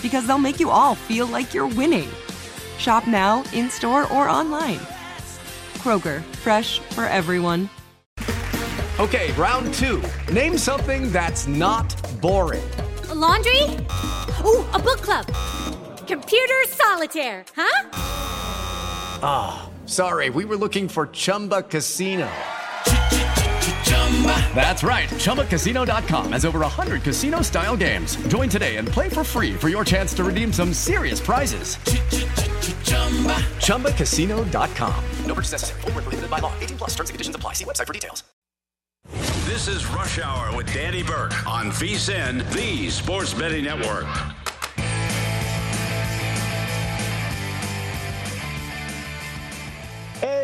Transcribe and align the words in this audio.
because 0.00 0.26
they'll 0.26 0.38
make 0.38 0.60
you 0.60 0.70
all 0.70 0.94
feel 0.94 1.26
like 1.26 1.52
you're 1.52 1.66
winning. 1.66 2.08
Shop 2.78 3.06
now, 3.06 3.44
in 3.52 3.68
store, 3.70 4.10
or 4.12 4.28
online. 4.28 4.80
Kroger, 5.78 6.22
fresh 6.36 6.78
for 6.78 7.04
everyone. 7.06 7.68
Okay, 9.00 9.32
round 9.32 9.72
two. 9.74 10.02
Name 10.32 10.56
something 10.56 11.10
that's 11.10 11.48
not 11.48 11.94
boring. 12.20 12.62
A 13.08 13.14
laundry? 13.14 13.62
Ooh, 14.44 14.64
a 14.72 14.78
book 14.78 15.00
club. 15.00 15.26
Computer 16.06 16.62
solitaire, 16.68 17.44
huh? 17.56 17.88
Ah, 19.24 19.62
oh, 19.64 19.86
sorry, 19.86 20.30
we 20.30 20.44
were 20.44 20.56
looking 20.56 20.88
for 20.88 21.06
Chumba 21.06 21.62
Casino. 21.62 22.28
That's 24.54 24.84
right. 24.84 25.08
ChumbaCasino.com 25.08 26.32
has 26.32 26.44
over 26.44 26.60
100 26.60 27.02
casino 27.02 27.42
style 27.42 27.76
games. 27.76 28.16
Join 28.28 28.48
today 28.48 28.76
and 28.76 28.86
play 28.86 29.08
for 29.08 29.24
free 29.24 29.54
for 29.54 29.68
your 29.68 29.84
chance 29.84 30.14
to 30.14 30.22
redeem 30.22 30.52
some 30.52 30.72
serious 30.72 31.20
prizes. 31.20 31.76
ChumbaCasino.com. 33.58 35.04
No 35.26 35.34
purchase 35.34 35.52
necessary. 35.52 35.80
Full 35.80 35.90
prohibited 35.92 36.30
by 36.30 36.38
law. 36.38 36.52
18 36.60 36.78
plus 36.78 36.90
terms 36.90 37.10
and 37.10 37.14
conditions 37.14 37.34
apply. 37.34 37.54
See 37.54 37.64
website 37.64 37.86
for 37.88 37.92
details. 37.92 38.22
This 39.46 39.66
is 39.66 39.86
Rush 39.88 40.18
Hour 40.20 40.56
with 40.56 40.72
Danny 40.72 41.02
Burke 41.02 41.46
on 41.46 41.66
VSIN, 41.72 42.48
the 42.52 42.88
Sports 42.88 43.34
Betting 43.34 43.64
Network. 43.64 44.06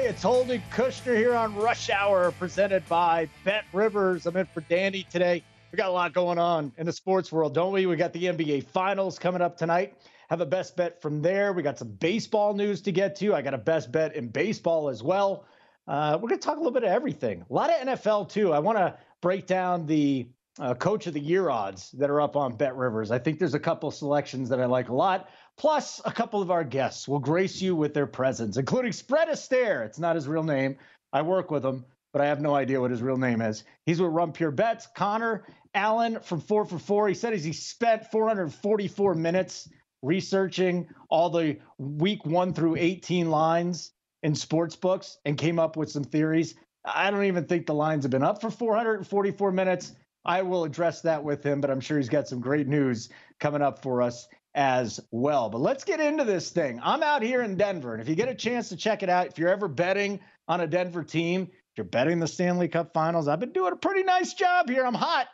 It's 0.08 0.22
Holden 0.22 0.62
Kushner 0.72 1.14
here 1.14 1.34
on 1.34 1.54
Rush 1.54 1.91
Hour, 1.91 2.32
presented 2.32 2.82
by 2.88 3.28
Bet 3.44 3.64
Rivers. 3.74 4.24
I'm 4.24 4.34
in 4.38 4.46
for 4.46 4.62
Danny 4.62 5.02
today. 5.10 5.44
We 5.70 5.76
got 5.76 5.91
a 5.91 5.92
lot 5.92 6.14
going 6.14 6.38
on 6.38 6.72
in 6.78 6.86
the 6.86 6.94
sports 6.94 7.30
world, 7.30 7.52
don't 7.52 7.74
we? 7.74 7.84
We 7.84 7.94
got 7.96 8.14
the 8.14 8.24
NBA 8.24 8.68
Finals 8.68 9.18
coming 9.18 9.42
up 9.42 9.58
tonight. 9.58 9.98
Have 10.30 10.41
a 10.41 10.47
best 10.47 10.76
bet 10.76 11.02
from 11.02 11.20
there. 11.20 11.52
We 11.52 11.62
got 11.62 11.78
some 11.78 11.88
baseball 11.88 12.54
news 12.54 12.80
to 12.82 12.92
get 12.92 13.16
to. 13.16 13.34
I 13.34 13.42
got 13.42 13.52
a 13.52 13.58
best 13.58 13.92
bet 13.92 14.16
in 14.16 14.28
baseball 14.28 14.88
as 14.88 15.02
well. 15.02 15.44
Uh, 15.86 16.16
we're 16.18 16.30
going 16.30 16.41
to 16.41 16.44
talk 16.47 16.56
a 16.56 16.60
little 16.60 16.72
bit 16.72 16.84
of 16.84 16.91
everything. 16.91 17.44
A 17.50 17.52
lot 17.52 17.68
of 17.68 17.86
NFL 17.86 18.30
too. 18.30 18.54
I 18.54 18.60
want 18.60 18.78
to 18.78 18.97
break 19.20 19.47
down 19.47 19.84
the 19.84 20.26
uh, 20.58 20.72
coach 20.72 21.06
of 21.06 21.12
the 21.12 21.20
year 21.20 21.50
odds 21.50 21.91
that 21.92 22.08
are 22.08 22.22
up 22.22 22.34
on 22.34 22.56
Bet 22.56 22.74
Rivers. 22.76 23.10
I 23.10 23.18
think 23.18 23.38
there's 23.38 23.52
a 23.52 23.60
couple 23.60 23.91
selections 23.91 24.48
that 24.48 24.58
I 24.58 24.64
like 24.64 24.88
a 24.88 24.94
lot. 24.94 25.28
Plus, 25.58 26.00
a 26.04 26.12
couple 26.12 26.41
of 26.41 26.52
our 26.52 26.62
guests 26.62 27.08
will 27.08 27.19
grace 27.19 27.60
you 27.60 27.74
with 27.74 27.92
their 27.92 28.06
presence, 28.06 28.56
including 28.56 28.92
Spread 28.92 29.26
Astaire. 29.26 29.84
It's 29.84 29.98
not 29.98 30.14
his 30.14 30.28
real 30.28 30.44
name. 30.44 30.76
I 31.12 31.22
work 31.22 31.50
with 31.50 31.64
him, 31.66 31.84
but 32.12 32.22
I 32.22 32.26
have 32.26 32.41
no 32.41 32.54
idea 32.54 32.80
what 32.80 32.92
his 32.92 33.02
real 33.02 33.16
name 33.16 33.42
is. 33.42 33.64
He's 33.84 34.00
with 34.00 34.12
Run 34.12 34.30
Pure 34.30 34.52
Bets. 34.52 34.86
Connor 34.94 35.44
Allen 35.74 36.20
from 36.20 36.41
4 36.41 36.64
for 36.64 36.78
4. 36.78 37.08
He 37.08 37.14
said 37.14 37.34
he 37.34 37.52
spent 37.52 38.08
444 38.12 39.14
minutes 39.16 39.68
researching 40.00 40.88
all 41.10 41.28
the 41.28 41.58
week 41.78 42.24
1 42.24 42.54
through 42.54 42.76
18 42.76 43.28
lines 43.28 43.91
in 44.22 44.36
sports 44.36 44.76
books 44.76 45.18
and 45.24 45.36
came 45.36 45.58
up 45.58 45.76
with 45.76 45.91
some 45.91 46.04
theories. 46.04 46.54
I 46.84 47.10
don't 47.10 47.24
even 47.24 47.47
think 47.47 47.66
the 47.66 47.74
lines 47.74 48.04
have 48.04 48.12
been 48.12 48.22
up 48.22 48.41
for 48.41 48.50
444 48.50 49.50
minutes. 49.50 49.92
I 50.24 50.42
will 50.42 50.62
address 50.64 51.00
that 51.02 51.24
with 51.24 51.42
him, 51.42 51.60
but 51.60 51.70
I'm 51.70 51.80
sure 51.80 51.97
he's 51.97 52.08
got 52.08 52.28
some 52.28 52.41
great 52.41 52.68
news 52.68 53.08
coming 53.41 53.62
up 53.62 53.82
for 53.82 54.02
us 54.02 54.28
as 54.54 55.00
well. 55.10 55.50
But 55.50 55.60
let's 55.60 55.84
get 55.84 56.00
into 56.00 56.25
this 56.25 56.50
thing. 56.50 56.81
I'm 56.82 57.03
out 57.03 57.22
here 57.22 57.42
in 57.42 57.56
Denver, 57.56 57.92
and 57.92 58.03
if 58.03 58.09
you 58.09 58.14
get 58.14 58.28
a 58.28 58.34
chance 58.34 58.70
to 58.70 58.76
check 58.76 59.03
it 59.03 59.09
out, 59.09 59.26
if 59.26 59.38
you're 59.38 59.50
ever 59.50 59.69
betting 59.69 60.20
on 60.47 60.60
a 60.60 60.66
Denver 60.66 61.04
team, 61.04 61.42
if 61.53 61.76
you're 61.76 61.84
betting 61.84 62.19
the 62.19 62.26
Stanley 62.26 62.69
Cup 62.69 62.92
finals, 62.92 63.28
I've 63.28 63.41
been 63.41 63.53
doing 63.53 63.72
a 63.72 63.76
pretty 63.76 64.03
nice 64.03 64.34
job 64.34 64.69
here. 64.69 64.84
I'm 64.84 64.94
hot 64.94 65.28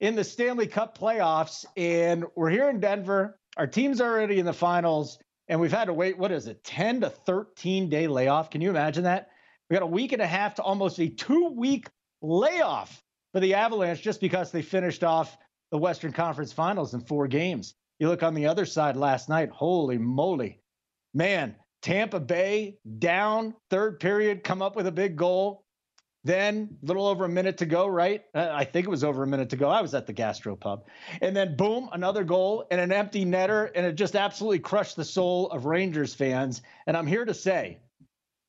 in 0.00 0.14
the 0.14 0.24
Stanley 0.24 0.66
Cup 0.66 0.98
playoffs, 0.98 1.64
and 1.76 2.24
we're 2.34 2.50
here 2.50 2.68
in 2.68 2.80
Denver. 2.80 3.38
Our 3.56 3.66
team's 3.66 4.00
already 4.00 4.38
in 4.38 4.46
the 4.46 4.52
finals, 4.52 5.18
and 5.48 5.60
we've 5.60 5.72
had 5.72 5.86
to 5.86 5.94
wait, 5.94 6.18
what 6.18 6.32
is 6.32 6.46
it, 6.46 6.62
10 6.64 7.02
to 7.02 7.10
13 7.10 7.88
day 7.88 8.08
layoff? 8.08 8.50
Can 8.50 8.60
you 8.60 8.70
imagine 8.70 9.04
that? 9.04 9.30
We 9.70 9.74
got 9.74 9.82
a 9.82 9.86
week 9.86 10.12
and 10.12 10.22
a 10.22 10.26
half 10.26 10.56
to 10.56 10.62
almost 10.62 10.98
a 10.98 11.08
two 11.08 11.48
week 11.56 11.88
layoff 12.22 13.02
for 13.32 13.40
the 13.40 13.54
Avalanche 13.54 14.02
just 14.02 14.20
because 14.20 14.52
they 14.52 14.62
finished 14.62 15.02
off 15.02 15.36
the 15.70 15.78
Western 15.78 16.12
Conference 16.12 16.52
Finals 16.52 16.94
in 16.94 17.00
four 17.00 17.26
games. 17.26 17.74
You 17.98 18.08
look 18.08 18.22
on 18.22 18.34
the 18.34 18.46
other 18.46 18.66
side 18.66 18.96
last 18.96 19.28
night, 19.28 19.50
holy 19.50 19.98
moly. 19.98 20.60
Man, 21.14 21.56
Tampa 21.82 22.20
Bay 22.20 22.78
down 22.98 23.54
third 23.70 24.00
period, 24.00 24.44
come 24.44 24.60
up 24.60 24.76
with 24.76 24.86
a 24.86 24.92
big 24.92 25.16
goal. 25.16 25.64
Then, 26.24 26.76
a 26.82 26.86
little 26.86 27.06
over 27.06 27.24
a 27.24 27.28
minute 27.28 27.58
to 27.58 27.66
go, 27.66 27.86
right? 27.86 28.24
Uh, 28.34 28.48
I 28.52 28.64
think 28.64 28.84
it 28.84 28.90
was 28.90 29.04
over 29.04 29.22
a 29.22 29.26
minute 29.28 29.50
to 29.50 29.56
go. 29.56 29.68
I 29.70 29.80
was 29.80 29.94
at 29.94 30.08
the 30.08 30.12
gastro 30.12 30.56
pub. 30.56 30.88
And 31.20 31.36
then, 31.36 31.56
boom, 31.56 31.88
another 31.92 32.24
goal 32.24 32.66
and 32.72 32.80
an 32.80 32.90
empty 32.90 33.24
netter. 33.24 33.70
And 33.76 33.86
it 33.86 33.92
just 33.92 34.16
absolutely 34.16 34.58
crushed 34.58 34.96
the 34.96 35.04
soul 35.04 35.48
of 35.50 35.66
Rangers 35.66 36.14
fans. 36.14 36.62
And 36.88 36.96
I'm 36.96 37.06
here 37.06 37.24
to 37.24 37.32
say, 37.32 37.78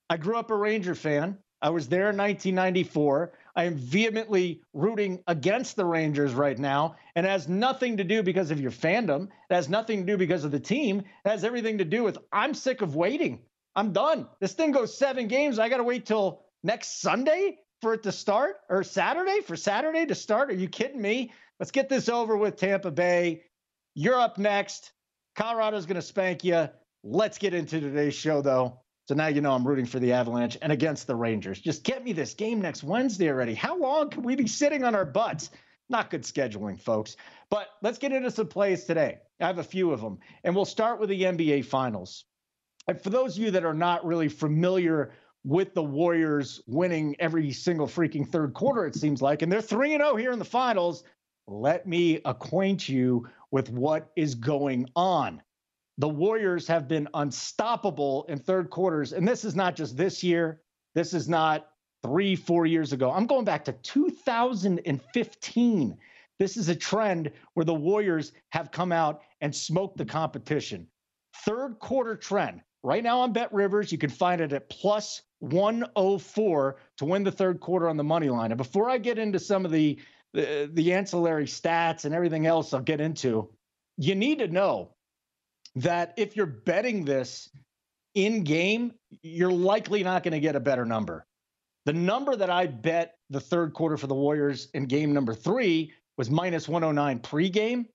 I 0.09 0.17
grew 0.17 0.37
up 0.37 0.49
a 0.49 0.55
Ranger 0.55 0.95
fan. 0.95 1.37
I 1.61 1.69
was 1.69 1.87
there 1.87 2.09
in 2.09 2.17
1994. 2.17 3.33
I 3.57 3.63
am 3.63 3.75
vehemently 3.75 4.61
rooting 4.73 5.23
against 5.25 5.75
the 5.75 5.83
Rangers 5.83 6.35
right 6.35 6.57
now. 6.57 6.95
And 7.15 7.25
it 7.25 7.29
has 7.29 7.49
nothing 7.49 7.97
to 7.97 8.03
do 8.03 8.21
because 8.21 8.51
of 8.51 8.61
your 8.61 8.71
fandom. 8.71 9.29
It 9.49 9.55
has 9.55 9.67
nothing 9.67 10.05
to 10.05 10.13
do 10.13 10.15
because 10.15 10.43
of 10.43 10.51
the 10.51 10.59
team. 10.59 10.99
It 10.99 11.29
has 11.29 11.43
everything 11.43 11.79
to 11.79 11.85
do 11.85 12.03
with 12.03 12.19
I'm 12.31 12.53
sick 12.53 12.83
of 12.83 12.95
waiting. 12.95 13.41
I'm 13.75 13.93
done. 13.93 14.27
This 14.39 14.53
thing 14.53 14.71
goes 14.71 14.95
seven 14.95 15.27
games. 15.27 15.57
I 15.57 15.69
got 15.69 15.77
to 15.77 15.83
wait 15.83 16.05
till 16.05 16.45
next 16.63 17.01
Sunday 17.01 17.57
for 17.81 17.95
it 17.95 18.03
to 18.03 18.11
start 18.11 18.57
or 18.69 18.83
Saturday 18.83 19.41
for 19.41 19.55
Saturday 19.55 20.05
to 20.05 20.15
start. 20.15 20.51
Are 20.51 20.55
you 20.55 20.69
kidding 20.69 21.01
me? 21.01 21.33
Let's 21.59 21.71
get 21.71 21.89
this 21.89 22.09
over 22.09 22.37
with 22.37 22.57
Tampa 22.57 22.91
Bay. 22.91 23.43
You're 23.95 24.19
up 24.19 24.37
next. 24.37 24.91
Colorado's 25.35 25.87
going 25.87 25.95
to 25.95 26.01
spank 26.03 26.43
you. 26.43 26.69
Let's 27.03 27.39
get 27.39 27.55
into 27.55 27.79
today's 27.79 28.13
show, 28.13 28.41
though. 28.43 28.81
So 29.07 29.15
now 29.15 29.27
you 29.27 29.39
know 29.39 29.53
I'm 29.53 29.65
rooting 29.65 29.85
for 29.85 29.99
the 29.99 30.11
Avalanche 30.11 30.57
and 30.61 30.69
against 30.69 31.07
the 31.07 31.15
Rangers. 31.15 31.61
Just 31.61 31.83
get 31.83 32.03
me 32.03 32.11
this 32.11 32.33
game 32.33 32.59
next 32.59 32.83
Wednesday 32.83 33.29
already. 33.29 33.53
How 33.53 33.77
long 33.77 34.09
can 34.09 34.21
we 34.21 34.35
be 34.35 34.47
sitting 34.47 34.83
on 34.83 34.95
our 34.95 35.05
butts? 35.05 35.49
Not 35.87 36.09
good 36.09 36.23
scheduling, 36.23 36.77
folks. 36.77 37.15
But 37.49 37.69
let's 37.81 37.97
get 37.97 38.11
into 38.11 38.29
some 38.29 38.47
plays 38.47 38.83
today. 38.83 39.19
I 39.39 39.47
have 39.47 39.59
a 39.59 39.63
few 39.63 39.91
of 39.91 40.01
them. 40.01 40.19
And 40.43 40.53
we'll 40.53 40.65
start 40.65 40.99
with 40.99 41.07
the 41.07 41.21
NBA 41.21 41.63
Finals. 41.63 42.25
And 42.89 43.01
for 43.01 43.09
those 43.09 43.37
of 43.37 43.43
you 43.43 43.51
that 43.51 43.63
are 43.63 43.73
not 43.73 44.05
really 44.05 44.27
familiar 44.27 45.13
with 45.45 45.73
the 45.73 45.83
Warriors 45.83 46.61
winning 46.67 47.15
every 47.19 47.53
single 47.53 47.87
freaking 47.87 48.27
third 48.27 48.53
quarter, 48.53 48.85
it 48.85 48.95
seems 48.95 49.21
like, 49.21 49.41
and 49.41 49.49
they're 49.49 49.61
3 49.61 49.91
0 49.91 50.17
here 50.17 50.33
in 50.33 50.39
the 50.39 50.45
finals, 50.45 51.05
let 51.47 51.87
me 51.87 52.19
acquaint 52.25 52.89
you 52.89 53.25
with 53.51 53.69
what 53.69 54.11
is 54.17 54.35
going 54.35 54.85
on. 54.97 55.41
The 55.97 56.09
Warriors 56.09 56.67
have 56.67 56.87
been 56.87 57.09
unstoppable 57.13 58.25
in 58.29 58.37
third 58.37 58.69
quarters. 58.69 59.13
And 59.13 59.27
this 59.27 59.43
is 59.43 59.55
not 59.55 59.75
just 59.75 59.97
this 59.97 60.23
year, 60.23 60.61
this 60.93 61.13
is 61.13 61.27
not 61.27 61.69
three, 62.03 62.35
four 62.35 62.65
years 62.65 62.93
ago. 62.93 63.11
I'm 63.11 63.25
going 63.25 63.45
back 63.45 63.65
to 63.65 63.73
2015. 63.73 65.97
This 66.39 66.55
is 66.55 66.69
a 66.69 66.75
trend 66.75 67.31
where 67.55 67.65
the 67.65 67.73
Warriors 67.73 68.31
have 68.49 68.69
come 68.71 68.91
out 68.91 69.21
and 69.41 69.55
smoked 69.55 69.97
the 69.97 70.05
competition. 70.05 70.87
Third 71.45 71.79
quarter 71.79 72.15
trend. 72.15 72.61
Right 72.83 73.03
now 73.03 73.21
on 73.21 73.33
Bet 73.33 73.51
Rivers, 73.51 73.91
you 73.91 73.97
can 73.97 74.11
find 74.11 74.39
it 74.39 74.53
at 74.53 74.69
plus 74.69 75.23
104 75.39 76.77
to 76.97 77.05
win 77.05 77.23
the 77.23 77.31
third 77.31 77.59
quarter 77.59 77.89
on 77.89 77.97
the 77.97 78.03
money 78.03 78.29
line. 78.29 78.51
And 78.51 78.57
before 78.57 78.87
I 78.89 78.99
get 78.99 79.17
into 79.17 79.39
some 79.39 79.65
of 79.65 79.71
the, 79.71 79.99
the, 80.33 80.69
the 80.71 80.93
ancillary 80.93 81.45
stats 81.45 82.05
and 82.05 82.13
everything 82.13 82.45
else 82.45 82.71
I'll 82.73 82.81
get 82.81 83.01
into, 83.01 83.49
you 83.97 84.13
need 84.13 84.37
to 84.39 84.47
know 84.47 84.91
that 85.81 86.13
if 86.17 86.35
you're 86.35 86.45
betting 86.45 87.05
this 87.05 87.49
in 88.15 88.43
game, 88.43 88.93
you're 89.21 89.51
likely 89.51 90.03
not 90.03 90.23
going 90.23 90.33
to 90.33 90.39
get 90.39 90.55
a 90.55 90.59
better 90.59 90.85
number. 90.85 91.25
The 91.85 91.93
number 91.93 92.35
that 92.35 92.49
I 92.49 92.67
bet 92.67 93.15
the 93.29 93.39
third 93.39 93.73
quarter 93.73 93.95
for 93.95 94.07
the 94.07 94.15
Warriors 94.15 94.69
in 94.73 94.85
game 94.85 95.13
number 95.13 95.33
three 95.33 95.93
was 96.17 96.29
minus 96.29 96.67
109 96.67 97.19
pregame. 97.19 97.85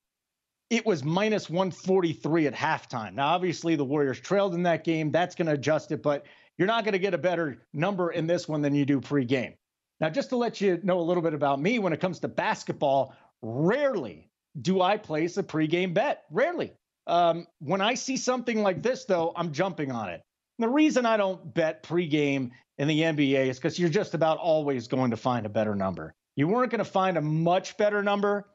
It 0.70 0.87
was 0.87 1.05
minus 1.05 1.50
143 1.50 2.46
at 2.46 2.55
halftime. 2.55 3.14
Now, 3.14 3.29
obviously, 3.29 3.76
the 3.76 3.84
Warriors 3.84 4.20
trailed 4.20 4.55
in 4.55 4.62
that 4.62 4.84
game. 4.84 5.11
That's 5.11 5.34
going 5.34 5.49
to 5.49 5.52
adjust 5.52 5.93
it, 5.93 6.02
but 6.02 6.25
you're 6.56 6.69
not 6.69 6.84
going 6.84 6.93
to 6.93 6.99
get 6.99 7.14
a 7.14 7.19
better 7.19 7.67
number 7.75 8.12
in 8.12 8.26
this 8.26 8.49
one 8.49 8.62
than 8.62 8.75
you 8.75 8.87
do 8.87 9.00
pregame. 9.00 9.56
Now, 10.00 10.08
just 10.08 10.31
to 10.31 10.37
let 10.37 10.61
you 10.61 10.81
know 10.82 11.00
a 11.00 11.02
little 11.02 11.23
bit 11.23 11.34
about 11.34 11.61
me, 11.61 11.79
when 11.79 11.93
it 11.93 12.00
comes 12.00 12.20
to 12.20 12.29
basketball, 12.29 13.14
rarely 13.43 14.31
do 14.61 14.81
I 14.81 14.96
place 14.96 15.37
a 15.37 15.43
pregame 15.43 15.93
bet. 15.93 16.23
Rarely. 16.31 16.73
Um, 17.06 17.46
when 17.58 17.81
I 17.81 17.94
see 17.94 18.16
something 18.16 18.62
like 18.62 18.82
this, 18.82 19.04
though, 19.04 19.32
I'm 19.37 19.52
jumping 19.52 19.90
on 19.90 20.08
it. 20.08 20.22
The 20.58 20.69
reason 20.69 21.06
I 21.06 21.16
don't 21.16 21.54
bet 21.54 21.82
pregame 21.82 22.50
in 22.78 22.88
the 22.88 23.00
NBA 23.00 23.49
is 23.49 23.58
because 23.58 23.78
you're 23.78 23.88
just 23.88 24.14
about 24.14 24.38
always 24.38 24.87
going 24.87 25.10
to 25.10 25.16
find 25.16 25.46
a 25.46 25.49
better 25.49 25.75
number. 25.75 26.14
You 26.37 26.49
weren't 26.49 26.70
going 26.70 26.78
to 26.78 26.84
find 26.84 27.16
a 27.16 27.20
much 27.20 27.76
better 27.76 28.02
number 28.02 28.49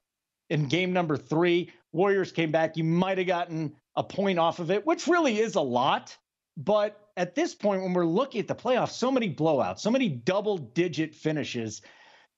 in 0.50 0.68
game 0.68 0.94
number 0.94 1.18
three. 1.18 1.72
Warriors 1.92 2.32
came 2.32 2.52
back. 2.52 2.78
You 2.78 2.84
might 2.84 3.18
have 3.18 3.28
gotten 3.28 3.76
a 3.96 4.04
point 4.04 4.40
off 4.40 4.60
of 4.60 4.72
it, 4.72 4.86
which 4.86 5.08
really 5.08 5.40
is 5.40 5.56
a 5.56 5.62
lot. 5.62 6.16
But 6.56 7.00
at 7.18 7.36
this 7.36 7.54
point, 7.54 7.84
when 7.84 7.94
we're 7.94 8.06
looking 8.06 8.42
at 8.42 8.48
the 8.48 8.56
playoffs, 8.56 8.92
so 8.92 9.12
many 9.12 9.34
blowouts, 9.34 9.80
so 9.80 9.92
many 9.92 10.10
double 10.10 10.58
digit 10.58 11.14
finishes, 11.14 11.82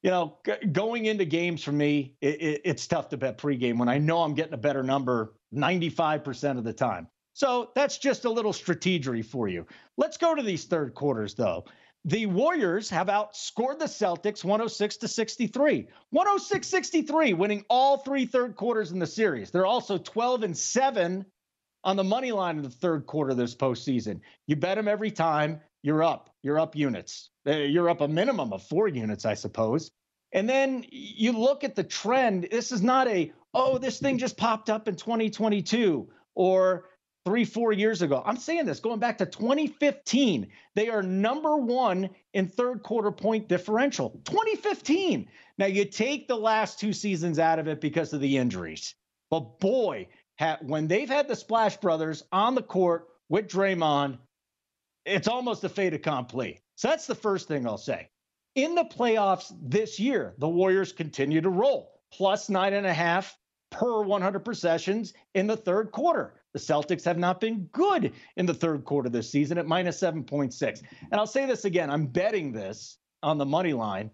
you 0.02 0.10
know, 0.10 0.38
g- 0.46 0.68
going 0.72 1.06
into 1.06 1.26
games 1.26 1.64
for 1.64 1.72
me, 1.72 2.16
it, 2.22 2.42
it, 2.42 2.62
it's 2.66 2.88
tough 2.88 3.10
to 3.10 3.18
bet 3.18 3.38
pregame 3.38 3.78
when 3.78 3.90
I 3.90 3.98
know 3.98 4.24
I'm 4.24 4.34
getting 4.34 4.54
a 4.54 4.58
better 4.58 4.84
number 4.84 5.34
95% 5.54 6.58
of 6.58 6.64
the 6.64 6.74
time. 6.74 7.08
So 7.34 7.72
that's 7.76 7.98
just 7.98 8.26
a 8.26 8.30
little 8.30 8.54
strategery 8.54 9.24
for 9.24 9.48
you. 9.48 9.66
Let's 9.98 10.18
go 10.18 10.36
to 10.36 10.44
these 10.44 10.66
third 10.66 10.94
quarters, 10.94 11.34
though. 11.34 11.66
The 12.06 12.26
Warriors 12.28 12.90
have 12.90 13.08
outscored 13.08 13.80
the 13.80 13.86
Celtics 13.86 14.44
106 14.44 14.98
to 14.98 15.08
63. 15.08 15.88
106 16.12 16.68
63, 16.68 17.34
winning 17.34 17.66
all 17.70 17.98
three 17.98 18.26
third 18.26 18.56
quarters 18.56 18.92
in 18.92 19.00
the 19.00 19.08
series. 19.08 19.52
They're 19.52 19.66
also 19.66 19.98
12 19.98 20.44
and 20.44 20.58
7 20.58 21.26
on 21.84 21.96
the 21.96 22.04
money 22.04 22.32
line 22.32 22.58
in 22.58 22.64
the 22.64 22.70
third 22.70 23.06
quarter 23.06 23.34
this 23.34 23.56
postseason. 23.56 24.22
You 24.48 24.56
bet 24.56 24.78
them 24.78 24.88
every 24.88 25.12
time, 25.12 25.62
you're 25.82 26.04
up. 26.04 26.30
You're 26.42 26.60
up 26.60 26.76
units. 26.76 27.30
Uh, 27.48 27.52
you're 27.52 27.90
up 27.90 28.02
a 28.02 28.08
minimum 28.08 28.54
of 28.54 28.64
four 28.64 28.88
units, 28.88 29.26
I 29.26 29.34
suppose. 29.34 29.92
And 30.32 30.48
then 30.48 30.86
you 30.90 31.32
look 31.32 31.64
at 31.64 31.76
the 31.76 31.84
trend. 31.84 32.48
This 32.52 32.72
is 32.72 32.82
not 32.82 33.08
a, 33.08 33.32
oh, 33.54 33.78
this 33.78 34.00
thing 34.00 34.18
just 34.18 34.38
popped 34.38 34.70
up 34.70 34.88
in 34.88 34.96
2022 34.96 36.10
or 36.36 36.86
three, 37.26 37.46
four 37.46 37.74
years 37.74 38.02
ago. 38.02 38.22
I'm 38.26 38.38
saying 38.38 38.66
this 38.66 38.80
going 38.80 39.00
back 39.00 39.18
to 39.20 39.26
2015. 39.26 40.48
They 40.76 40.90
are 40.90 41.04
number 41.04 41.58
one 41.58 42.10
in 42.34 42.48
third 42.48 42.84
quarter 42.84 43.12
point 43.12 43.48
differential. 43.48 44.22
2015. 44.26 45.28
Now, 45.58 45.66
you 45.66 45.86
take 45.86 46.28
the 46.28 46.38
last 46.38 46.80
two 46.80 46.94
seasons 46.94 47.40
out 47.40 47.60
of 47.60 47.68
it 47.68 47.82
because 47.82 48.14
of 48.14 48.22
the 48.22 48.38
injuries. 48.38 48.96
But 49.30 49.60
boy, 49.60 50.08
when 50.62 50.88
they've 50.88 51.10
had 51.10 51.28
the 51.28 51.36
Splash 51.36 51.78
Brothers 51.78 52.24
on 52.32 52.56
the 52.56 52.64
court 52.64 53.08
with 53.28 53.48
Draymond, 53.48 54.20
it's 55.06 55.28
almost 55.28 55.64
a 55.64 55.70
fait 55.70 55.94
accompli. 55.94 56.62
So 56.76 56.88
that's 56.88 57.08
the 57.08 57.16
first 57.16 57.48
thing 57.48 57.68
I'll 57.68 57.78
say. 57.78 58.10
In 58.56 58.76
the 58.76 58.84
playoffs 58.84 59.54
this 59.62 60.00
year, 60.00 60.34
the 60.38 60.50
Warriors 60.50 60.92
continue 60.92 61.42
to 61.42 61.50
roll, 61.50 62.02
plus 62.12 62.50
nine 62.50 62.74
and 62.74 62.86
a 62.86 62.94
half 62.94 63.38
per 63.70 64.02
100 64.02 64.40
possessions 64.40 65.14
in 65.36 65.48
the 65.48 65.58
third 65.58 65.92
quarter. 65.92 66.34
The 66.54 66.60
Celtics 66.60 67.06
have 67.06 67.20
not 67.20 67.40
been 67.40 67.70
good 67.72 68.12
in 68.36 68.46
the 68.46 68.54
third 68.54 68.84
quarter 68.86 69.08
this 69.10 69.32
season 69.32 69.60
at 69.60 69.68
minus 69.68 70.00
7.6. 70.00 70.82
And 71.12 71.20
I'll 71.20 71.28
say 71.28 71.46
this 71.46 71.66
again 71.66 71.92
I'm 71.92 72.08
betting 72.08 72.52
this 72.52 72.98
on 73.22 73.38
the 73.38 73.46
money 73.46 73.74
line. 73.74 74.10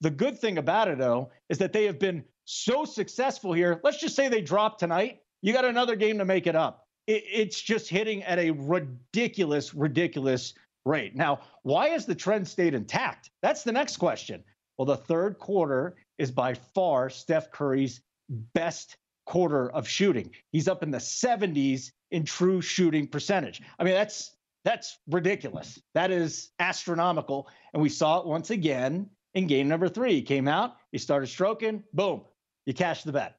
The 0.00 0.10
good 0.10 0.38
thing 0.38 0.58
about 0.58 0.88
it, 0.88 0.98
though, 0.98 1.30
is 1.48 1.58
that 1.58 1.72
they 1.72 1.84
have 1.84 1.98
been 1.98 2.24
so 2.46 2.84
successful 2.84 3.52
here. 3.52 3.80
Let's 3.84 4.00
just 4.00 4.16
say 4.16 4.28
they 4.28 4.40
drop 4.40 4.78
tonight. 4.78 5.20
You 5.42 5.52
got 5.52 5.64
another 5.64 5.96
game 5.96 6.18
to 6.18 6.24
make 6.24 6.46
it 6.46 6.56
up. 6.56 6.86
It, 7.06 7.22
it's 7.30 7.60
just 7.60 7.88
hitting 7.88 8.22
at 8.22 8.38
a 8.38 8.50
ridiculous, 8.50 9.74
ridiculous 9.74 10.54
rate. 10.84 11.14
Now, 11.14 11.40
why 11.62 11.88
has 11.88 12.06
the 12.06 12.14
trend 12.14 12.46
stayed 12.46 12.74
intact? 12.74 13.30
That's 13.42 13.62
the 13.62 13.72
next 13.72 13.96
question. 13.96 14.42
Well, 14.76 14.86
the 14.86 14.96
third 14.96 15.38
quarter 15.38 15.96
is 16.18 16.30
by 16.30 16.54
far 16.54 17.10
Steph 17.10 17.50
Curry's 17.50 18.00
best 18.28 18.96
quarter 19.26 19.70
of 19.70 19.88
shooting. 19.88 20.30
He's 20.52 20.68
up 20.68 20.82
in 20.82 20.90
the 20.90 20.98
70s 20.98 21.90
in 22.10 22.24
true 22.24 22.60
shooting 22.60 23.06
percentage. 23.06 23.62
I 23.78 23.84
mean, 23.84 23.94
that's 23.94 24.36
that's 24.64 24.98
ridiculous. 25.08 25.78
That 25.94 26.10
is 26.10 26.50
astronomical. 26.58 27.48
And 27.74 27.82
we 27.82 27.90
saw 27.90 28.20
it 28.20 28.26
once 28.26 28.48
again 28.50 29.10
in 29.34 29.46
game 29.46 29.68
number 29.68 29.88
three. 29.88 30.14
He 30.14 30.22
came 30.22 30.48
out, 30.48 30.76
he 30.90 30.98
started 30.98 31.26
stroking, 31.26 31.84
boom, 31.92 32.22
you 32.64 32.72
cash 32.72 33.02
the 33.02 33.12
bet. 33.12 33.36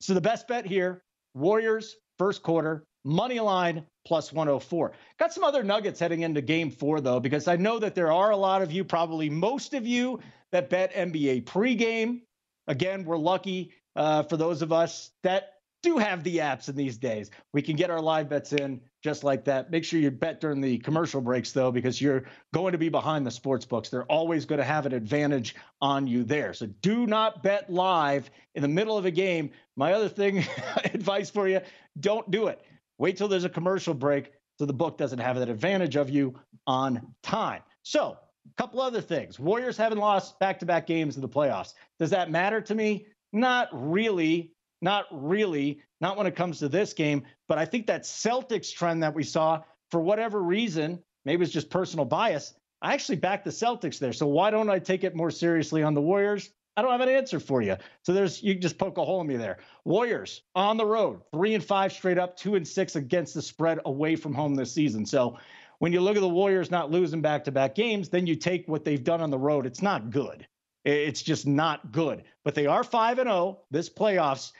So 0.00 0.14
the 0.14 0.20
best 0.20 0.46
bet 0.46 0.66
here 0.66 1.02
Warriors, 1.34 1.96
first 2.18 2.42
quarter, 2.42 2.84
money 3.04 3.40
line 3.40 3.84
plus 4.08 4.32
104. 4.32 4.92
Got 5.18 5.34
some 5.34 5.44
other 5.44 5.62
nuggets 5.62 6.00
heading 6.00 6.22
into 6.22 6.40
game 6.40 6.70
four, 6.70 7.02
though, 7.02 7.20
because 7.20 7.46
I 7.46 7.56
know 7.56 7.78
that 7.78 7.94
there 7.94 8.10
are 8.10 8.30
a 8.30 8.36
lot 8.36 8.62
of 8.62 8.72
you, 8.72 8.82
probably 8.82 9.28
most 9.28 9.74
of 9.74 9.86
you, 9.86 10.20
that 10.50 10.70
bet 10.70 10.94
NBA 10.94 11.44
pregame. 11.44 12.22
Again, 12.66 13.04
we're 13.04 13.18
lucky 13.18 13.70
uh, 13.94 14.22
for 14.22 14.38
those 14.38 14.62
of 14.62 14.72
us 14.72 15.10
that 15.22 15.52
do 15.82 15.98
have 15.98 16.24
the 16.24 16.38
apps 16.38 16.70
in 16.70 16.74
these 16.74 16.96
days. 16.96 17.30
We 17.52 17.60
can 17.60 17.76
get 17.76 17.90
our 17.90 18.00
live 18.00 18.30
bets 18.30 18.54
in 18.54 18.80
just 19.04 19.24
like 19.24 19.44
that. 19.44 19.70
Make 19.70 19.84
sure 19.84 20.00
you 20.00 20.10
bet 20.10 20.40
during 20.40 20.62
the 20.62 20.78
commercial 20.78 21.20
breaks, 21.20 21.52
though, 21.52 21.70
because 21.70 22.00
you're 22.00 22.24
going 22.52 22.72
to 22.72 22.78
be 22.78 22.88
behind 22.88 23.26
the 23.26 23.30
sports 23.30 23.66
books. 23.66 23.90
They're 23.90 24.04
always 24.04 24.46
going 24.46 24.58
to 24.58 24.64
have 24.64 24.86
an 24.86 24.94
advantage 24.94 25.54
on 25.82 26.06
you 26.06 26.24
there. 26.24 26.54
So 26.54 26.66
do 26.66 27.06
not 27.06 27.42
bet 27.42 27.70
live 27.70 28.30
in 28.54 28.62
the 28.62 28.68
middle 28.68 28.96
of 28.96 29.04
a 29.04 29.10
game. 29.10 29.50
My 29.76 29.92
other 29.92 30.08
thing, 30.08 30.38
advice 30.84 31.28
for 31.28 31.46
you 31.46 31.60
don't 32.00 32.28
do 32.30 32.46
it. 32.48 32.60
Wait 32.98 33.16
till 33.16 33.28
there's 33.28 33.44
a 33.44 33.48
commercial 33.48 33.94
break 33.94 34.32
so 34.58 34.66
the 34.66 34.72
book 34.72 34.98
doesn't 34.98 35.20
have 35.20 35.38
that 35.38 35.48
advantage 35.48 35.96
of 35.96 36.10
you 36.10 36.34
on 36.66 37.14
time. 37.22 37.62
So, 37.82 38.18
a 38.46 38.62
couple 38.62 38.80
other 38.80 39.00
things. 39.00 39.38
Warriors 39.38 39.76
haven't 39.76 39.98
lost 39.98 40.38
back 40.40 40.58
to 40.60 40.66
back 40.66 40.86
games 40.86 41.16
in 41.16 41.22
the 41.22 41.28
playoffs. 41.28 41.74
Does 41.98 42.10
that 42.10 42.30
matter 42.30 42.60
to 42.62 42.74
me? 42.74 43.06
Not 43.32 43.68
really. 43.72 44.52
Not 44.80 45.06
really. 45.12 45.80
Not 46.00 46.16
when 46.16 46.26
it 46.26 46.34
comes 46.34 46.58
to 46.58 46.68
this 46.68 46.92
game. 46.92 47.24
But 47.46 47.58
I 47.58 47.64
think 47.64 47.86
that 47.86 48.02
Celtics 48.02 48.72
trend 48.72 49.02
that 49.02 49.14
we 49.14 49.22
saw, 49.22 49.62
for 49.90 50.00
whatever 50.00 50.42
reason, 50.42 51.02
maybe 51.24 51.44
it's 51.44 51.52
just 51.52 51.70
personal 51.70 52.04
bias. 52.04 52.54
I 52.80 52.94
actually 52.94 53.16
backed 53.16 53.44
the 53.44 53.50
Celtics 53.50 53.98
there. 53.98 54.12
So 54.12 54.26
why 54.26 54.50
don't 54.50 54.70
I 54.70 54.78
take 54.78 55.04
it 55.04 55.14
more 55.14 55.30
seriously 55.30 55.82
on 55.82 55.94
the 55.94 56.02
Warriors? 56.02 56.50
I 56.78 56.82
don't 56.82 56.92
have 56.92 57.00
an 57.00 57.08
answer 57.08 57.40
for 57.40 57.60
you. 57.60 57.76
So 58.04 58.12
there's 58.12 58.40
you 58.40 58.54
just 58.54 58.78
poke 58.78 58.98
a 58.98 59.04
hole 59.04 59.20
in 59.20 59.26
me 59.26 59.36
there. 59.36 59.58
Warriors 59.84 60.42
on 60.54 60.76
the 60.76 60.86
road, 60.86 61.22
three 61.32 61.56
and 61.56 61.64
five 61.64 61.92
straight 61.92 62.18
up, 62.18 62.36
two 62.36 62.54
and 62.54 62.66
six 62.66 62.94
against 62.94 63.34
the 63.34 63.42
spread 63.42 63.80
away 63.84 64.14
from 64.14 64.32
home 64.32 64.54
this 64.54 64.74
season. 64.74 65.04
So 65.04 65.38
when 65.80 65.92
you 65.92 66.00
look 66.00 66.14
at 66.14 66.20
the 66.20 66.28
Warriors 66.28 66.70
not 66.70 66.92
losing 66.92 67.20
back 67.20 67.42
to 67.44 67.50
back 67.50 67.74
games, 67.74 68.10
then 68.10 68.28
you 68.28 68.36
take 68.36 68.68
what 68.68 68.84
they've 68.84 69.02
done 69.02 69.20
on 69.20 69.30
the 69.30 69.38
road. 69.38 69.66
It's 69.66 69.82
not 69.82 70.10
good. 70.10 70.46
It's 70.84 71.20
just 71.20 71.48
not 71.48 71.90
good. 71.90 72.22
But 72.44 72.54
they 72.54 72.66
are 72.66 72.84
5 72.84 73.18
and 73.18 73.28
0 73.28 73.58
this 73.72 73.90
playoffs. 73.90 74.52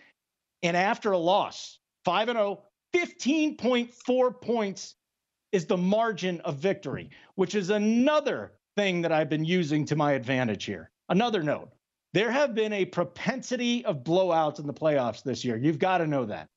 And 0.65 0.77
after 0.77 1.13
a 1.13 1.19
loss, 1.19 1.79
5 2.05 2.31
and 2.31 2.37
0, 2.37 2.65
15.4 2.97 4.41
points 4.41 4.97
is 5.53 5.67
the 5.67 5.77
margin 5.77 6.41
of 6.41 6.57
victory, 6.57 7.11
which 7.37 7.55
is 7.55 7.71
another 7.71 8.55
thing 8.77 9.03
that 9.03 9.13
I've 9.13 9.31
been 9.31 9.45
using 9.45 9.85
to 9.85 9.95
my 9.95 10.15
advantage 10.15 10.65
here. 10.65 10.91
Another 11.11 11.45
note 11.45 11.71
there 12.15 12.31
have 12.31 12.55
been 12.55 12.73
a 12.73 12.85
propensity 12.85 13.85
of 13.85 14.05
blowouts 14.05 14.59
in 14.59 14.67
the 14.67 14.75
playoffs 14.75 15.23
this 15.23 15.45
year. 15.45 15.57
You've 15.57 15.79
got 15.79 15.99
to 15.99 16.07
know 16.07 16.27
that. 16.27 16.49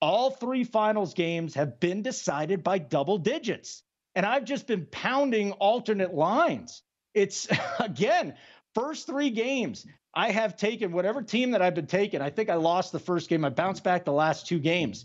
All 0.00 0.30
three 0.30 0.64
finals 0.64 1.14
games 1.14 1.54
have 1.54 1.80
been 1.80 2.02
decided 2.02 2.62
by 2.62 2.78
double 2.78 3.18
digits. 3.18 3.82
And 4.14 4.26
I've 4.26 4.44
just 4.44 4.66
been 4.66 4.86
pounding 4.90 5.52
alternate 5.52 6.14
lines. 6.14 6.82
It's, 7.14 7.48
again, 7.80 8.34
first 8.74 9.06
three 9.06 9.30
games, 9.30 9.86
I 10.14 10.30
have 10.30 10.56
taken 10.56 10.92
whatever 10.92 11.22
team 11.22 11.52
that 11.52 11.62
I've 11.62 11.74
been 11.74 11.86
taking. 11.86 12.20
I 12.20 12.30
think 12.30 12.50
I 12.50 12.54
lost 12.54 12.92
the 12.92 12.98
first 12.98 13.28
game. 13.28 13.44
I 13.44 13.48
bounced 13.48 13.82
back 13.82 14.04
the 14.04 14.12
last 14.12 14.46
two 14.46 14.58
games. 14.58 15.04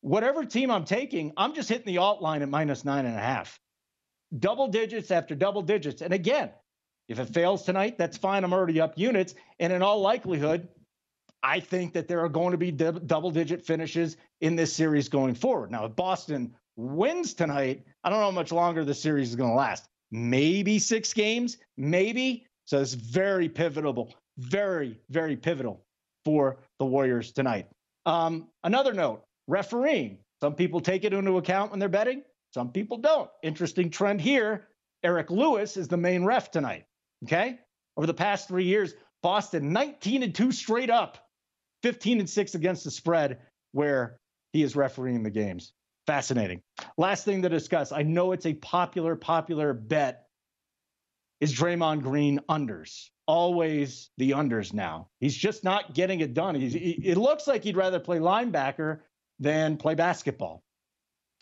whatever 0.00 0.44
team 0.44 0.70
I'm 0.70 0.84
taking, 0.84 1.32
I'm 1.36 1.54
just 1.54 1.68
hitting 1.68 1.86
the 1.86 1.98
alt 1.98 2.22
line 2.22 2.42
at 2.42 2.48
minus 2.48 2.84
nine 2.84 3.06
and 3.06 3.16
a 3.16 3.20
half. 3.20 3.58
Double 4.36 4.68
digits 4.68 5.10
after 5.10 5.34
double 5.34 5.62
digits. 5.62 6.00
And 6.00 6.12
again, 6.14 6.50
if 7.08 7.18
it 7.18 7.32
fails 7.32 7.64
tonight, 7.64 7.98
that's 7.98 8.16
fine. 8.16 8.44
I'm 8.44 8.52
already 8.52 8.80
up 8.80 8.98
units. 8.98 9.34
And 9.58 9.72
in 9.72 9.82
all 9.82 10.00
likelihood, 10.00 10.68
I 11.42 11.60
think 11.60 11.92
that 11.92 12.08
there 12.08 12.20
are 12.24 12.28
going 12.28 12.52
to 12.52 12.58
be 12.58 12.70
double 12.72 13.30
digit 13.30 13.64
finishes 13.64 14.16
in 14.40 14.56
this 14.56 14.72
series 14.72 15.08
going 15.08 15.34
forward. 15.34 15.70
Now, 15.70 15.84
if 15.84 15.94
Boston 15.94 16.54
wins 16.76 17.34
tonight, 17.34 17.84
I 18.02 18.10
don't 18.10 18.18
know 18.18 18.26
how 18.26 18.30
much 18.32 18.52
longer 18.52 18.84
the 18.84 18.94
series 18.94 19.30
is 19.30 19.36
going 19.36 19.50
to 19.50 19.56
last. 19.56 19.88
Maybe 20.10 20.78
six 20.78 21.12
games, 21.12 21.58
maybe. 21.76 22.46
So 22.64 22.80
it's 22.80 22.94
very 22.94 23.48
pivotal, 23.48 24.14
very, 24.38 24.98
very 25.10 25.36
pivotal 25.36 25.84
for 26.24 26.58
the 26.78 26.84
Warriors 26.84 27.32
tonight. 27.32 27.68
Um, 28.06 28.48
another 28.64 28.92
note 28.92 29.22
refereeing. 29.46 30.18
Some 30.40 30.54
people 30.54 30.80
take 30.80 31.04
it 31.04 31.12
into 31.12 31.38
account 31.38 31.70
when 31.70 31.78
they're 31.80 31.88
betting, 31.88 32.22
some 32.52 32.72
people 32.72 32.98
don't. 32.98 33.30
Interesting 33.42 33.90
trend 33.90 34.20
here. 34.20 34.68
Eric 35.02 35.30
Lewis 35.30 35.76
is 35.76 35.88
the 35.88 35.96
main 35.96 36.24
ref 36.24 36.50
tonight. 36.50 36.85
Okay. 37.24 37.58
Over 37.96 38.06
the 38.06 38.14
past 38.14 38.48
three 38.48 38.64
years, 38.64 38.94
Boston 39.22 39.72
19 39.72 40.22
and 40.22 40.34
2 40.34 40.52
straight 40.52 40.90
up, 40.90 41.18
15 41.82 42.20
and 42.20 42.30
6 42.30 42.54
against 42.54 42.84
the 42.84 42.90
spread, 42.90 43.38
where 43.72 44.18
he 44.52 44.62
is 44.62 44.76
refereeing 44.76 45.22
the 45.22 45.30
games. 45.30 45.72
Fascinating. 46.06 46.62
Last 46.96 47.24
thing 47.24 47.42
to 47.42 47.48
discuss. 47.48 47.90
I 47.90 48.02
know 48.02 48.32
it's 48.32 48.46
a 48.46 48.54
popular, 48.54 49.16
popular 49.16 49.72
bet. 49.72 50.26
Is 51.40 51.52
Draymond 51.52 52.02
Green 52.02 52.40
unders? 52.48 53.08
Always 53.26 54.10
the 54.16 54.30
unders 54.30 54.72
now. 54.72 55.08
He's 55.18 55.36
just 55.36 55.64
not 55.64 55.94
getting 55.94 56.20
it 56.20 56.32
done. 56.32 56.54
He's, 56.54 56.72
he, 56.72 56.92
it 56.92 57.16
looks 57.16 57.46
like 57.46 57.64
he'd 57.64 57.76
rather 57.76 57.98
play 57.98 58.18
linebacker 58.18 59.00
than 59.40 59.76
play 59.76 59.94
basketball. 59.94 60.62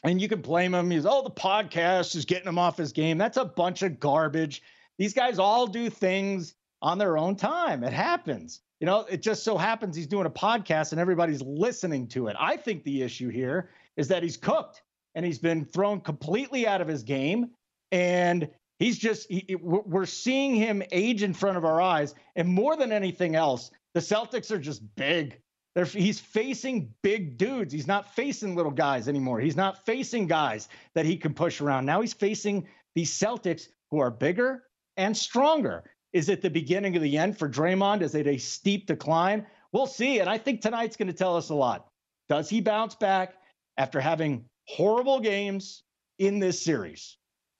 And 0.02 0.20
you 0.20 0.28
can 0.28 0.40
blame 0.40 0.74
him. 0.74 0.90
He's, 0.90 1.06
oh, 1.06 1.22
the 1.22 1.30
podcast 1.30 2.16
is 2.16 2.24
getting 2.24 2.48
him 2.48 2.58
off 2.58 2.76
his 2.76 2.92
game. 2.92 3.18
That's 3.18 3.36
a 3.36 3.44
bunch 3.44 3.82
of 3.82 4.00
garbage. 4.00 4.62
These 4.98 5.14
guys 5.14 5.38
all 5.38 5.66
do 5.66 5.90
things 5.90 6.54
on 6.82 6.98
their 6.98 7.16
own 7.16 7.36
time. 7.36 7.82
It 7.82 7.92
happens. 7.92 8.60
You 8.80 8.86
know, 8.86 9.00
it 9.08 9.22
just 9.22 9.44
so 9.44 9.56
happens 9.56 9.96
he's 9.96 10.06
doing 10.06 10.26
a 10.26 10.30
podcast 10.30 10.92
and 10.92 11.00
everybody's 11.00 11.42
listening 11.42 12.08
to 12.08 12.28
it. 12.28 12.36
I 12.38 12.56
think 12.56 12.84
the 12.84 13.02
issue 13.02 13.28
here 13.28 13.70
is 13.96 14.08
that 14.08 14.22
he's 14.22 14.36
cooked 14.36 14.82
and 15.14 15.24
he's 15.24 15.38
been 15.38 15.64
thrown 15.64 16.00
completely 16.00 16.66
out 16.66 16.80
of 16.80 16.88
his 16.88 17.02
game. 17.02 17.50
And 17.92 18.50
he's 18.78 18.98
just, 18.98 19.30
he, 19.30 19.56
we're 19.60 20.06
seeing 20.06 20.54
him 20.54 20.82
age 20.92 21.22
in 21.22 21.32
front 21.32 21.56
of 21.56 21.64
our 21.64 21.80
eyes. 21.80 22.14
And 22.36 22.48
more 22.48 22.76
than 22.76 22.92
anything 22.92 23.36
else, 23.36 23.70
the 23.94 24.00
Celtics 24.00 24.50
are 24.50 24.58
just 24.58 24.82
big. 24.96 25.40
They're, 25.74 25.84
he's 25.84 26.20
facing 26.20 26.92
big 27.02 27.38
dudes. 27.38 27.72
He's 27.72 27.86
not 27.86 28.14
facing 28.14 28.54
little 28.54 28.72
guys 28.72 29.08
anymore. 29.08 29.40
He's 29.40 29.56
not 29.56 29.84
facing 29.86 30.26
guys 30.26 30.68
that 30.94 31.06
he 31.06 31.16
can 31.16 31.34
push 31.34 31.60
around. 31.60 31.86
Now 31.86 32.00
he's 32.00 32.12
facing 32.12 32.68
these 32.94 33.12
Celtics 33.12 33.68
who 33.90 34.00
are 34.00 34.10
bigger 34.10 34.64
and 34.96 35.16
stronger. 35.16 35.84
Is 36.12 36.28
it 36.28 36.42
the 36.42 36.50
beginning 36.50 36.96
of 36.96 37.02
the 37.02 37.18
end 37.18 37.38
for 37.38 37.48
Draymond? 37.48 38.02
Is 38.02 38.14
it 38.14 38.26
a 38.26 38.38
steep 38.38 38.86
decline? 38.86 39.46
We'll 39.72 39.86
see. 39.86 40.20
And 40.20 40.30
I 40.30 40.38
think 40.38 40.60
tonight's 40.60 40.96
going 40.96 41.08
to 41.08 41.14
tell 41.14 41.36
us 41.36 41.50
a 41.50 41.54
lot. 41.54 41.88
Does 42.28 42.48
he 42.48 42.60
bounce 42.60 42.94
back 42.94 43.34
after 43.76 44.00
having 44.00 44.44
horrible 44.68 45.20
games 45.20 45.82
in 46.18 46.38
this 46.38 46.62
series? 46.62 47.16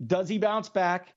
Does 0.06 0.28
he 0.28 0.38
bounce 0.38 0.68
back? 0.68 1.12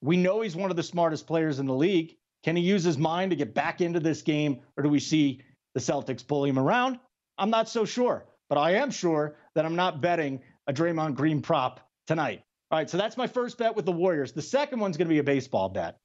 We 0.00 0.16
know 0.16 0.40
he's 0.40 0.56
one 0.56 0.70
of 0.70 0.76
the 0.76 0.82
smartest 0.82 1.26
players 1.26 1.58
in 1.58 1.66
the 1.66 1.74
league. 1.74 2.16
Can 2.44 2.56
he 2.56 2.62
use 2.62 2.84
his 2.84 2.98
mind 2.98 3.30
to 3.30 3.36
get 3.36 3.54
back 3.54 3.80
into 3.80 4.00
this 4.00 4.22
game, 4.22 4.60
or 4.76 4.82
do 4.82 4.90
we 4.90 5.00
see 5.00 5.40
the 5.74 5.80
Celtics 5.80 6.26
pull 6.26 6.44
him 6.44 6.58
around? 6.58 6.98
I'm 7.38 7.50
not 7.50 7.68
so 7.68 7.84
sure, 7.84 8.26
but 8.48 8.58
I 8.58 8.72
am 8.72 8.90
sure 8.90 9.36
that 9.54 9.64
I'm 9.64 9.76
not 9.76 10.02
betting 10.02 10.40
a 10.66 10.72
Draymond 10.72 11.14
Green 11.14 11.40
prop 11.42 11.80
tonight. 12.06 12.42
All 12.70 12.78
right, 12.78 12.88
so 12.88 12.96
that's 12.96 13.16
my 13.16 13.26
first 13.26 13.58
bet 13.58 13.74
with 13.76 13.84
the 13.84 13.92
Warriors. 13.92 14.32
The 14.32 14.42
second 14.42 14.80
one's 14.80 14.96
going 14.96 15.06
to 15.06 15.12
be 15.12 15.18
a 15.18 15.24
baseball 15.24 15.68
bet. 15.68 15.98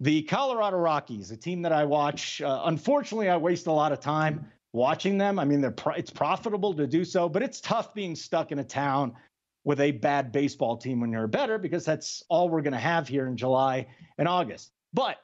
The 0.00 0.22
Colorado 0.22 0.76
Rockies, 0.76 1.30
a 1.30 1.36
team 1.36 1.62
that 1.62 1.72
I 1.72 1.84
watch. 1.84 2.40
Uh, 2.40 2.62
unfortunately, 2.64 3.28
I 3.28 3.36
waste 3.36 3.66
a 3.66 3.72
lot 3.72 3.92
of 3.92 4.00
time 4.00 4.46
watching 4.72 5.18
them. 5.18 5.38
I 5.38 5.44
mean, 5.44 5.60
they're 5.60 5.70
pro- 5.70 5.94
it's 5.94 6.10
profitable 6.10 6.74
to 6.74 6.86
do 6.86 7.04
so, 7.04 7.28
but 7.28 7.42
it's 7.42 7.60
tough 7.60 7.94
being 7.94 8.14
stuck 8.14 8.52
in 8.52 8.58
a 8.58 8.64
town 8.64 9.14
with 9.64 9.80
a 9.80 9.90
bad 9.90 10.32
baseball 10.32 10.76
team 10.76 11.00
when 11.00 11.10
you're 11.10 11.26
better 11.26 11.58
because 11.58 11.84
that's 11.84 12.22
all 12.28 12.48
we're 12.48 12.62
going 12.62 12.72
to 12.72 12.78
have 12.78 13.08
here 13.08 13.26
in 13.26 13.36
July 13.36 13.86
and 14.16 14.28
August. 14.28 14.70
But 14.92 15.16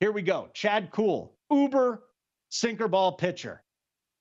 here 0.00 0.12
we 0.12 0.22
go. 0.22 0.48
Chad 0.54 0.90
Kuhl, 0.90 1.36
Uber 1.50 2.02
sinker 2.48 2.88
ball 2.88 3.12
pitcher. 3.12 3.62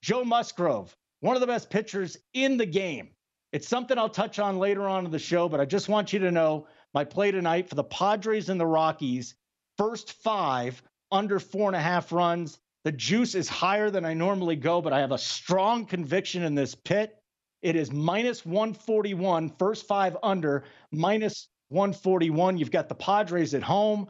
Joe 0.02 0.24
Musgrove, 0.24 0.96
one 1.22 1.36
of 1.36 1.42
the 1.42 1.48
best 1.48 1.70
pitchers 1.70 2.18
in 2.34 2.58
the 2.58 2.66
game. 2.66 3.10
It's 3.54 3.68
something 3.68 3.98
I'll 3.98 4.10
touch 4.10 4.40
on 4.40 4.60
later 4.60 4.88
on 4.88 5.06
in 5.06 5.12
the 5.12 5.20
show, 5.20 5.48
but 5.48 5.62
I 5.62 5.66
just 5.66 5.88
want 5.88 6.12
you 6.12 6.20
to 6.20 6.32
know 6.32 6.68
my 6.94 7.04
play 7.04 7.32
tonight 7.32 7.70
for 7.70 7.76
the 7.76 7.84
Padres 7.84 8.50
and 8.50 8.60
the 8.60 8.66
Rockies, 8.66 9.36
first 9.78 10.14
five 10.14 10.82
under 11.12 11.40
four 11.40 11.70
and 11.70 11.76
a 11.76 11.82
half 11.82 12.12
runs. 12.12 12.60
The 12.84 12.92
juice 12.92 13.36
is 13.36 13.48
higher 13.48 13.90
than 13.90 14.06
I 14.06 14.14
normally 14.14 14.56
go, 14.56 14.82
but 14.82 14.94
I 14.94 15.00
have 15.00 15.12
a 15.12 15.18
strong 15.18 15.86
conviction 15.86 16.44
in 16.44 16.56
this 16.56 16.76
pit. 16.76 17.16
It 17.62 17.76
is 17.76 17.92
minus 17.92 18.46
141, 18.46 19.50
first 19.58 19.88
five 19.88 20.18
under, 20.24 20.66
minus 20.92 21.48
141. 21.70 22.58
You've 22.58 22.72
got 22.72 22.90
the 22.90 22.96
Padres 22.96 23.54
at 23.54 23.64
home, 23.64 24.08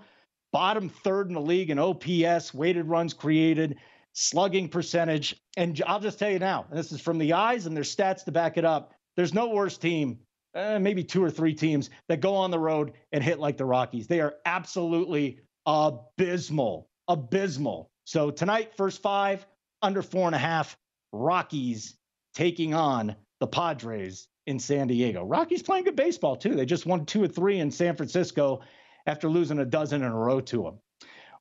bottom 0.51 0.89
third 0.89 1.27
in 1.27 1.35
the 1.35 1.41
league 1.41 1.69
in 1.69 1.79
OPS, 1.79 2.53
weighted 2.53 2.85
runs 2.87 3.13
created, 3.13 3.77
slugging 4.13 4.67
percentage. 4.67 5.39
And 5.55 5.81
I'll 5.85 5.99
just 5.99 6.19
tell 6.19 6.31
you 6.31 6.39
now, 6.39 6.65
and 6.69 6.77
this 6.77 6.91
is 6.91 7.01
from 7.01 7.19
the 7.19 7.33
eyes 7.33 7.67
and 7.67 7.75
there's 7.75 7.95
stats 7.95 8.25
to 8.25 8.31
back 8.31 8.57
it 8.57 8.65
up. 8.65 8.93
There's 9.17 9.33
no 9.33 9.49
worse 9.49 9.77
team, 9.77 10.19
eh, 10.53 10.77
maybe 10.77 11.03
two 11.03 11.23
or 11.23 11.31
three 11.31 11.53
teams 11.53 11.89
that 12.07 12.21
go 12.21 12.35
on 12.35 12.51
the 12.51 12.59
road 12.59 12.93
and 13.11 13.23
hit 13.23 13.39
like 13.39 13.57
the 13.57 13.65
Rockies. 13.65 14.07
They 14.07 14.21
are 14.21 14.35
absolutely 14.45 15.39
abysmal, 15.65 16.87
abysmal. 17.07 17.89
So 18.05 18.31
tonight, 18.31 18.73
first 18.77 19.01
five, 19.01 19.45
under 19.81 20.01
four 20.01 20.27
and 20.27 20.35
a 20.35 20.39
half, 20.39 20.77
Rockies 21.11 21.95
taking 22.35 22.73
on 22.73 23.15
the 23.39 23.47
Padres 23.47 24.27
in 24.45 24.59
San 24.59 24.87
Diego. 24.87 25.25
Rockies 25.25 25.63
playing 25.63 25.85
good 25.85 25.95
baseball 25.95 26.35
too. 26.35 26.55
They 26.55 26.65
just 26.65 26.85
won 26.85 27.05
two 27.05 27.23
or 27.23 27.27
three 27.27 27.59
in 27.59 27.71
San 27.71 27.95
Francisco 27.95 28.61
after 29.07 29.29
losing 29.29 29.59
a 29.59 29.65
dozen 29.65 30.03
in 30.03 30.11
a 30.11 30.15
row 30.15 30.39
to 30.41 30.63
them. 30.63 30.79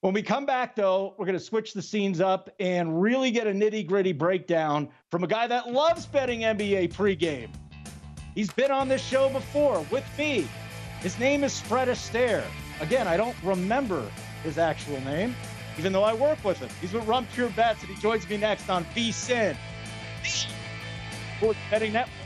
When 0.01 0.15
we 0.15 0.23
come 0.23 0.47
back, 0.47 0.77
though, 0.77 1.15
we're 1.19 1.27
going 1.27 1.39
to 1.39 1.45
switch 1.45 1.73
the 1.73 1.83
scenes 1.83 2.21
up 2.21 2.51
and 2.61 3.01
really 3.01 3.31
get 3.31 3.47
a 3.47 3.51
nitty 3.51 3.87
gritty 3.87 4.13
breakdown 4.13 4.89
from 5.11 5.25
a 5.25 5.27
guy 5.27 5.47
that 5.47 5.73
loves 5.73 6.07
betting 6.07 6.41
NBA 6.41 6.93
pregame. 6.93 7.49
He's 8.37 8.53
been 8.53 8.71
on 8.71 8.87
this 8.87 9.03
show 9.03 9.31
before 9.31 9.81
with 9.91 10.05
me. 10.19 10.47
His 11.01 11.19
name 11.19 11.43
is 11.43 11.59
Fred 11.59 11.89
Astaire. 11.89 12.45
Again, 12.81 13.09
I 13.09 13.17
don't 13.17 13.35
remember 13.43 14.07
his 14.43 14.59
actual 14.59 15.01
name, 15.01 15.35
even 15.79 15.91
though 15.91 16.05
I 16.05 16.13
work 16.13 16.45
with 16.45 16.59
him. 16.59 16.69
He's 16.83 16.93
with 16.93 17.07
Run 17.07 17.27
Pure 17.33 17.49
Bets, 17.57 17.81
and 17.81 17.89
he 17.91 17.99
joins 17.99 18.29
me 18.29 18.37
next 18.37 18.69
on 18.69 18.85
VSIN, 18.95 19.57
Sports 20.23 21.59
Betting 21.71 21.95
Network. 21.95 22.26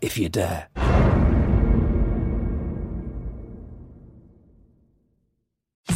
if 0.00 0.18
you 0.18 0.28
dare. 0.28 0.97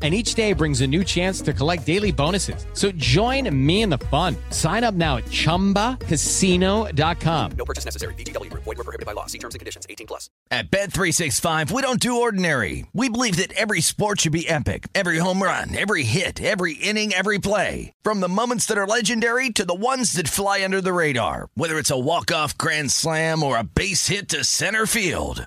and 0.00 0.14
each 0.14 0.34
day 0.34 0.52
brings 0.52 0.80
a 0.80 0.86
new 0.86 1.02
chance 1.02 1.40
to 1.40 1.52
collect 1.52 1.84
daily 1.84 2.12
bonuses. 2.12 2.64
So 2.72 2.92
join 2.92 3.52
me 3.66 3.82
in 3.82 3.90
the 3.90 3.98
fun. 3.98 4.36
Sign 4.50 4.84
up 4.84 4.94
now 4.94 5.16
at 5.16 5.24
ChumbaCasino.com. 5.24 7.50
No 7.58 7.64
purchase 7.64 7.84
necessary. 7.84 8.14
VGW. 8.14 8.52
Void 8.52 8.66
were 8.66 8.74
prohibited 8.76 9.06
by 9.06 9.12
law. 9.12 9.26
See 9.26 9.38
terms 9.38 9.56
and 9.56 9.60
conditions. 9.60 9.86
18 9.90 10.06
plus. 10.06 10.30
At 10.50 10.70
Bet365, 10.70 11.70
we 11.70 11.82
don't 11.82 12.00
do 12.00 12.20
ordinary. 12.20 12.86
We 12.94 13.08
believe 13.08 13.36
that 13.36 13.52
every 13.54 13.80
sport 13.80 14.20
should 14.20 14.32
be 14.32 14.48
epic. 14.48 14.88
Every 14.94 15.18
home 15.18 15.42
run, 15.42 15.76
every 15.76 16.04
hit, 16.04 16.42
every 16.42 16.74
inning, 16.74 17.12
every 17.12 17.38
play. 17.38 17.92
From 18.02 18.20
the 18.20 18.28
moments 18.28 18.66
that 18.66 18.78
are 18.78 18.86
legendary 18.86 19.50
to 19.50 19.64
the 19.64 19.74
ones 19.74 20.12
that 20.12 20.28
fly 20.28 20.64
under 20.64 20.80
the 20.80 20.92
radar. 20.92 21.48
Whether 21.54 21.78
it's 21.78 21.90
a 21.90 21.98
walk-off 21.98 22.56
grand 22.56 22.90
slam 22.90 23.42
or 23.42 23.58
a 23.58 23.64
base 23.64 24.06
hit 24.06 24.28
to 24.30 24.44
center 24.44 24.86
field. 24.86 25.46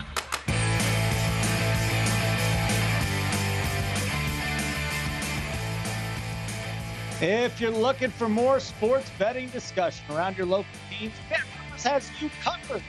If 7.21 7.61
you're 7.61 7.69
looking 7.69 8.09
for 8.09 8.27
more 8.27 8.59
sports 8.59 9.11
betting 9.19 9.49
discussion 9.49 10.03
around 10.09 10.37
your 10.37 10.47
local 10.47 10.71
teams, 10.89 11.13
Bet 11.29 11.43
Rivers 11.67 11.83
has 11.83 12.09
you 12.19 12.31
covered. 12.41 12.81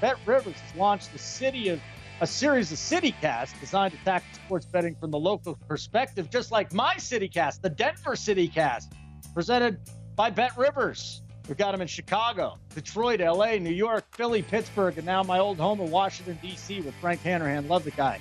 Bet 0.00 0.16
Rivers 0.26 0.56
has 0.56 0.74
launched 0.74 1.14
a 1.14 1.18
city 1.18 1.68
of 1.68 1.80
a 2.20 2.26
series 2.26 2.72
of 2.72 2.78
CityCast 2.78 3.60
designed 3.60 3.92
to 3.92 3.98
tackle 4.04 4.26
sports 4.44 4.66
betting 4.66 4.96
from 4.96 5.12
the 5.12 5.18
local 5.20 5.54
perspective, 5.68 6.30
just 6.30 6.50
like 6.50 6.72
my 6.74 6.94
CityCast, 6.96 7.60
the 7.60 7.70
Denver 7.70 8.16
CityCast, 8.16 8.88
presented 9.34 9.78
by 10.16 10.30
Bet 10.30 10.58
Rivers. 10.58 11.22
We've 11.46 11.56
got 11.56 11.70
them 11.70 11.80
in 11.80 11.86
Chicago, 11.86 12.58
Detroit, 12.74 13.20
LA, 13.20 13.52
New 13.58 13.70
York, 13.70 14.04
Philly, 14.16 14.42
Pittsburgh, 14.42 14.98
and 14.98 15.06
now 15.06 15.22
my 15.22 15.38
old 15.38 15.58
home 15.58 15.78
of 15.78 15.90
Washington, 15.90 16.40
D.C. 16.42 16.80
with 16.80 16.94
Frank 16.96 17.22
Hanrahan. 17.22 17.68
Love 17.68 17.84
the 17.84 17.92
guy. 17.92 18.18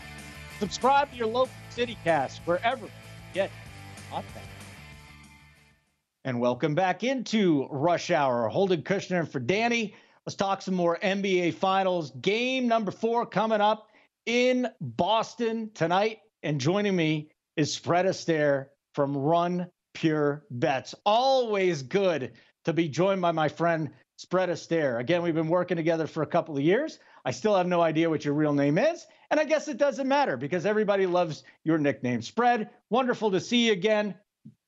Subscribe 0.60 1.10
to 1.10 1.18
your 1.18 1.26
local 1.26 1.54
CityCast 1.76 2.42
wherever 2.46 2.86
you 2.86 2.92
get 3.34 3.50
podcasts. 4.12 4.39
And 6.26 6.42
welcome 6.42 6.76
back 6.76 7.06
into 7.06 7.66
Rush 7.72 8.12
Hour. 8.12 8.50
Holden 8.50 8.82
Kushner 8.82 9.26
for 9.26 9.40
Danny. 9.40 9.96
Let's 10.26 10.36
talk 10.36 10.62
some 10.62 10.76
more 10.76 11.00
NBA 11.02 11.54
Finals. 11.54 12.12
Game 12.20 12.68
number 12.68 12.92
four 12.92 13.26
coming 13.26 13.62
up 13.62 13.88
in 14.26 14.68
Boston 14.82 15.72
tonight. 15.74 16.20
And 16.44 16.60
joining 16.60 16.94
me 16.94 17.30
is 17.56 17.74
Spread 17.74 18.06
Astaire 18.06 18.66
from 18.94 19.16
Run 19.16 19.68
Pure 19.94 20.44
Bets. 20.52 20.94
Always 21.06 21.84
good 21.84 22.34
to 22.66 22.74
be 22.74 22.90
joined 22.90 23.22
by 23.22 23.32
my 23.32 23.48
friend 23.48 23.90
Spread 24.18 24.50
Astaire. 24.50 25.00
Again, 25.00 25.22
we've 25.22 25.34
been 25.34 25.48
working 25.48 25.78
together 25.78 26.06
for 26.06 26.24
a 26.24 26.28
couple 26.28 26.58
of 26.58 26.62
years. 26.62 27.00
I 27.24 27.32
still 27.32 27.56
have 27.56 27.66
no 27.66 27.80
idea 27.80 28.10
what 28.10 28.26
your 28.26 28.34
real 28.34 28.54
name 28.54 28.78
is. 28.78 29.08
And 29.32 29.40
I 29.40 29.46
guess 29.46 29.70
it 29.70 29.78
doesn't 29.78 30.08
matter 30.08 30.36
because 30.36 30.66
everybody 30.66 31.06
loves 31.06 31.44
your 31.64 31.78
nickname. 31.78 32.22
Spread, 32.22 32.72
wonderful 32.90 33.32
to 33.32 33.40
see 33.40 33.68
you 33.68 33.72
again. 33.72 34.16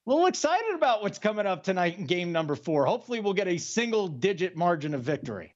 A 0.07 0.09
little 0.09 0.25
excited 0.25 0.73
about 0.73 1.03
what's 1.03 1.19
coming 1.19 1.45
up 1.45 1.63
tonight 1.63 1.99
in 1.99 2.07
game 2.07 2.31
number 2.31 2.55
four. 2.55 2.85
Hopefully, 2.85 3.19
we'll 3.19 3.33
get 3.33 3.47
a 3.47 3.57
single 3.57 4.07
digit 4.07 4.55
margin 4.55 4.95
of 4.95 5.03
victory. 5.03 5.53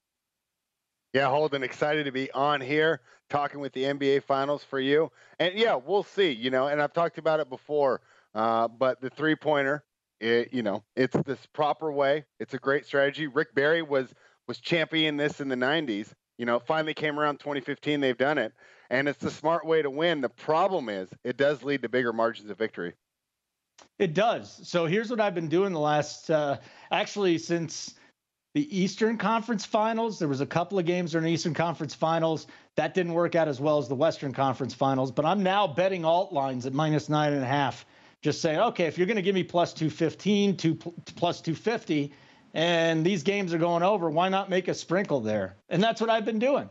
Yeah, 1.13 1.29
Holden, 1.29 1.63
excited 1.63 2.03
to 2.05 2.11
be 2.11 2.29
on 2.31 2.61
here 2.61 3.01
talking 3.29 3.59
with 3.59 3.73
the 3.73 3.83
NBA 3.83 4.21
Finals 4.23 4.63
for 4.63 4.79
you. 4.79 5.11
And 5.39 5.57
yeah, 5.57 5.75
we'll 5.75 6.03
see, 6.03 6.31
you 6.31 6.51
know, 6.51 6.67
and 6.67 6.79
I've 6.79 6.93
talked 6.93 7.17
about 7.17 7.39
it 7.39 7.49
before, 7.49 8.01
uh, 8.35 8.67
but 8.67 9.01
the 9.01 9.09
three 9.09 9.35
pointer, 9.35 9.83
you 10.19 10.61
know, 10.61 10.83
it's 10.95 11.15
this 11.25 11.43
proper 11.47 11.91
way. 11.91 12.25
It's 12.39 12.53
a 12.53 12.59
great 12.59 12.85
strategy. 12.85 13.25
Rick 13.25 13.55
Barry 13.55 13.81
was 13.81 14.13
was 14.47 14.59
championing 14.59 15.17
this 15.17 15.41
in 15.41 15.47
the 15.47 15.55
90s. 15.55 16.13
You 16.37 16.45
know, 16.45 16.59
finally 16.59 16.93
came 16.93 17.19
around 17.19 17.39
2015. 17.39 17.99
They've 17.99 18.15
done 18.15 18.37
it, 18.37 18.53
and 18.91 19.07
it's 19.07 19.19
the 19.19 19.31
smart 19.31 19.65
way 19.65 19.81
to 19.81 19.89
win. 19.89 20.21
The 20.21 20.29
problem 20.29 20.89
is, 20.89 21.09
it 21.23 21.37
does 21.37 21.63
lead 21.63 21.81
to 21.81 21.89
bigger 21.89 22.13
margins 22.13 22.51
of 22.51 22.59
victory. 22.59 22.93
It 23.97 24.13
does. 24.13 24.59
So 24.67 24.85
here's 24.85 25.09
what 25.09 25.21
I've 25.21 25.35
been 25.35 25.47
doing 25.47 25.71
the 25.71 25.79
last, 25.79 26.29
uh, 26.29 26.57
actually, 26.91 27.37
since 27.37 27.95
the 28.55 28.77
Eastern 28.77 29.17
Conference 29.17 29.65
Finals. 29.65 30.17
There 30.17 30.27
was 30.27 30.41
a 30.41 30.45
couple 30.45 30.79
of 30.79 30.85
games 30.85 31.11
during 31.11 31.25
the 31.25 31.31
Eastern 31.31 31.53
Conference 31.53 31.93
Finals 31.93 32.47
that 32.75 32.93
didn't 32.93 33.13
work 33.13 33.35
out 33.35 33.47
as 33.47 33.59
well 33.59 33.77
as 33.77 33.87
the 33.87 33.95
Western 33.95 34.33
Conference 34.33 34.73
Finals. 34.73 35.11
But 35.11 35.25
I'm 35.25 35.43
now 35.43 35.67
betting 35.67 36.03
alt 36.03 36.33
lines 36.33 36.65
at 36.65 36.73
minus 36.73 37.09
nine 37.09 37.33
and 37.33 37.43
a 37.43 37.47
half. 37.47 37.85
Just 38.21 38.41
saying, 38.41 38.59
okay, 38.59 38.85
if 38.85 38.97
you're 38.97 39.07
going 39.07 39.17
to 39.17 39.21
give 39.21 39.35
me 39.35 39.43
plus 39.43 39.73
215, 39.73 40.57
two, 40.57 40.75
plus 40.75 41.41
250, 41.41 42.11
and 42.53 43.05
these 43.05 43.23
games 43.23 43.53
are 43.53 43.57
going 43.57 43.83
over, 43.83 44.09
why 44.09 44.29
not 44.29 44.49
make 44.49 44.67
a 44.67 44.73
sprinkle 44.73 45.19
there? 45.19 45.57
And 45.69 45.83
that's 45.83 46.01
what 46.01 46.09
I've 46.09 46.25
been 46.25 46.39
doing. 46.39 46.69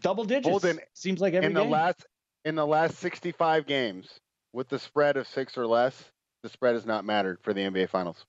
Double 0.00 0.24
digits. 0.24 0.48
Holden, 0.48 0.80
Seems 0.92 1.20
like 1.20 1.34
every 1.34 1.46
in 1.46 1.54
the 1.54 1.62
game. 1.62 1.70
last 1.70 2.04
in 2.44 2.56
the 2.56 2.66
last 2.66 2.98
65 2.98 3.64
games 3.66 4.20
with 4.54 4.68
the 4.68 4.78
spread 4.78 5.16
of 5.16 5.26
six 5.26 5.58
or 5.58 5.66
less, 5.66 6.02
the 6.42 6.48
spread 6.48 6.74
has 6.74 6.86
not 6.86 7.04
mattered 7.04 7.38
for 7.42 7.52
the 7.52 7.60
NBA 7.62 7.88
Finals. 7.90 8.24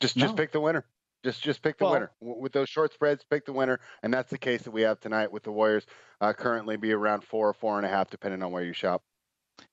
Just 0.00 0.16
just 0.16 0.36
pick 0.36 0.52
the 0.52 0.60
winner. 0.60 0.84
Just 1.24 1.42
just 1.42 1.62
pick 1.62 1.78
the 1.78 1.84
Well- 1.84 1.94
winner 1.94 2.10
W- 2.20 2.40
with 2.40 2.52
those 2.52 2.68
short 2.68 2.92
spreads. 2.92 3.24
Pick 3.24 3.46
the 3.46 3.52
winner, 3.52 3.80
and 4.02 4.12
that's 4.12 4.30
the 4.30 4.38
case 4.38 4.62
that 4.62 4.70
we 4.70 4.82
have 4.82 5.00
tonight 5.00 5.32
with 5.32 5.42
the 5.42 5.50
Warriors. 5.50 5.86
Uh, 6.20 6.32
currently, 6.34 6.76
be 6.76 6.92
around 6.92 7.24
four 7.24 7.48
or 7.48 7.54
four 7.54 7.78
and 7.78 7.86
a 7.86 7.88
half, 7.88 8.10
depending 8.10 8.42
on 8.42 8.52
where 8.52 8.62
you 8.62 8.72
shop. 8.72 9.02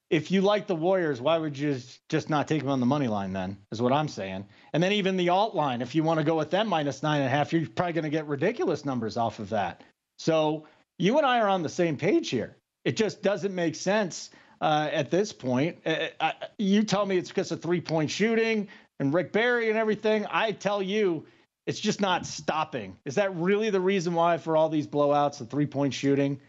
if 0.10 0.30
you 0.30 0.42
like 0.42 0.68
the 0.68 0.76
Warriors, 0.76 1.20
why 1.20 1.40
would 1.40 1.58
you 1.58 1.74
just- 1.74 2.08
just 2.08 2.30
not 2.30 2.48
take 2.48 2.62
them 2.62 2.70
on 2.70 2.80
the 2.80 2.86
money 2.86 3.08
line 3.08 3.34
then? 3.34 3.58
Is 3.72 3.82
what 3.82 3.92
I'm 3.92 4.08
saying. 4.08 4.48
And 4.72 4.84
then 4.84 4.92
even 4.92 5.18
the 5.18 5.30
alt 5.30 5.56
line, 5.56 5.82
if 5.82 5.96
you 5.96 6.04
want 6.04 6.20
to 6.20 6.24
go 6.24 6.38
with 6.38 6.52
them 6.52 6.68
minus 6.68 7.02
nine 7.02 7.22
and 7.22 7.26
a 7.26 7.30
half, 7.32 7.52
you're 7.52 7.68
probably 7.68 7.94
going 7.94 8.04
to 8.04 8.12
get 8.12 8.28
ridiculous 8.28 8.86
numbers 8.86 9.18
off 9.18 9.40
of 9.40 9.50
that. 9.50 9.84
So 10.20 10.68
you 11.00 11.18
and 11.18 11.26
I 11.26 11.40
are 11.40 11.48
on 11.50 11.64
the 11.64 11.70
same 11.70 11.98
page 11.98 12.30
here. 12.30 12.56
It 12.86 12.96
just 12.96 13.24
doesn't 13.24 13.56
make 13.56 13.74
sense 13.74 14.30
uh, 14.64 14.90
at 14.92 15.12
this 15.12 15.34
point. 15.34 15.78
Uh, 15.86 16.08
I, 16.20 16.34
you 16.58 16.84
tell 16.84 17.06
me 17.06 17.18
it's 17.18 17.30
because 17.30 17.52
of 17.52 17.62
three 17.62 17.82
point 17.82 18.10
shooting 18.10 18.70
and 19.00 19.14
Rick 19.14 19.34
Barry 19.34 19.70
and 19.70 19.78
everything. 19.78 20.26
I 20.32 20.54
tell 20.54 20.82
you. 20.82 21.26
It's 21.66 21.80
just 21.80 22.02
not 22.02 22.26
stopping. 22.26 22.98
Is 23.06 23.16
that 23.16 23.34
really 23.38 23.70
the 23.70 23.80
reason 23.80 24.14
why 24.14 24.38
for 24.38 24.58
all 24.58 24.68
these 24.68 24.86
blowouts, 24.86 25.38
the 25.38 25.46
three 25.46 25.66
point 25.66 25.94
shooting? 25.94 26.42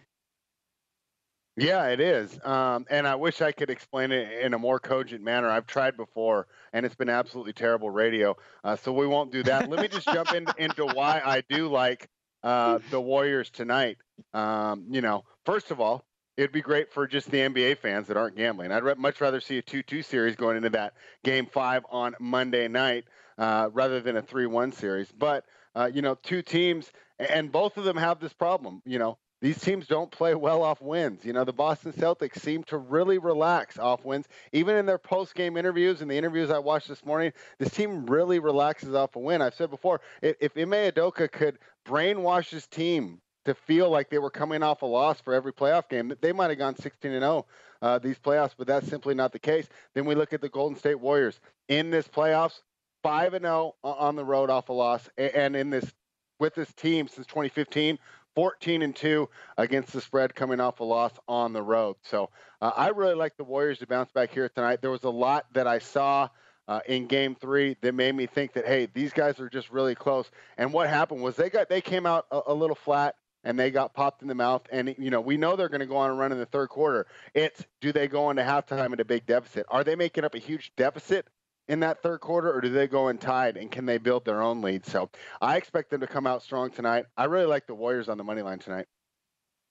Yeah, 1.56 1.86
it 1.86 2.00
is. 2.00 2.36
Um, 2.44 2.84
and 2.90 3.06
I 3.06 3.14
wish 3.14 3.40
I 3.40 3.52
could 3.52 3.70
explain 3.70 4.10
it 4.10 4.44
in 4.44 4.54
a 4.54 4.58
more 4.58 4.80
cogent 4.80 5.22
manner. 5.22 5.48
I've 5.48 5.68
tried 5.68 5.96
before, 5.96 6.48
and 6.72 6.84
it's 6.84 6.96
been 6.96 7.08
absolutely 7.08 7.52
terrible 7.52 7.90
radio. 7.90 8.36
Uh, 8.64 8.74
so 8.74 8.92
we 8.92 9.06
won't 9.06 9.30
do 9.30 9.44
that. 9.44 9.70
Let 9.70 9.80
me 9.80 9.86
just 9.86 10.08
jump 10.08 10.34
in, 10.34 10.46
into 10.58 10.84
why 10.84 11.22
I 11.24 11.44
do 11.48 11.68
like 11.68 12.08
uh, 12.42 12.80
the 12.90 13.00
Warriors 13.00 13.50
tonight. 13.50 13.98
Um, 14.32 14.86
you 14.90 15.00
know, 15.00 15.22
first 15.46 15.70
of 15.70 15.80
all, 15.80 16.04
it'd 16.36 16.52
be 16.52 16.62
great 16.62 16.92
for 16.92 17.06
just 17.06 17.30
the 17.30 17.38
NBA 17.38 17.78
fans 17.78 18.08
that 18.08 18.16
aren't 18.16 18.36
gambling. 18.36 18.72
I'd 18.72 18.98
much 18.98 19.20
rather 19.20 19.40
see 19.40 19.58
a 19.58 19.62
2 19.62 19.82
2 19.82 20.02
series 20.02 20.36
going 20.36 20.56
into 20.56 20.70
that 20.70 20.94
game 21.22 21.46
five 21.46 21.84
on 21.90 22.14
Monday 22.18 22.68
night 22.68 23.04
uh, 23.38 23.70
rather 23.72 24.00
than 24.00 24.16
a 24.16 24.22
3 24.22 24.46
1 24.46 24.72
series. 24.72 25.10
But, 25.12 25.44
uh, 25.74 25.90
you 25.92 26.02
know, 26.02 26.16
two 26.16 26.42
teams, 26.42 26.90
and 27.18 27.50
both 27.50 27.76
of 27.76 27.84
them 27.84 27.96
have 27.96 28.20
this 28.20 28.32
problem. 28.32 28.82
You 28.84 28.98
know, 28.98 29.18
these 29.40 29.60
teams 29.60 29.86
don't 29.86 30.10
play 30.10 30.34
well 30.34 30.62
off 30.62 30.80
wins. 30.80 31.24
You 31.24 31.32
know, 31.32 31.44
the 31.44 31.52
Boston 31.52 31.92
Celtics 31.92 32.40
seem 32.40 32.64
to 32.64 32.78
really 32.78 33.18
relax 33.18 33.78
off 33.78 34.04
wins. 34.04 34.26
Even 34.52 34.76
in 34.76 34.86
their 34.86 34.98
post 34.98 35.34
game 35.34 35.56
interviews 35.56 36.00
and 36.00 36.10
the 36.10 36.16
interviews 36.16 36.50
I 36.50 36.58
watched 36.58 36.88
this 36.88 37.04
morning, 37.04 37.32
this 37.58 37.70
team 37.70 38.06
really 38.06 38.38
relaxes 38.38 38.94
off 38.94 39.16
a 39.16 39.18
win. 39.18 39.42
I've 39.42 39.54
said 39.54 39.70
before, 39.70 40.00
if, 40.22 40.36
if 40.40 40.56
Ime 40.56 40.90
Udoka 40.90 41.30
could 41.30 41.58
brainwash 41.86 42.48
his 42.48 42.66
team 42.66 43.20
to 43.44 43.54
feel 43.54 43.90
like 43.90 44.10
they 44.10 44.18
were 44.18 44.30
coming 44.30 44.62
off 44.62 44.82
a 44.82 44.86
loss 44.86 45.20
for 45.20 45.34
every 45.34 45.52
playoff 45.52 45.88
game, 45.88 46.12
they 46.20 46.32
might 46.32 46.50
have 46.50 46.58
gone 46.58 46.76
16 46.76 47.12
and 47.12 47.22
0 47.22 47.46
uh, 47.82 47.98
these 47.98 48.18
playoffs, 48.18 48.54
but 48.56 48.66
that's 48.66 48.88
simply 48.88 49.14
not 49.14 49.32
the 49.32 49.38
case. 49.38 49.68
Then 49.94 50.06
we 50.06 50.14
look 50.14 50.32
at 50.32 50.40
the 50.40 50.48
Golden 50.48 50.78
State 50.78 51.00
Warriors 51.00 51.40
in 51.68 51.90
this 51.90 52.08
playoffs, 52.08 52.60
5 53.02 53.34
and 53.34 53.44
0 53.44 53.74
on 53.82 54.16
the 54.16 54.24
road 54.24 54.50
off 54.50 54.68
a 54.68 54.72
loss, 54.72 55.08
and 55.18 55.54
in 55.54 55.70
this 55.70 55.92
with 56.40 56.54
this 56.54 56.72
team 56.74 57.08
since 57.08 57.26
2015. 57.26 57.98
14 58.34 58.82
and 58.82 58.96
2 58.96 59.28
against 59.58 59.92
the 59.92 60.00
spread 60.00 60.34
coming 60.34 60.58
off 60.58 60.80
a 60.80 60.84
loss 60.84 61.12
on 61.28 61.52
the 61.52 61.62
road. 61.62 61.94
So 62.02 62.30
uh, 62.60 62.72
I 62.76 62.88
really 62.88 63.14
like 63.14 63.36
the 63.36 63.44
Warriors 63.44 63.78
to 63.78 63.86
bounce 63.86 64.10
back 64.10 64.32
here 64.32 64.48
tonight. 64.48 64.82
There 64.82 64.90
was 64.90 65.04
a 65.04 65.08
lot 65.08 65.46
that 65.52 65.68
I 65.68 65.78
saw 65.78 66.28
uh, 66.66 66.80
in 66.86 67.06
game 67.06 67.34
three 67.34 67.76
that 67.82 67.94
made 67.94 68.14
me 68.14 68.26
think 68.26 68.54
that, 68.54 68.66
hey, 68.66 68.88
these 68.92 69.12
guys 69.12 69.38
are 69.38 69.48
just 69.48 69.70
really 69.70 69.94
close. 69.94 70.30
And 70.56 70.72
what 70.72 70.88
happened 70.88 71.22
was 71.22 71.36
they 71.36 71.50
got 71.50 71.68
they 71.68 71.80
came 71.80 72.06
out 72.06 72.26
a, 72.30 72.40
a 72.48 72.54
little 72.54 72.76
flat 72.76 73.16
and 73.44 73.58
they 73.58 73.70
got 73.70 73.94
popped 73.94 74.22
in 74.22 74.28
the 74.28 74.34
mouth. 74.34 74.62
And, 74.72 74.94
you 74.98 75.10
know, 75.10 75.20
we 75.20 75.36
know 75.36 75.56
they're 75.56 75.68
going 75.68 75.80
to 75.80 75.86
go 75.86 75.96
on 75.96 76.10
a 76.10 76.14
run 76.14 76.32
in 76.32 76.38
the 76.38 76.46
third 76.46 76.68
quarter. 76.68 77.06
It's 77.34 77.64
do 77.80 77.92
they 77.92 78.08
go 78.08 78.30
into 78.30 78.42
halftime 78.42 78.92
at 78.92 79.00
a 79.00 79.04
big 79.04 79.26
deficit? 79.26 79.66
Are 79.68 79.84
they 79.84 79.94
making 79.94 80.24
up 80.24 80.34
a 80.34 80.38
huge 80.38 80.72
deficit 80.76 81.28
in 81.68 81.80
that 81.80 82.02
third 82.02 82.20
quarter, 82.20 82.52
or 82.52 82.60
do 82.60 82.68
they 82.68 82.86
go 82.86 83.08
in 83.08 83.18
tied 83.18 83.56
and 83.56 83.70
can 83.70 83.86
they 83.86 83.98
build 83.98 84.24
their 84.24 84.42
own 84.42 84.60
lead? 84.60 84.84
So 84.84 85.10
I 85.40 85.56
expect 85.56 85.90
them 85.90 86.00
to 86.00 86.06
come 86.06 86.26
out 86.26 86.42
strong 86.42 86.70
tonight. 86.70 87.06
I 87.16 87.24
really 87.24 87.46
like 87.46 87.66
the 87.66 87.74
Warriors 87.74 88.08
on 88.08 88.18
the 88.18 88.24
money 88.24 88.42
line 88.42 88.58
tonight. 88.58 88.86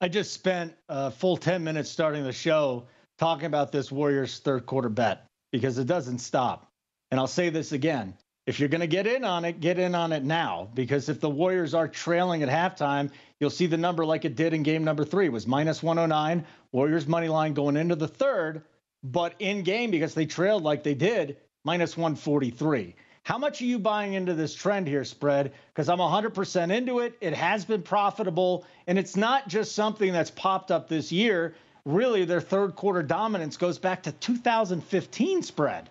I 0.02 0.08
just 0.08 0.34
spent 0.34 0.74
a 0.90 1.12
full 1.12 1.38
10 1.38 1.64
minutes 1.64 1.90
starting 1.90 2.24
the 2.24 2.34
show 2.34 2.88
talking 3.20 3.46
about 3.46 3.72
this 3.72 3.92
Warriors 3.92 4.40
third 4.40 4.66
quarter 4.66 4.90
bet 4.90 5.28
because 5.52 5.78
it 5.78 5.88
doesn't 5.88 6.20
stop. 6.20 6.68
And 7.12 7.20
I'll 7.20 7.28
say 7.28 7.50
this 7.50 7.72
again. 7.72 8.16
If 8.46 8.60
you're 8.60 8.68
going 8.68 8.82
to 8.82 8.88
get 8.88 9.08
in 9.08 9.24
on 9.24 9.46
it, 9.46 9.62
get 9.62 9.80
in 9.80 9.96
on 9.96 10.12
it 10.12 10.24
now 10.24 10.68
because 10.74 11.08
if 11.08 11.22
the 11.22 11.30
Warriors 11.30 11.74
are 11.74 11.88
trailing 11.88 12.44
at 12.44 12.50
halftime, 12.50 13.10
you'll 13.40 13.50
see 13.50 13.68
the 13.68 13.78
number 13.78 14.06
like 14.06 14.26
it 14.26 14.36
did 14.36 14.54
in 14.54 14.64
game 14.64 14.84
number 14.84 15.06
3 15.06 15.28
It 15.28 15.32
was 15.32 15.48
minus 15.48 15.82
109, 15.82 16.46
Warriors 16.74 17.08
money 17.08 17.30
line 17.30 17.54
going 17.54 17.78
into 17.78 17.96
the 17.96 18.08
third, 18.08 18.64
but 19.02 19.34
in 19.40 19.64
game 19.64 19.92
because 19.92 20.14
they 20.14 20.26
trailed 20.26 20.62
like 20.62 20.84
they 20.84 20.94
did, 20.94 21.38
minus 21.64 21.96
143. 21.96 22.96
How 23.24 23.38
much 23.38 23.62
are 23.62 23.66
you 23.66 23.80
buying 23.80 24.12
into 24.12 24.34
this 24.34 24.54
trend 24.54 24.90
here, 24.90 25.06
spread? 25.06 25.54
Because 25.74 25.88
I'm 25.88 26.00
100% 26.00 26.76
into 26.76 27.00
it. 27.00 27.16
It 27.22 27.34
has 27.34 27.64
been 27.64 27.82
profitable, 27.82 28.66
and 28.88 29.00
it's 29.00 29.16
not 29.16 29.48
just 29.48 29.74
something 29.74 30.12
that's 30.12 30.32
popped 30.32 30.70
up 30.70 30.90
this 30.90 31.14
year. 31.14 31.56
Really, 31.86 32.26
their 32.26 32.42
third 32.42 32.76
quarter 32.76 33.04
dominance 33.04 33.56
goes 33.56 33.80
back 33.80 34.04
to 34.04 34.12
2015 34.12 35.44
spread. 35.44 35.90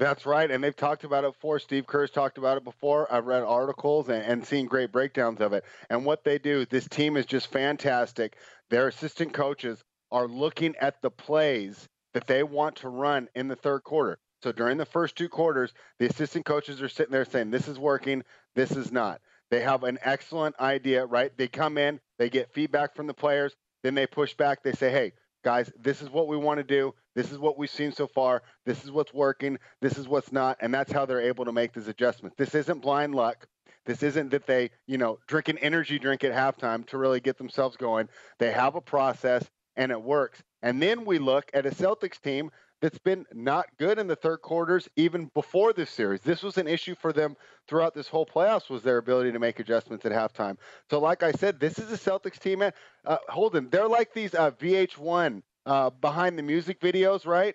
That's 0.00 0.24
right, 0.24 0.50
and 0.50 0.64
they've 0.64 0.74
talked 0.74 1.04
about 1.04 1.24
it 1.24 1.34
before. 1.34 1.58
Steve 1.58 1.86
Kerr's 1.86 2.10
talked 2.10 2.38
about 2.38 2.56
it 2.56 2.64
before. 2.64 3.06
I've 3.12 3.26
read 3.26 3.42
articles 3.42 4.08
and, 4.08 4.24
and 4.24 4.46
seen 4.46 4.64
great 4.64 4.92
breakdowns 4.92 5.42
of 5.42 5.52
it. 5.52 5.62
And 5.90 6.06
what 6.06 6.24
they 6.24 6.38
do, 6.38 6.64
this 6.64 6.88
team 6.88 7.18
is 7.18 7.26
just 7.26 7.52
fantastic. 7.52 8.38
Their 8.70 8.88
assistant 8.88 9.34
coaches 9.34 9.84
are 10.10 10.26
looking 10.26 10.74
at 10.80 11.02
the 11.02 11.10
plays 11.10 11.86
that 12.14 12.26
they 12.26 12.42
want 12.42 12.76
to 12.76 12.88
run 12.88 13.28
in 13.34 13.48
the 13.48 13.56
third 13.56 13.84
quarter. 13.84 14.18
So 14.42 14.52
during 14.52 14.78
the 14.78 14.86
first 14.86 15.16
two 15.16 15.28
quarters, 15.28 15.74
the 15.98 16.06
assistant 16.06 16.46
coaches 16.46 16.80
are 16.80 16.88
sitting 16.88 17.12
there 17.12 17.26
saying, 17.26 17.50
"This 17.50 17.68
is 17.68 17.78
working, 17.78 18.24
this 18.54 18.70
is 18.70 18.90
not." 18.90 19.20
They 19.50 19.60
have 19.60 19.84
an 19.84 19.98
excellent 20.00 20.58
idea, 20.58 21.04
right? 21.04 21.36
They 21.36 21.46
come 21.46 21.76
in, 21.76 22.00
they 22.18 22.30
get 22.30 22.54
feedback 22.54 22.96
from 22.96 23.06
the 23.06 23.12
players, 23.12 23.54
then 23.82 23.94
they 23.94 24.06
push 24.06 24.32
back. 24.32 24.62
They 24.62 24.72
say, 24.72 24.90
"Hey, 24.90 25.12
guys, 25.42 25.72
this 25.78 26.02
is 26.02 26.10
what 26.10 26.28
we 26.28 26.36
want 26.36 26.58
to 26.58 26.64
do. 26.64 26.94
This 27.14 27.32
is 27.32 27.38
what 27.38 27.58
we've 27.58 27.70
seen 27.70 27.92
so 27.92 28.06
far. 28.06 28.42
This 28.66 28.84
is 28.84 28.90
what's 28.90 29.12
working. 29.12 29.58
This 29.80 29.98
is 29.98 30.08
what's 30.08 30.32
not. 30.32 30.58
And 30.60 30.72
that's 30.72 30.92
how 30.92 31.06
they're 31.06 31.20
able 31.20 31.44
to 31.44 31.52
make 31.52 31.72
these 31.72 31.88
adjustments. 31.88 32.36
This 32.38 32.54
isn't 32.54 32.82
blind 32.82 33.14
luck. 33.14 33.46
This 33.86 34.02
isn't 34.02 34.30
that 34.30 34.46
they, 34.46 34.70
you 34.86 34.98
know, 34.98 35.18
drink 35.26 35.48
an 35.48 35.58
energy 35.58 35.98
drink 35.98 36.22
at 36.22 36.32
halftime 36.32 36.86
to 36.88 36.98
really 36.98 37.20
get 37.20 37.38
themselves 37.38 37.76
going. 37.76 38.08
They 38.38 38.52
have 38.52 38.74
a 38.74 38.80
process 38.80 39.48
and 39.76 39.90
it 39.90 40.02
works. 40.02 40.42
And 40.62 40.80
then 40.82 41.04
we 41.04 41.18
look 41.18 41.50
at 41.54 41.66
a 41.66 41.70
Celtics 41.70 42.20
team 42.20 42.50
that's 42.80 42.98
been 42.98 43.26
not 43.32 43.66
good 43.78 43.98
in 43.98 44.06
the 44.06 44.16
third 44.16 44.38
quarters 44.38 44.88
even 44.96 45.30
before 45.34 45.72
this 45.72 45.90
series. 45.90 46.20
This 46.22 46.42
was 46.42 46.58
an 46.58 46.66
issue 46.66 46.94
for 46.94 47.12
them 47.12 47.36
throughout 47.68 47.94
this 47.94 48.08
whole 48.08 48.26
playoffs 48.26 48.70
was 48.70 48.82
their 48.82 48.98
ability 48.98 49.32
to 49.32 49.38
make 49.38 49.60
adjustments 49.60 50.04
at 50.06 50.12
halftime. 50.12 50.56
So 50.90 50.98
like 50.98 51.22
I 51.22 51.32
said, 51.32 51.60
this 51.60 51.78
is 51.78 51.92
a 51.92 52.10
Celtics 52.10 52.38
team. 52.38 52.60
man. 52.60 52.72
Uh, 53.04 53.18
Holden, 53.28 53.68
they're 53.70 53.88
like 53.88 54.12
these 54.12 54.34
uh, 54.34 54.50
VH1 54.52 55.42
uh, 55.66 55.90
behind 55.90 56.38
the 56.38 56.42
music 56.42 56.80
videos, 56.80 57.26
right? 57.26 57.54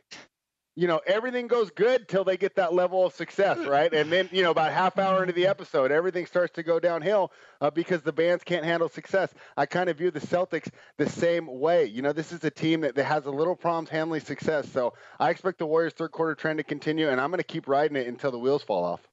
You 0.75 0.87
know, 0.87 0.99
everything 1.07 1.47
goes 1.47 1.71
good 1.71 2.09
till 2.09 2.25
they 2.25 2.35
get 2.35 2.55
that 2.55 2.73
level 2.73 3.05
of 3.05 3.13
success, 3.13 3.57
right? 3.65 3.93
And 3.93 4.11
then, 4.11 4.29
you 4.31 4.43
know, 4.43 4.51
about 4.51 4.73
half 4.73 4.97
hour 4.97 5.21
into 5.21 5.33
the 5.33 5.47
episode, 5.47 5.91
everything 5.91 6.25
starts 6.25 6.53
to 6.55 6.63
go 6.63 6.79
downhill 6.79 7.31
uh, 7.61 7.69
because 7.69 8.01
the 8.01 8.11
bands 8.11 8.43
can't 8.43 8.65
handle 8.65 8.89
success. 8.89 9.33
I 9.55 9.65
kind 9.67 9.89
of 9.89 9.97
view 9.97 10.11
the 10.11 10.19
Celtics 10.19 10.69
the 10.97 11.09
same 11.09 11.47
way. 11.47 11.85
You 11.85 12.01
know, 12.01 12.11
this 12.11 12.33
is 12.33 12.43
a 12.43 12.51
team 12.51 12.81
that, 12.81 12.95
that 12.95 13.05
has 13.05 13.25
a 13.25 13.31
little 13.31 13.55
problems 13.55 13.89
handling 13.89 14.21
success. 14.21 14.69
So 14.69 14.93
I 15.19 15.29
expect 15.29 15.59
the 15.59 15.65
Warriors' 15.65 15.93
third 15.93 16.11
quarter 16.11 16.35
trend 16.35 16.57
to 16.57 16.63
continue, 16.63 17.09
and 17.09 17.21
I'm 17.21 17.29
going 17.29 17.39
to 17.39 17.43
keep 17.43 17.67
riding 17.69 17.95
it 17.95 18.07
until 18.07 18.31
the 18.31 18.39
wheels 18.39 18.63
fall 18.63 18.83
off. 18.83 19.07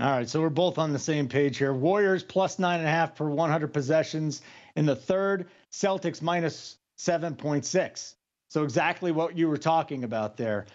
All 0.00 0.06
right, 0.08 0.28
so 0.28 0.40
we're 0.40 0.50
both 0.50 0.78
on 0.78 0.92
the 0.92 0.98
same 1.00 1.26
page 1.26 1.58
here. 1.58 1.72
Warriors 1.72 2.22
plus 2.22 2.60
nine 2.60 2.78
and 2.78 2.88
a 2.88 2.92
half 2.92 3.16
per 3.16 3.28
100 3.28 3.72
possessions 3.72 4.42
in 4.76 4.86
the 4.86 4.94
third. 4.94 5.48
Celtics 5.72 6.22
minus 6.22 6.76
7.6. 6.98 8.14
So 8.48 8.62
exactly 8.62 9.10
what 9.10 9.36
you 9.36 9.48
were 9.48 9.58
talking 9.58 10.04
about 10.04 10.36
there. 10.36 10.66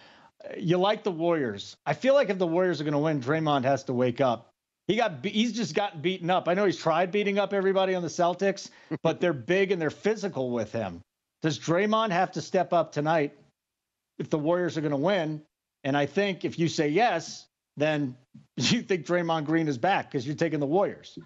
You 0.58 0.78
like 0.78 1.04
the 1.04 1.10
Warriors. 1.10 1.76
I 1.86 1.94
feel 1.94 2.14
like 2.14 2.30
if 2.30 2.38
the 2.38 2.46
Warriors 2.46 2.80
are 2.80 2.84
going 2.84 2.92
to 2.92 2.98
win, 2.98 3.20
Draymond 3.20 3.64
has 3.64 3.84
to 3.84 3.92
wake 3.92 4.20
up. 4.20 4.50
He 4.86 4.96
got 4.96 5.22
be- 5.22 5.30
he's 5.30 5.52
just 5.52 5.74
gotten 5.74 6.00
beaten 6.00 6.30
up. 6.30 6.48
I 6.48 6.54
know 6.54 6.66
he's 6.66 6.78
tried 6.78 7.10
beating 7.10 7.38
up 7.38 7.52
everybody 7.52 7.94
on 7.94 8.02
the 8.02 8.08
Celtics, 8.08 8.70
but 9.02 9.20
they're 9.20 9.32
big 9.32 9.72
and 9.72 9.80
they're 9.80 9.90
physical 9.90 10.50
with 10.50 10.72
him. 10.72 11.00
Does 11.42 11.58
Draymond 11.58 12.10
have 12.10 12.32
to 12.32 12.42
step 12.42 12.72
up 12.72 12.92
tonight 12.92 13.34
if 14.18 14.30
the 14.30 14.38
Warriors 14.38 14.76
are 14.76 14.80
going 14.80 14.90
to 14.92 14.96
win? 14.96 15.42
And 15.82 15.96
I 15.96 16.06
think 16.06 16.44
if 16.44 16.58
you 16.58 16.68
say 16.68 16.88
yes, 16.88 17.46
then 17.76 18.16
you 18.56 18.82
think 18.82 19.06
Draymond 19.06 19.46
Green 19.46 19.68
is 19.68 19.78
back 19.78 20.10
because 20.10 20.26
you're 20.26 20.36
taking 20.36 20.60
the 20.60 20.66
Warriors. 20.66 21.18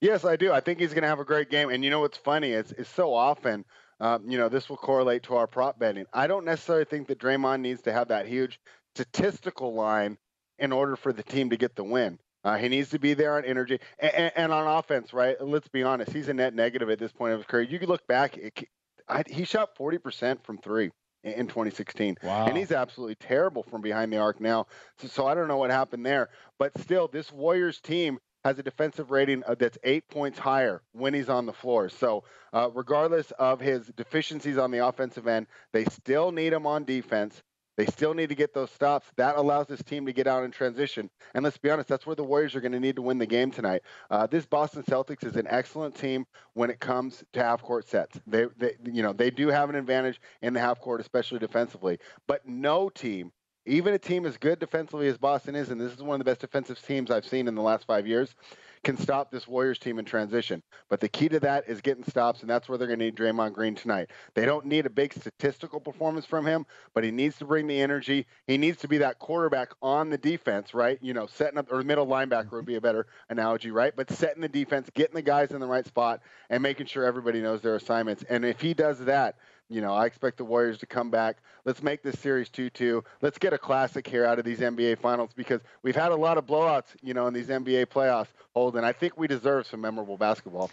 Yes, 0.00 0.24
I 0.24 0.36
do. 0.36 0.50
I 0.52 0.60
think 0.60 0.80
he's 0.80 0.94
going 0.94 1.02
to 1.02 1.08
have 1.08 1.20
a 1.20 1.24
great 1.24 1.50
game. 1.50 1.68
And 1.68 1.84
you 1.84 1.90
know 1.90 2.00
what's 2.00 2.16
funny? 2.16 2.52
It's, 2.52 2.72
it's 2.72 2.88
so 2.88 3.12
often, 3.12 3.66
um, 4.00 4.28
you 4.28 4.38
know, 4.38 4.48
this 4.48 4.68
will 4.68 4.76
correlate 4.76 5.24
to 5.24 5.36
our 5.36 5.46
prop 5.46 5.78
betting. 5.78 6.06
I 6.12 6.26
don't 6.26 6.44
necessarily 6.44 6.84
think 6.86 7.08
that 7.08 7.18
Draymond 7.18 7.60
needs 7.60 7.82
to 7.82 7.92
have 7.92 8.08
that 8.08 8.26
huge 8.26 8.58
statistical 8.94 9.74
line 9.74 10.18
in 10.58 10.72
order 10.72 10.96
for 10.96 11.12
the 11.12 11.22
team 11.22 11.50
to 11.50 11.56
get 11.56 11.76
the 11.76 11.84
win. 11.84 12.18
Uh, 12.42 12.56
he 12.56 12.68
needs 12.68 12.90
to 12.90 12.98
be 12.98 13.12
there 13.12 13.36
on 13.36 13.44
energy 13.44 13.78
and, 13.98 14.32
and, 14.34 14.52
on 14.52 14.66
offense, 14.66 15.12
right? 15.12 15.36
Let's 15.40 15.68
be 15.68 15.82
honest. 15.82 16.12
He's 16.12 16.28
a 16.28 16.34
net 16.34 16.54
negative 16.54 16.88
at 16.88 16.98
this 16.98 17.12
point 17.12 17.34
of 17.34 17.40
his 17.40 17.46
career. 17.46 17.64
You 17.64 17.78
could 17.78 17.90
look 17.90 18.06
back, 18.06 18.38
it, 18.38 18.66
I, 19.06 19.24
he 19.28 19.44
shot 19.44 19.76
40% 19.76 20.42
from 20.42 20.56
three 20.56 20.90
in 21.22 21.46
2016. 21.48 22.16
Wow. 22.22 22.46
And 22.46 22.56
he's 22.56 22.72
absolutely 22.72 23.16
terrible 23.16 23.62
from 23.62 23.82
behind 23.82 24.10
the 24.10 24.16
arc 24.16 24.40
now. 24.40 24.66
So, 24.98 25.08
so 25.08 25.26
I 25.26 25.34
don't 25.34 25.48
know 25.48 25.58
what 25.58 25.70
happened 25.70 26.06
there. 26.06 26.30
But 26.58 26.78
still, 26.80 27.08
this 27.08 27.30
Warriors 27.30 27.78
team 27.80 28.18
has 28.44 28.58
a 28.58 28.62
defensive 28.62 29.10
rating 29.10 29.42
that's 29.58 29.78
eight 29.84 30.08
points 30.08 30.38
higher 30.38 30.82
when 30.92 31.14
he's 31.14 31.28
on 31.28 31.46
the 31.46 31.52
floor. 31.52 31.88
So, 31.88 32.24
uh, 32.52 32.70
regardless 32.74 33.30
of 33.32 33.60
his 33.60 33.86
deficiencies 33.96 34.58
on 34.58 34.70
the 34.70 34.86
offensive 34.86 35.26
end, 35.26 35.46
they 35.72 35.84
still 35.84 36.32
need 36.32 36.52
him 36.52 36.66
on 36.66 36.84
defense. 36.84 37.42
They 37.76 37.86
still 37.86 38.12
need 38.12 38.28
to 38.28 38.34
get 38.34 38.52
those 38.52 38.70
stops. 38.70 39.06
That 39.16 39.36
allows 39.36 39.66
this 39.66 39.82
team 39.82 40.04
to 40.04 40.12
get 40.12 40.26
out 40.26 40.44
in 40.44 40.50
transition. 40.50 41.08
And 41.34 41.42
let's 41.42 41.56
be 41.56 41.70
honest, 41.70 41.88
that's 41.88 42.04
where 42.06 42.16
the 42.16 42.24
Warriors 42.24 42.54
are 42.54 42.60
going 42.60 42.72
to 42.72 42.80
need 42.80 42.96
to 42.96 43.02
win 43.02 43.16
the 43.16 43.26
game 43.26 43.50
tonight. 43.50 43.82
Uh, 44.10 44.26
this 44.26 44.44
Boston 44.44 44.82
Celtics 44.82 45.24
is 45.24 45.36
an 45.36 45.46
excellent 45.48 45.94
team 45.94 46.26
when 46.52 46.68
it 46.68 46.78
comes 46.78 47.24
to 47.32 47.42
half 47.42 47.62
court 47.62 47.88
sets. 47.88 48.20
They, 48.26 48.46
they, 48.58 48.74
you 48.84 49.02
know, 49.02 49.14
they 49.14 49.30
do 49.30 49.48
have 49.48 49.70
an 49.70 49.76
advantage 49.76 50.20
in 50.42 50.52
the 50.52 50.60
half 50.60 50.78
court, 50.80 51.00
especially 51.00 51.38
defensively. 51.38 52.00
But 52.26 52.46
no 52.46 52.90
team 52.90 53.32
even 53.66 53.94
a 53.94 53.98
team 53.98 54.26
as 54.26 54.36
good 54.36 54.58
defensively 54.58 55.08
as 55.08 55.18
Boston 55.18 55.54
is, 55.54 55.70
and 55.70 55.80
this 55.80 55.92
is 55.92 56.02
one 56.02 56.14
of 56.14 56.18
the 56.18 56.30
best 56.30 56.40
defensive 56.40 56.80
teams 56.82 57.10
I've 57.10 57.26
seen 57.26 57.46
in 57.46 57.54
the 57.54 57.62
last 57.62 57.86
five 57.86 58.06
years, 58.06 58.34
can 58.82 58.96
stop 58.96 59.30
this 59.30 59.46
Warriors 59.46 59.78
team 59.78 59.98
in 59.98 60.06
transition. 60.06 60.62
But 60.88 61.00
the 61.00 61.08
key 61.08 61.28
to 61.28 61.40
that 61.40 61.68
is 61.68 61.82
getting 61.82 62.04
stops, 62.04 62.40
and 62.40 62.48
that's 62.48 62.68
where 62.68 62.78
they're 62.78 62.86
going 62.86 62.98
to 62.98 63.04
need 63.04 63.16
Draymond 63.16 63.52
Green 63.52 63.74
tonight. 63.74 64.08
They 64.34 64.46
don't 64.46 64.64
need 64.64 64.86
a 64.86 64.90
big 64.90 65.12
statistical 65.12 65.80
performance 65.80 66.24
from 66.24 66.46
him, 66.46 66.64
but 66.94 67.04
he 67.04 67.10
needs 67.10 67.36
to 67.38 67.44
bring 67.44 67.66
the 67.66 67.78
energy. 67.78 68.26
He 68.46 68.56
needs 68.56 68.78
to 68.78 68.88
be 68.88 68.98
that 68.98 69.18
quarterback 69.18 69.72
on 69.82 70.08
the 70.08 70.16
defense, 70.16 70.72
right? 70.72 70.98
You 71.02 71.12
know, 71.12 71.26
setting 71.26 71.58
up, 71.58 71.70
or 71.70 71.82
middle 71.82 72.06
linebacker 72.06 72.52
would 72.52 72.64
be 72.64 72.76
a 72.76 72.80
better 72.80 73.06
analogy, 73.28 73.70
right? 73.70 73.92
But 73.94 74.10
setting 74.10 74.40
the 74.40 74.48
defense, 74.48 74.88
getting 74.94 75.14
the 75.14 75.22
guys 75.22 75.50
in 75.50 75.60
the 75.60 75.66
right 75.66 75.86
spot, 75.86 76.20
and 76.48 76.62
making 76.62 76.86
sure 76.86 77.04
everybody 77.04 77.42
knows 77.42 77.60
their 77.60 77.76
assignments. 77.76 78.24
And 78.30 78.46
if 78.46 78.62
he 78.62 78.72
does 78.72 79.00
that, 79.00 79.36
you 79.70 79.80
know, 79.80 79.94
I 79.94 80.06
expect 80.06 80.36
the 80.36 80.44
Warriors 80.44 80.78
to 80.78 80.86
come 80.86 81.10
back. 81.10 81.36
Let's 81.64 81.82
make 81.82 82.02
this 82.02 82.18
series 82.18 82.48
2 82.50 82.70
2. 82.70 83.04
Let's 83.22 83.38
get 83.38 83.52
a 83.52 83.58
classic 83.58 84.06
here 84.06 84.26
out 84.26 84.38
of 84.38 84.44
these 84.44 84.58
NBA 84.58 84.98
finals 84.98 85.30
because 85.34 85.60
we've 85.82 85.96
had 85.96 86.10
a 86.10 86.16
lot 86.16 86.36
of 86.36 86.46
blowouts, 86.46 86.88
you 87.02 87.14
know, 87.14 87.28
in 87.28 87.32
these 87.32 87.46
NBA 87.46 87.86
playoffs, 87.86 88.28
Holden. 88.54 88.84
I 88.84 88.92
think 88.92 89.16
we 89.16 89.28
deserve 89.28 89.66
some 89.66 89.80
memorable 89.80 90.16
basketball. 90.16 90.70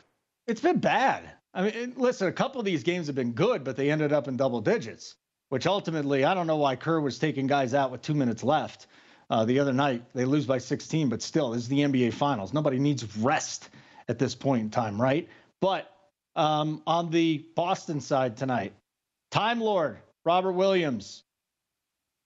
It's 0.47 0.61
been 0.61 0.79
bad. 0.79 1.29
I 1.53 1.69
mean, 1.69 1.93
listen, 1.95 2.27
a 2.27 2.31
couple 2.31 2.59
of 2.59 2.65
these 2.65 2.83
games 2.83 3.07
have 3.07 3.15
been 3.15 3.33
good, 3.33 3.63
but 3.63 3.75
they 3.75 3.91
ended 3.91 4.11
up 4.13 4.27
in 4.27 4.35
double 4.35 4.61
digits, 4.61 5.15
which 5.49 5.67
ultimately, 5.67 6.25
I 6.25 6.33
don't 6.33 6.47
know 6.47 6.57
why 6.57 6.75
Kerr 6.75 6.99
was 6.99 7.19
taking 7.19 7.47
guys 7.47 7.73
out 7.73 7.91
with 7.91 8.01
two 8.01 8.15
minutes 8.15 8.43
left. 8.43 8.87
Uh, 9.29 9.45
the 9.45 9.59
other 9.59 9.73
night, 9.73 10.03
they 10.13 10.25
lose 10.25 10.45
by 10.45 10.57
16, 10.57 11.09
but 11.09 11.21
still, 11.21 11.51
this 11.51 11.63
is 11.63 11.67
the 11.67 11.79
NBA 11.79 12.13
Finals. 12.13 12.53
Nobody 12.53 12.79
needs 12.79 13.17
rest 13.17 13.69
at 14.07 14.17
this 14.17 14.35
point 14.35 14.61
in 14.61 14.69
time, 14.69 14.99
right? 15.01 15.27
But 15.59 15.91
um, 16.35 16.81
on 16.87 17.09
the 17.09 17.45
Boston 17.55 17.99
side 17.99 18.37
tonight, 18.37 18.73
Time 19.31 19.59
Lord, 19.59 19.97
Robert 20.25 20.53
Williams. 20.53 21.23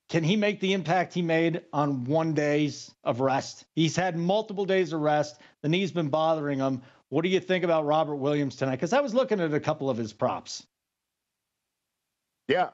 Can 0.10 0.24
he 0.24 0.36
make 0.36 0.60
the 0.60 0.74
impact 0.74 1.14
he 1.14 1.22
made 1.22 1.62
on 1.72 2.04
one 2.04 2.34
days 2.34 2.94
of 3.04 3.22
rest? 3.22 3.66
He's 3.76 3.96
had 3.96 4.18
multiple 4.18 4.66
days 4.66 4.92
of 4.92 5.00
rest. 5.00 5.40
The 5.62 5.70
knee's 5.70 5.92
been 5.92 6.10
bothering 6.10 6.60
him. 6.60 6.82
What 7.08 7.24
do 7.24 7.30
you 7.30 7.40
think 7.40 7.64
about 7.64 7.86
Robert 7.86 8.18
Williams 8.18 8.58
tonight? 8.58 8.76
Because 8.76 8.94
I 8.94 9.00
was 9.00 9.14
looking 9.14 9.40
at 9.40 9.54
a 9.54 9.60
couple 9.60 9.90
of 9.90 9.98
his 9.98 10.12
props. 10.12 10.66
Yeah. 12.48 12.72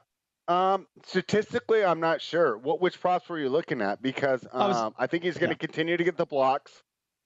Um, 0.48 0.86
statistically, 1.06 1.84
I'm 1.84 2.00
not 2.00 2.20
sure. 2.20 2.56
What 2.58 2.80
which 2.80 3.00
props 3.00 3.28
were 3.28 3.38
you 3.38 3.50
looking 3.50 3.82
at? 3.82 4.02
Because 4.02 4.44
um, 4.44 4.62
I, 4.62 4.66
was, 4.66 4.92
I, 4.98 5.06
think 5.06 5.22
he's 5.22 5.36
going 5.36 5.50
to 5.50 5.54
yeah. 5.54 5.66
continue 5.66 5.96
to 5.96 6.04
get 6.04 6.16
the 6.16 6.26
blocks. 6.26 6.82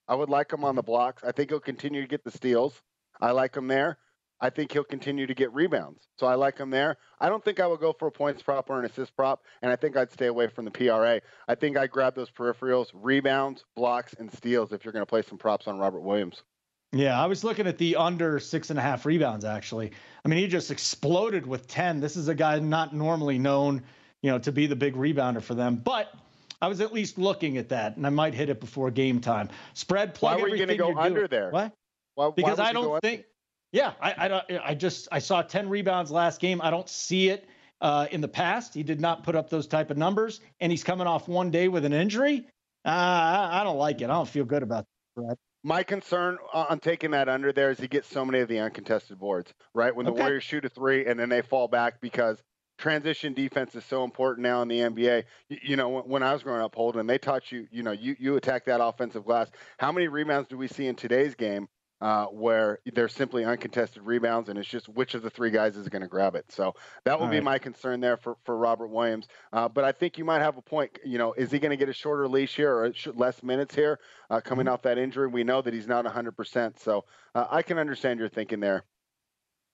I 0.08 0.14
would 0.14 0.28
like 0.28 0.52
him 0.52 0.64
on 0.64 0.74
the 0.74 0.82
blocks. 0.82 1.22
I 1.24 1.32
think 1.32 1.50
he'll 1.50 1.60
continue 1.60 2.02
to 2.02 2.08
get 2.08 2.24
the 2.24 2.30
steals. 2.30 2.82
I 3.20 3.30
like 3.30 3.56
him 3.56 3.68
there. 3.68 3.98
I 4.42 4.50
think 4.50 4.72
he'll 4.72 4.82
continue 4.82 5.28
to 5.28 5.34
get 5.34 5.54
rebounds. 5.54 6.08
So 6.18 6.26
I 6.26 6.34
like 6.34 6.58
him 6.58 6.68
there. 6.68 6.96
I 7.20 7.28
don't 7.28 7.44
think 7.44 7.60
I 7.60 7.66
would 7.66 7.78
go 7.78 7.92
for 7.92 8.08
a 8.08 8.10
points 8.10 8.42
prop 8.42 8.68
or 8.68 8.80
an 8.80 8.84
assist 8.84 9.16
prop, 9.16 9.44
and 9.62 9.70
I 9.70 9.76
think 9.76 9.96
I'd 9.96 10.10
stay 10.10 10.26
away 10.26 10.48
from 10.48 10.64
the 10.64 10.70
PRA. 10.72 11.20
I 11.46 11.54
think 11.54 11.78
I'd 11.78 11.92
grab 11.92 12.16
those 12.16 12.28
peripherals, 12.28 12.88
rebounds, 12.92 13.64
blocks, 13.76 14.14
and 14.18 14.32
steals 14.32 14.72
if 14.72 14.84
you're 14.84 14.92
going 14.92 15.02
to 15.02 15.06
play 15.06 15.22
some 15.22 15.38
props 15.38 15.68
on 15.68 15.78
Robert 15.78 16.00
Williams. 16.00 16.42
Yeah, 16.90 17.22
I 17.22 17.26
was 17.26 17.44
looking 17.44 17.68
at 17.68 17.78
the 17.78 17.94
under 17.96 18.40
six 18.40 18.70
and 18.70 18.78
a 18.78 18.82
half 18.82 19.06
rebounds, 19.06 19.44
actually. 19.44 19.92
I 20.24 20.28
mean, 20.28 20.40
he 20.40 20.48
just 20.48 20.72
exploded 20.72 21.46
with 21.46 21.68
10. 21.68 22.00
This 22.00 22.16
is 22.16 22.26
a 22.26 22.34
guy 22.34 22.58
not 22.58 22.92
normally 22.92 23.38
known, 23.38 23.84
you 24.22 24.30
know, 24.32 24.40
to 24.40 24.50
be 24.50 24.66
the 24.66 24.76
big 24.76 24.96
rebounder 24.96 25.40
for 25.40 25.54
them. 25.54 25.76
But 25.76 26.12
I 26.60 26.66
was 26.66 26.80
at 26.80 26.92
least 26.92 27.16
looking 27.16 27.58
at 27.58 27.68
that, 27.68 27.96
and 27.96 28.04
I 28.04 28.10
might 28.10 28.34
hit 28.34 28.50
it 28.50 28.58
before 28.58 28.90
game 28.90 29.20
time. 29.20 29.50
Spread 29.74 30.14
plug. 30.14 30.36
Why 30.36 30.42
were 30.42 30.48
you 30.48 30.56
going 30.56 30.68
to 30.68 30.76
go 30.76 30.98
under 30.98 31.20
doing. 31.20 31.30
there? 31.30 31.50
What? 31.50 31.72
Why, 32.16 32.30
because 32.34 32.58
why 32.58 32.64
I 32.64 32.72
don't 32.72 33.00
think. 33.00 33.24
Yeah, 33.72 33.94
I, 34.00 34.14
I 34.18 34.28
don't. 34.28 34.44
I 34.62 34.74
just 34.74 35.08
I 35.10 35.18
saw 35.18 35.42
10 35.42 35.68
rebounds 35.68 36.10
last 36.10 36.40
game. 36.40 36.60
I 36.62 36.70
don't 36.70 36.88
see 36.88 37.30
it 37.30 37.48
uh, 37.80 38.06
in 38.10 38.20
the 38.20 38.28
past. 38.28 38.74
He 38.74 38.82
did 38.82 39.00
not 39.00 39.24
put 39.24 39.34
up 39.34 39.48
those 39.48 39.66
type 39.66 39.90
of 39.90 39.96
numbers, 39.96 40.40
and 40.60 40.70
he's 40.70 40.84
coming 40.84 41.06
off 41.06 41.26
one 41.26 41.50
day 41.50 41.68
with 41.68 41.84
an 41.86 41.94
injury. 41.94 42.46
Uh, 42.84 42.88
I, 42.88 43.60
I 43.60 43.64
don't 43.64 43.78
like 43.78 44.02
it. 44.02 44.04
I 44.04 44.14
don't 44.14 44.28
feel 44.28 44.44
good 44.44 44.62
about 44.62 44.84
that. 45.16 45.36
My 45.64 45.84
concern 45.84 46.38
on 46.52 46.80
taking 46.80 47.12
that 47.12 47.28
under 47.28 47.52
there 47.52 47.70
is 47.70 47.78
he 47.78 47.86
gets 47.86 48.08
so 48.08 48.24
many 48.24 48.40
of 48.40 48.48
the 48.48 48.58
uncontested 48.58 49.18
boards, 49.18 49.54
right? 49.74 49.94
When 49.94 50.06
the 50.06 50.12
okay. 50.12 50.22
Warriors 50.22 50.42
shoot 50.42 50.64
a 50.64 50.68
three 50.68 51.06
and 51.06 51.18
then 51.18 51.28
they 51.28 51.40
fall 51.40 51.68
back 51.68 52.00
because 52.00 52.42
transition 52.78 53.32
defense 53.32 53.76
is 53.76 53.84
so 53.84 54.02
important 54.02 54.42
now 54.42 54.60
in 54.62 54.68
the 54.68 54.78
NBA. 54.80 55.22
You, 55.48 55.58
you 55.62 55.76
know, 55.76 55.88
when, 55.88 56.02
when, 56.04 56.22
I 56.24 56.32
was 56.32 56.42
growing 56.42 56.62
up, 56.62 56.74
Holden, 56.74 57.06
they 57.06 57.18
taught 57.18 57.52
you, 57.52 57.68
you 57.70 57.84
know, 57.84 57.92
you 57.92 58.16
you 58.18 58.34
attack 58.34 58.64
that 58.64 58.82
offensive 58.82 59.24
glass. 59.24 59.50
How 59.78 59.92
many 59.92 60.08
rebounds 60.08 60.48
do 60.48 60.58
we 60.58 60.66
see 60.66 60.88
in 60.88 60.96
today's 60.96 61.36
game 61.36 61.68
uh, 62.02 62.26
where 62.26 62.80
there's 62.92 63.14
simply 63.14 63.44
uncontested 63.44 64.02
rebounds, 64.02 64.48
and 64.48 64.58
it's 64.58 64.68
just 64.68 64.88
which 64.88 65.14
of 65.14 65.22
the 65.22 65.30
three 65.30 65.50
guys 65.50 65.76
is 65.76 65.88
going 65.88 66.02
to 66.02 66.08
grab 66.08 66.34
it. 66.34 66.44
So 66.50 66.74
that 67.04 67.20
will 67.20 67.28
be 67.28 67.40
my 67.40 67.60
concern 67.60 68.00
there 68.00 68.16
for, 68.16 68.36
for 68.44 68.56
Robert 68.56 68.88
Williams. 68.88 69.28
Uh, 69.52 69.68
but 69.68 69.84
I 69.84 69.92
think 69.92 70.18
you 70.18 70.24
might 70.24 70.40
have 70.40 70.56
a 70.56 70.62
point. 70.62 70.98
You 71.04 71.18
know, 71.18 71.32
is 71.32 71.52
he 71.52 71.60
going 71.60 71.70
to 71.70 71.76
get 71.76 71.88
a 71.88 71.92
shorter 71.92 72.26
leash 72.26 72.56
here 72.56 72.74
or 72.74 72.92
less 73.14 73.40
minutes 73.44 73.72
here 73.76 74.00
uh, 74.30 74.40
coming 74.40 74.66
mm-hmm. 74.66 74.74
off 74.74 74.82
that 74.82 74.98
injury? 74.98 75.28
We 75.28 75.44
know 75.44 75.62
that 75.62 75.72
he's 75.72 75.86
not 75.86 76.04
100%. 76.04 76.80
So 76.80 77.04
uh, 77.36 77.46
I 77.48 77.62
can 77.62 77.78
understand 77.78 78.18
your 78.18 78.28
thinking 78.28 78.58
there. 78.58 78.84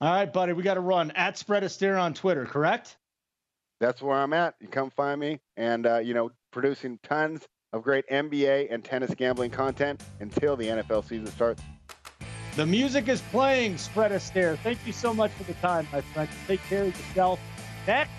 All 0.03 0.13
right, 0.13 0.31
buddy, 0.31 0.53
we 0.53 0.63
got 0.63 0.75
to 0.75 0.81
run 0.81 1.11
at 1.13 1.39
Spread 1.39 1.63
Astaire 1.63 1.99
on 1.99 2.13
Twitter, 2.13 2.45
correct? 2.45 2.99
That's 3.81 4.03
where 4.03 4.17
I'm 4.17 4.35
at. 4.35 4.55
You 4.61 4.69
come 4.69 4.91
find 4.91 5.19
me, 5.19 5.41
and 5.57 5.87
uh, 5.87 5.99
you 5.99 6.13
know, 6.13 6.31
producing 6.53 6.99
tons 7.03 7.49
of 7.73 7.83
great 7.83 8.07
NBA 8.09 8.69
and 8.71 8.85
tennis 8.85 9.15
gambling 9.15 9.51
content 9.51 10.03
until 10.21 10.57
the 10.57 10.67
NFL 10.67 11.09
season 11.09 11.27
starts. 11.29 11.63
The 12.59 12.67
music 12.67 13.07
is 13.07 13.21
playing, 13.31 13.79
Spread 13.79 14.11
Astaire. 14.11 14.59
Thank 14.59 14.85
you 14.85 14.93
so 14.93 15.15
much 15.15 15.31
for 15.31 15.45
the 15.45 15.55
time, 15.55 15.87
my 15.93 16.01
friend. 16.01 16.29
Take 16.49 16.61
care 16.65 16.83
of 16.83 16.89
yourself. 16.89 17.39
Next, 17.87 18.11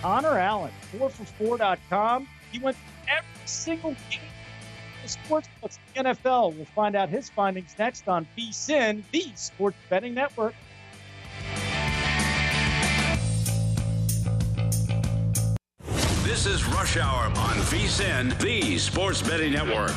Connor 0.00 0.36
Allen, 0.36 0.72
4for4.com. 0.98 2.26
He 2.50 2.58
went 2.58 2.76
every 3.06 3.46
single 3.46 3.92
game 4.10 4.18
the 5.04 5.08
sports 5.08 5.48
books 5.60 5.78
the 5.94 6.02
NFL. 6.02 6.56
We'll 6.56 6.64
find 6.64 6.96
out 6.96 7.08
his 7.08 7.30
findings 7.30 7.76
next 7.78 8.08
on 8.08 8.26
VSIN, 8.36 9.04
the 9.12 9.30
Sports 9.36 9.76
Betting 9.88 10.12
Network. 10.12 10.56
This 16.24 16.46
is 16.46 16.66
Rush 16.66 16.96
Hour 16.96 17.26
on 17.26 17.56
VSIN, 17.68 18.36
the 18.40 18.76
Sports 18.78 19.22
Betting 19.22 19.52
Network. 19.52 19.92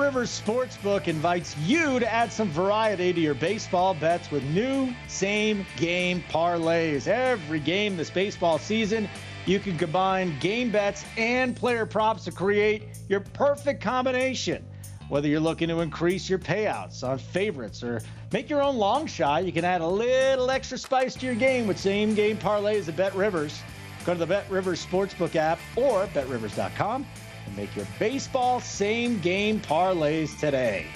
Rivers 0.00 0.40
Sportsbook 0.40 1.08
invites 1.08 1.54
you 1.58 2.00
to 2.00 2.10
add 2.10 2.32
some 2.32 2.48
variety 2.48 3.12
to 3.12 3.20
your 3.20 3.34
baseball 3.34 3.92
bets 3.92 4.30
with 4.30 4.42
new 4.44 4.94
same 5.08 5.66
game 5.76 6.24
parlays. 6.30 7.06
Every 7.06 7.60
game 7.60 7.98
this 7.98 8.08
baseball 8.08 8.58
season, 8.58 9.10
you 9.44 9.60
can 9.60 9.76
combine 9.76 10.38
game 10.38 10.70
bets 10.70 11.04
and 11.18 11.54
player 11.54 11.84
props 11.84 12.24
to 12.24 12.32
create 12.32 12.84
your 13.10 13.20
perfect 13.20 13.82
combination. 13.82 14.64
Whether 15.10 15.28
you're 15.28 15.38
looking 15.38 15.68
to 15.68 15.80
increase 15.80 16.30
your 16.30 16.38
payouts 16.38 17.06
on 17.06 17.18
favorites 17.18 17.82
or 17.82 18.00
make 18.32 18.48
your 18.48 18.62
own 18.62 18.76
long 18.76 19.06
shot, 19.06 19.44
you 19.44 19.52
can 19.52 19.66
add 19.66 19.82
a 19.82 19.86
little 19.86 20.50
extra 20.50 20.78
spice 20.78 21.14
to 21.16 21.26
your 21.26 21.34
game 21.34 21.66
with 21.66 21.78
same 21.78 22.14
game 22.14 22.38
parlays 22.38 22.88
at 22.88 22.96
Bet 22.96 23.14
Rivers. 23.14 23.60
Go 24.06 24.14
to 24.14 24.18
the 24.18 24.26
Bet 24.26 24.50
Rivers 24.50 24.84
Sportsbook 24.84 25.36
app 25.36 25.58
or 25.76 26.06
betrivers.com 26.14 27.04
and 27.50 27.56
make 27.56 27.74
your 27.74 27.86
baseball 27.98 28.60
same 28.60 29.18
game 29.20 29.60
parlays 29.60 30.38
today. 30.38 30.86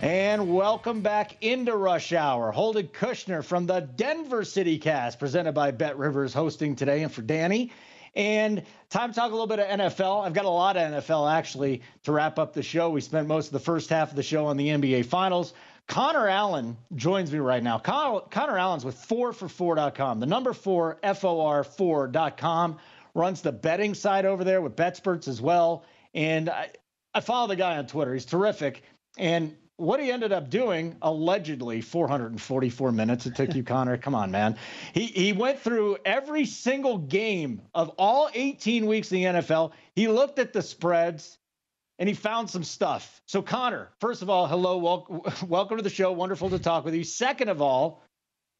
And 0.00 0.52
welcome 0.52 1.00
back 1.00 1.36
into 1.40 1.76
Rush 1.76 2.12
Hour. 2.12 2.52
Holden 2.52 2.88
Kushner 2.88 3.44
from 3.44 3.66
the 3.66 3.80
Denver 3.80 4.44
City 4.44 4.78
Cast, 4.78 5.18
presented 5.18 5.52
by 5.52 5.70
Bet 5.72 5.98
Rivers, 5.98 6.32
hosting 6.32 6.76
today, 6.76 7.02
and 7.02 7.12
for 7.12 7.22
Danny. 7.22 7.72
And 8.14 8.62
time 8.90 9.10
to 9.10 9.14
talk 9.14 9.30
a 9.30 9.34
little 9.34 9.46
bit 9.46 9.58
of 9.58 9.66
NFL. 9.66 10.24
I've 10.24 10.34
got 10.34 10.44
a 10.44 10.48
lot 10.48 10.76
of 10.76 10.92
NFL 10.92 11.32
actually 11.32 11.82
to 12.04 12.12
wrap 12.12 12.38
up 12.38 12.52
the 12.52 12.62
show. 12.62 12.90
We 12.90 13.00
spent 13.00 13.26
most 13.28 13.46
of 13.46 13.52
the 13.52 13.60
first 13.60 13.90
half 13.90 14.10
of 14.10 14.16
the 14.16 14.22
show 14.22 14.46
on 14.46 14.56
the 14.56 14.68
NBA 14.68 15.06
Finals. 15.06 15.52
Connor 15.88 16.28
Allen 16.28 16.76
joins 16.94 17.32
me 17.32 17.38
right 17.38 17.62
now. 17.62 17.78
Connor, 17.78 18.20
Connor 18.30 18.58
Allen's 18.58 18.84
with 18.84 18.96
4for4.com, 18.96 20.20
the 20.20 20.26
number 20.26 20.52
4, 20.52 20.98
F-O-R 21.02 21.64
4.com, 21.64 22.76
runs 23.18 23.42
the 23.42 23.52
betting 23.52 23.94
side 23.94 24.24
over 24.24 24.44
there 24.44 24.62
with 24.62 24.76
BetSperts 24.76 25.28
as 25.28 25.40
well. 25.40 25.84
And 26.14 26.48
I, 26.48 26.70
I 27.12 27.20
follow 27.20 27.48
the 27.48 27.56
guy 27.56 27.76
on 27.76 27.86
Twitter. 27.86 28.14
He's 28.14 28.24
terrific. 28.24 28.82
And 29.18 29.56
what 29.76 30.00
he 30.00 30.10
ended 30.10 30.32
up 30.32 30.50
doing, 30.50 30.96
allegedly 31.02 31.80
444 31.80 32.92
minutes 32.92 33.26
it 33.26 33.36
took 33.36 33.54
you, 33.54 33.62
Connor. 33.64 33.98
Come 33.98 34.14
on, 34.14 34.30
man. 34.30 34.56
He 34.94 35.06
he 35.06 35.32
went 35.32 35.60
through 35.60 35.98
every 36.04 36.46
single 36.46 36.98
game 36.98 37.62
of 37.74 37.90
all 37.98 38.30
18 38.32 38.86
weeks 38.86 39.12
in 39.12 39.18
the 39.18 39.40
NFL. 39.40 39.72
He 39.94 40.08
looked 40.08 40.38
at 40.38 40.52
the 40.52 40.62
spreads 40.62 41.38
and 41.98 42.08
he 42.08 42.14
found 42.14 42.48
some 42.48 42.64
stuff. 42.64 43.20
So, 43.26 43.42
Connor, 43.42 43.90
first 44.00 44.22
of 44.22 44.30
all, 44.30 44.46
hello, 44.46 44.78
wel- 44.78 45.24
welcome 45.46 45.76
to 45.76 45.82
the 45.82 45.90
show. 45.90 46.12
Wonderful 46.12 46.50
to 46.50 46.58
talk 46.58 46.84
with 46.84 46.94
you. 46.94 47.04
Second 47.04 47.48
of 47.48 47.60
all, 47.60 48.02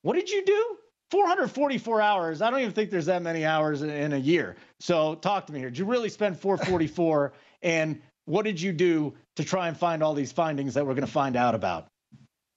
what 0.03 0.15
did 0.15 0.31
you 0.31 0.45
do? 0.45 0.77
444 1.11 2.01
hours. 2.01 2.43
I 2.43 2.51
don't 2.51 2.61
even 2.61 2.73
think 2.73 2.91
there's 2.91 3.07
that 3.07 3.23
many 3.23 3.45
hours 3.45 3.83
in, 3.83 3.91
in 3.91 4.13
a 4.13 4.19
year. 4.19 4.57
So, 4.81 5.15
talk 5.15 5.47
to 5.47 5.53
me 5.53 5.59
here. 5.59 5.71
Did 5.71 5.79
you 5.79 5.85
really 5.87 6.11
spend 6.11 6.39
444? 6.39 7.33
and 7.63 8.01
what 8.27 8.45
did 8.45 8.61
you 8.61 8.73
do 8.73 9.15
to 9.37 9.45
try 9.45 9.69
and 9.69 9.77
find 9.77 10.03
all 10.03 10.15
these 10.15 10.33
findings 10.33 10.75
that 10.75 10.87
we're 10.87 10.95
going 10.95 11.07
to 11.07 11.13
find 11.13 11.35
out 11.35 11.55
about? 11.55 11.89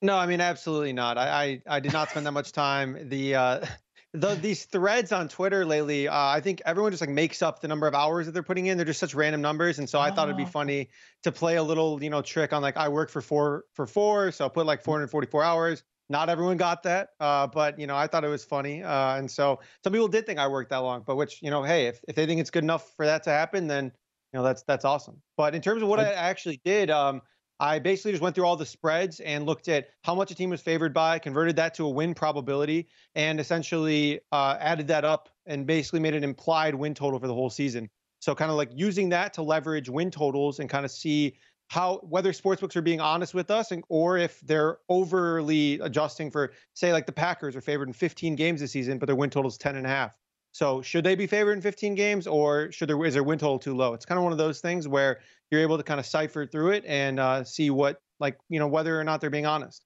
No, 0.02 0.18
I 0.18 0.26
mean 0.26 0.42
absolutely 0.42 0.94
not. 0.94 1.18
I 1.18 1.62
I, 1.68 1.78
I 1.78 1.80
did 1.80 1.94
not 1.94 2.10
spend 2.10 2.26
that 2.26 2.32
much 2.32 2.52
time. 2.52 2.98
The 3.10 3.36
uh, 3.36 3.66
the 4.14 4.36
these 4.36 4.66
threads 4.66 5.12
on 5.12 5.30
Twitter 5.30 5.64
lately, 5.66 6.08
uh, 6.08 6.16
I 6.16 6.42
think 6.42 6.62
everyone 6.66 6.92
just 6.92 7.02
like 7.02 7.10
makes 7.10 7.42
up 7.42 7.62
the 7.62 7.68
number 7.68 7.88
of 7.88 7.96
hours 7.96 8.26
that 8.26 8.34
they're 8.34 8.44
putting 8.44 8.66
in. 8.66 8.78
They're 8.78 8.86
just 8.86 9.00
such 9.00 9.14
random 9.14 9.42
numbers, 9.42 9.80
and 9.80 9.90
so 9.90 10.00
I 10.00 10.12
thought 10.12 10.28
it'd 10.28 10.38
be 10.38 10.46
funny 10.46 10.90
to 11.24 11.32
play 11.32 11.56
a 11.56 11.64
little 11.64 12.04
you 12.04 12.10
know 12.10 12.22
trick 12.22 12.52
on 12.52 12.62
like 12.62 12.78
I 12.78 12.90
work 12.90 13.10
for 13.10 13.22
four 13.22 13.66
for 13.74 13.86
four, 13.86 14.32
so 14.32 14.46
I 14.46 14.50
put 14.50 14.66
like 14.66 14.84
444 14.84 15.44
hours. 15.44 15.84
Not 16.12 16.28
everyone 16.28 16.58
got 16.58 16.84
that, 16.84 17.12
uh, 17.22 17.48
but 17.48 17.80
you 17.80 17.88
know 17.88 17.96
I 17.96 18.06
thought 18.06 18.26
it 18.26 18.28
was 18.28 18.44
funny, 18.44 18.84
uh, 18.84 19.16
and 19.16 19.32
so 19.32 19.62
some 19.82 19.94
people 19.94 20.10
did 20.10 20.26
think 20.26 20.40
I 20.40 20.48
worked 20.48 20.72
that 20.72 20.80
long. 20.80 21.04
But 21.08 21.16
which 21.16 21.42
you 21.42 21.50
know, 21.50 21.64
hey, 21.64 21.88
if 21.88 22.02
if 22.06 22.16
they 22.16 22.26
think 22.26 22.42
it's 22.42 22.52
good 22.52 22.66
enough 22.66 22.94
for 22.98 23.06
that 23.06 23.24
to 23.24 23.30
happen, 23.30 23.68
then 23.68 23.86
you 23.86 24.38
know 24.38 24.44
that's 24.44 24.64
that's 24.64 24.84
awesome. 24.84 25.22
But 25.38 25.56
in 25.56 25.62
terms 25.62 25.82
of 25.82 25.88
what 25.88 26.02
I, 26.02 26.10
I 26.10 26.30
actually 26.30 26.60
did, 26.66 26.90
um, 26.90 27.22
I 27.62 27.80
basically 27.80 28.12
just 28.12 28.22
went 28.22 28.36
through 28.36 28.46
all 28.46 28.58
the 28.58 28.66
spreads 28.66 29.22
and 29.22 29.46
looked 29.46 29.70
at 29.70 29.88
how 30.04 30.14
much 30.14 30.32
a 30.32 30.36
team 30.36 30.50
was 30.50 30.60
favored 30.60 30.94
by, 30.94 31.18
converted 31.18 31.56
that 31.56 31.76
to 31.76 31.86
a 31.86 31.90
win 31.90 32.14
probability, 32.14 32.90
and 33.16 33.40
essentially 33.40 34.20
uh, 34.34 34.58
added 34.60 34.88
that 34.88 35.06
up 35.06 35.30
and 35.46 35.66
basically 35.66 36.02
made 36.02 36.14
an 36.14 36.26
implied 36.26 36.76
win 36.76 36.94
total 36.94 37.20
for 37.20 37.28
the 37.28 37.34
whole 37.34 37.50
season. 37.50 37.90
So 38.20 38.36
kind 38.36 38.52
of 38.52 38.58
like 38.58 38.70
using 38.74 39.10
that 39.10 39.34
to 39.36 39.44
leverage 39.44 39.90
win 39.90 40.12
totals 40.12 40.60
and 40.60 40.70
kind 40.70 40.84
of 40.84 40.92
see 40.92 41.38
how 41.72 42.02
whether 42.10 42.34
sportsbooks 42.34 42.76
are 42.76 42.82
being 42.82 43.00
honest 43.00 43.34
with 43.34 43.50
us 43.50 43.72
and, 43.72 43.82
or 43.88 44.18
if 44.18 44.42
they're 44.42 44.80
overly 44.90 45.80
adjusting 45.80 46.30
for 46.30 46.52
say 46.74 46.92
like 46.92 47.06
the 47.06 47.14
Packers 47.14 47.56
are 47.56 47.62
favored 47.62 47.88
in 47.88 47.94
15 47.94 48.36
games 48.36 48.60
this 48.60 48.74
season, 48.74 48.98
but 49.00 49.06
their 49.06 49.16
win 49.16 49.30
total 49.30 49.48
is 49.48 49.58
10 49.58 49.78
and 49.78 49.86
a 49.86 49.90
half. 49.90 50.12
So 50.52 50.82
should 50.82 51.06
they 51.06 51.16
be 51.16 51.28
favored 51.28 51.54
in 51.54 51.62
15 51.62 51.96
games, 51.96 52.28
or 52.28 52.74
should 52.74 52.90
there 52.90 53.06
is 53.06 53.14
their 53.14 53.24
win 53.24 53.40
total 53.40 53.58
too 53.58 53.74
low? 53.74 53.94
It's 53.94 54.04
kind 54.04 54.18
of 54.18 54.24
one 54.26 54.34
of 54.34 54.38
those 54.38 54.60
things 54.60 54.86
where 54.86 55.22
you're 55.50 55.62
able 55.62 55.78
to 55.78 55.84
kind 55.84 55.98
of 55.98 56.06
cipher 56.06 56.46
through 56.46 56.72
it 56.72 56.84
and 56.86 57.22
uh, 57.22 57.46
see 57.46 57.70
what 57.70 58.02
like 58.20 58.38
you 58.50 58.60
know 58.60 58.68
whether 58.68 59.00
or 59.00 59.06
not 59.06 59.22
they're 59.22 59.30
being 59.30 59.46
honest. 59.46 59.86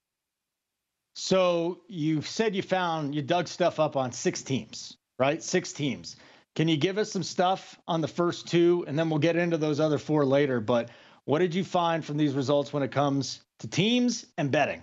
So 1.13 1.81
you 1.87 2.23
said 2.23 2.55
you 2.55 2.63
found 2.63 3.13
you 3.13 3.21
dug 3.21 3.47
stuff 3.47 3.79
up 3.79 3.95
on 3.95 4.11
six 4.11 4.41
teams, 4.41 4.97
right? 5.19 5.43
Six 5.43 5.71
teams. 5.71 6.15
Can 6.55 6.67
you 6.67 6.77
give 6.77 6.97
us 6.97 7.11
some 7.11 7.21
stuff 7.21 7.77
on 7.87 8.01
the 8.01 8.07
first 8.07 8.47
two, 8.47 8.85
and 8.87 8.97
then 8.97 9.07
we'll 9.07 9.19
get 9.19 9.35
into 9.35 9.57
those 9.57 9.79
other 9.79 9.99
four 9.99 10.25
later. 10.25 10.59
But 10.59 10.89
what 11.25 11.39
did 11.39 11.53
you 11.53 11.63
find 11.63 12.05
from 12.05 12.17
these 12.17 12.33
results 12.33 12.71
when 12.71 12.83
it 12.83 12.91
comes 12.91 13.41
to 13.59 13.67
teams 13.67 14.25
and 14.38 14.51
betting? 14.51 14.81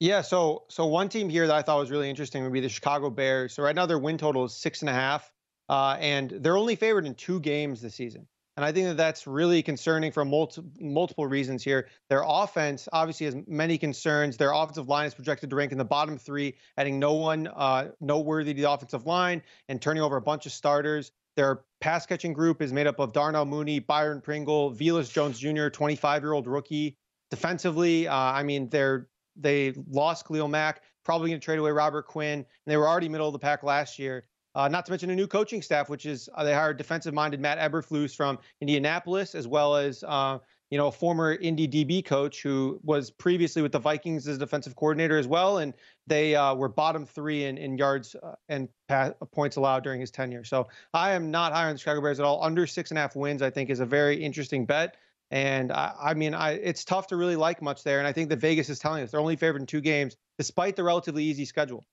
Yeah, 0.00 0.22
so 0.22 0.64
so 0.68 0.86
one 0.86 1.08
team 1.08 1.28
here 1.28 1.46
that 1.48 1.56
I 1.56 1.62
thought 1.62 1.80
was 1.80 1.90
really 1.90 2.08
interesting 2.08 2.44
would 2.44 2.52
be 2.52 2.60
the 2.60 2.68
Chicago 2.68 3.10
Bears. 3.10 3.52
So 3.52 3.64
right 3.64 3.74
now 3.74 3.86
their 3.86 3.98
win 3.98 4.16
total 4.16 4.44
is 4.44 4.54
six 4.54 4.80
and 4.82 4.88
a 4.88 4.92
half, 4.92 5.30
uh, 5.68 5.96
and 5.98 6.30
they're 6.30 6.56
only 6.56 6.76
favored 6.76 7.04
in 7.04 7.14
two 7.14 7.40
games 7.40 7.80
this 7.80 7.96
season. 7.96 8.28
And 8.56 8.64
I 8.64 8.72
think 8.72 8.88
that 8.88 8.96
that's 8.96 9.26
really 9.26 9.62
concerning 9.62 10.10
for 10.10 10.24
multi- 10.24 10.62
multiple 10.80 11.26
reasons 11.26 11.62
here. 11.62 11.88
Their 12.10 12.24
offense 12.26 12.88
obviously 12.92 13.26
has 13.26 13.36
many 13.46 13.78
concerns. 13.78 14.36
Their 14.36 14.52
offensive 14.52 14.88
line 14.88 15.06
is 15.06 15.14
projected 15.14 15.50
to 15.50 15.56
rank 15.56 15.70
in 15.70 15.78
the 15.78 15.84
bottom 15.84 16.18
three, 16.18 16.56
adding 16.76 16.98
no 16.98 17.14
one 17.14 17.46
uh, 17.46 17.90
noteworthy 18.00 18.54
to 18.54 18.60
the 18.60 18.70
offensive 18.70 19.06
line 19.06 19.42
and 19.68 19.80
turning 19.80 20.02
over 20.02 20.16
a 20.16 20.20
bunch 20.20 20.44
of 20.46 20.50
starters. 20.50 21.12
Their 21.38 21.60
pass 21.80 22.04
catching 22.04 22.32
group 22.32 22.60
is 22.60 22.72
made 22.72 22.88
up 22.88 22.98
of 22.98 23.12
Darnell 23.12 23.44
Mooney, 23.44 23.78
Byron 23.78 24.20
Pringle, 24.20 24.74
Velus 24.74 25.08
Jones 25.08 25.38
Jr., 25.38 25.68
25 25.68 26.20
year 26.24 26.32
old 26.32 26.48
rookie. 26.48 26.96
Defensively, 27.30 28.08
uh, 28.08 28.12
I 28.12 28.42
mean, 28.42 28.68
they're 28.70 29.08
they 29.36 29.72
lost 29.88 30.26
Khalil 30.26 30.48
Mack, 30.48 30.82
probably 31.04 31.30
going 31.30 31.40
to 31.40 31.44
trade 31.44 31.60
away 31.60 31.70
Robert 31.70 32.08
Quinn, 32.08 32.40
and 32.40 32.46
they 32.66 32.76
were 32.76 32.88
already 32.88 33.08
middle 33.08 33.28
of 33.28 33.32
the 33.32 33.38
pack 33.38 33.62
last 33.62 34.00
year. 34.00 34.24
Uh, 34.56 34.66
not 34.66 34.84
to 34.86 34.90
mention 34.90 35.10
a 35.10 35.14
new 35.14 35.28
coaching 35.28 35.62
staff, 35.62 35.88
which 35.88 36.06
is 36.06 36.28
uh, 36.34 36.42
they 36.42 36.52
hired 36.52 36.76
defensive-minded 36.76 37.38
Matt 37.38 37.60
Eberflus 37.60 38.16
from 38.16 38.40
Indianapolis, 38.60 39.36
as 39.36 39.46
well 39.46 39.76
as 39.76 40.02
uh, 40.08 40.38
you 40.70 40.78
know 40.78 40.88
a 40.88 40.92
former 40.92 41.34
Indy 41.34 41.66
DB 41.66 42.04
coach 42.04 42.42
who 42.42 42.80
was 42.82 43.10
previously 43.10 43.62
with 43.62 43.72
the 43.72 43.78
Vikings 43.78 44.28
as 44.28 44.38
defensive 44.38 44.76
coordinator 44.76 45.18
as 45.18 45.26
well, 45.26 45.58
and 45.58 45.74
they 46.06 46.34
uh, 46.34 46.54
were 46.54 46.68
bottom 46.68 47.06
three 47.06 47.44
in, 47.44 47.58
in 47.58 47.78
yards 47.78 48.14
uh, 48.14 48.34
and 48.48 48.68
pass, 48.88 49.12
points 49.32 49.56
allowed 49.56 49.82
during 49.82 50.00
his 50.00 50.10
tenure. 50.10 50.44
So 50.44 50.68
I 50.92 51.12
am 51.12 51.30
not 51.30 51.52
high 51.52 51.66
on 51.66 51.74
the 51.74 51.78
Chicago 51.78 52.00
Bears 52.00 52.20
at 52.20 52.26
all. 52.26 52.42
Under 52.42 52.66
six 52.66 52.90
and 52.90 52.98
a 52.98 53.00
half 53.00 53.16
wins, 53.16 53.42
I 53.42 53.50
think, 53.50 53.70
is 53.70 53.80
a 53.80 53.86
very 53.86 54.22
interesting 54.22 54.66
bet. 54.66 54.96
And 55.30 55.72
I, 55.72 55.94
I 56.00 56.14
mean, 56.14 56.34
I, 56.34 56.52
it's 56.52 56.84
tough 56.84 57.08
to 57.08 57.16
really 57.16 57.36
like 57.36 57.60
much 57.60 57.84
there. 57.84 57.98
And 57.98 58.06
I 58.06 58.12
think 58.12 58.30
that 58.30 58.38
Vegas 58.38 58.70
is 58.70 58.78
telling 58.78 59.02
us 59.02 59.10
they're 59.10 59.20
only 59.20 59.36
favored 59.36 59.60
in 59.60 59.66
two 59.66 59.80
games, 59.80 60.16
despite 60.38 60.76
the 60.76 60.84
relatively 60.84 61.24
easy 61.24 61.44
schedule. 61.44 61.84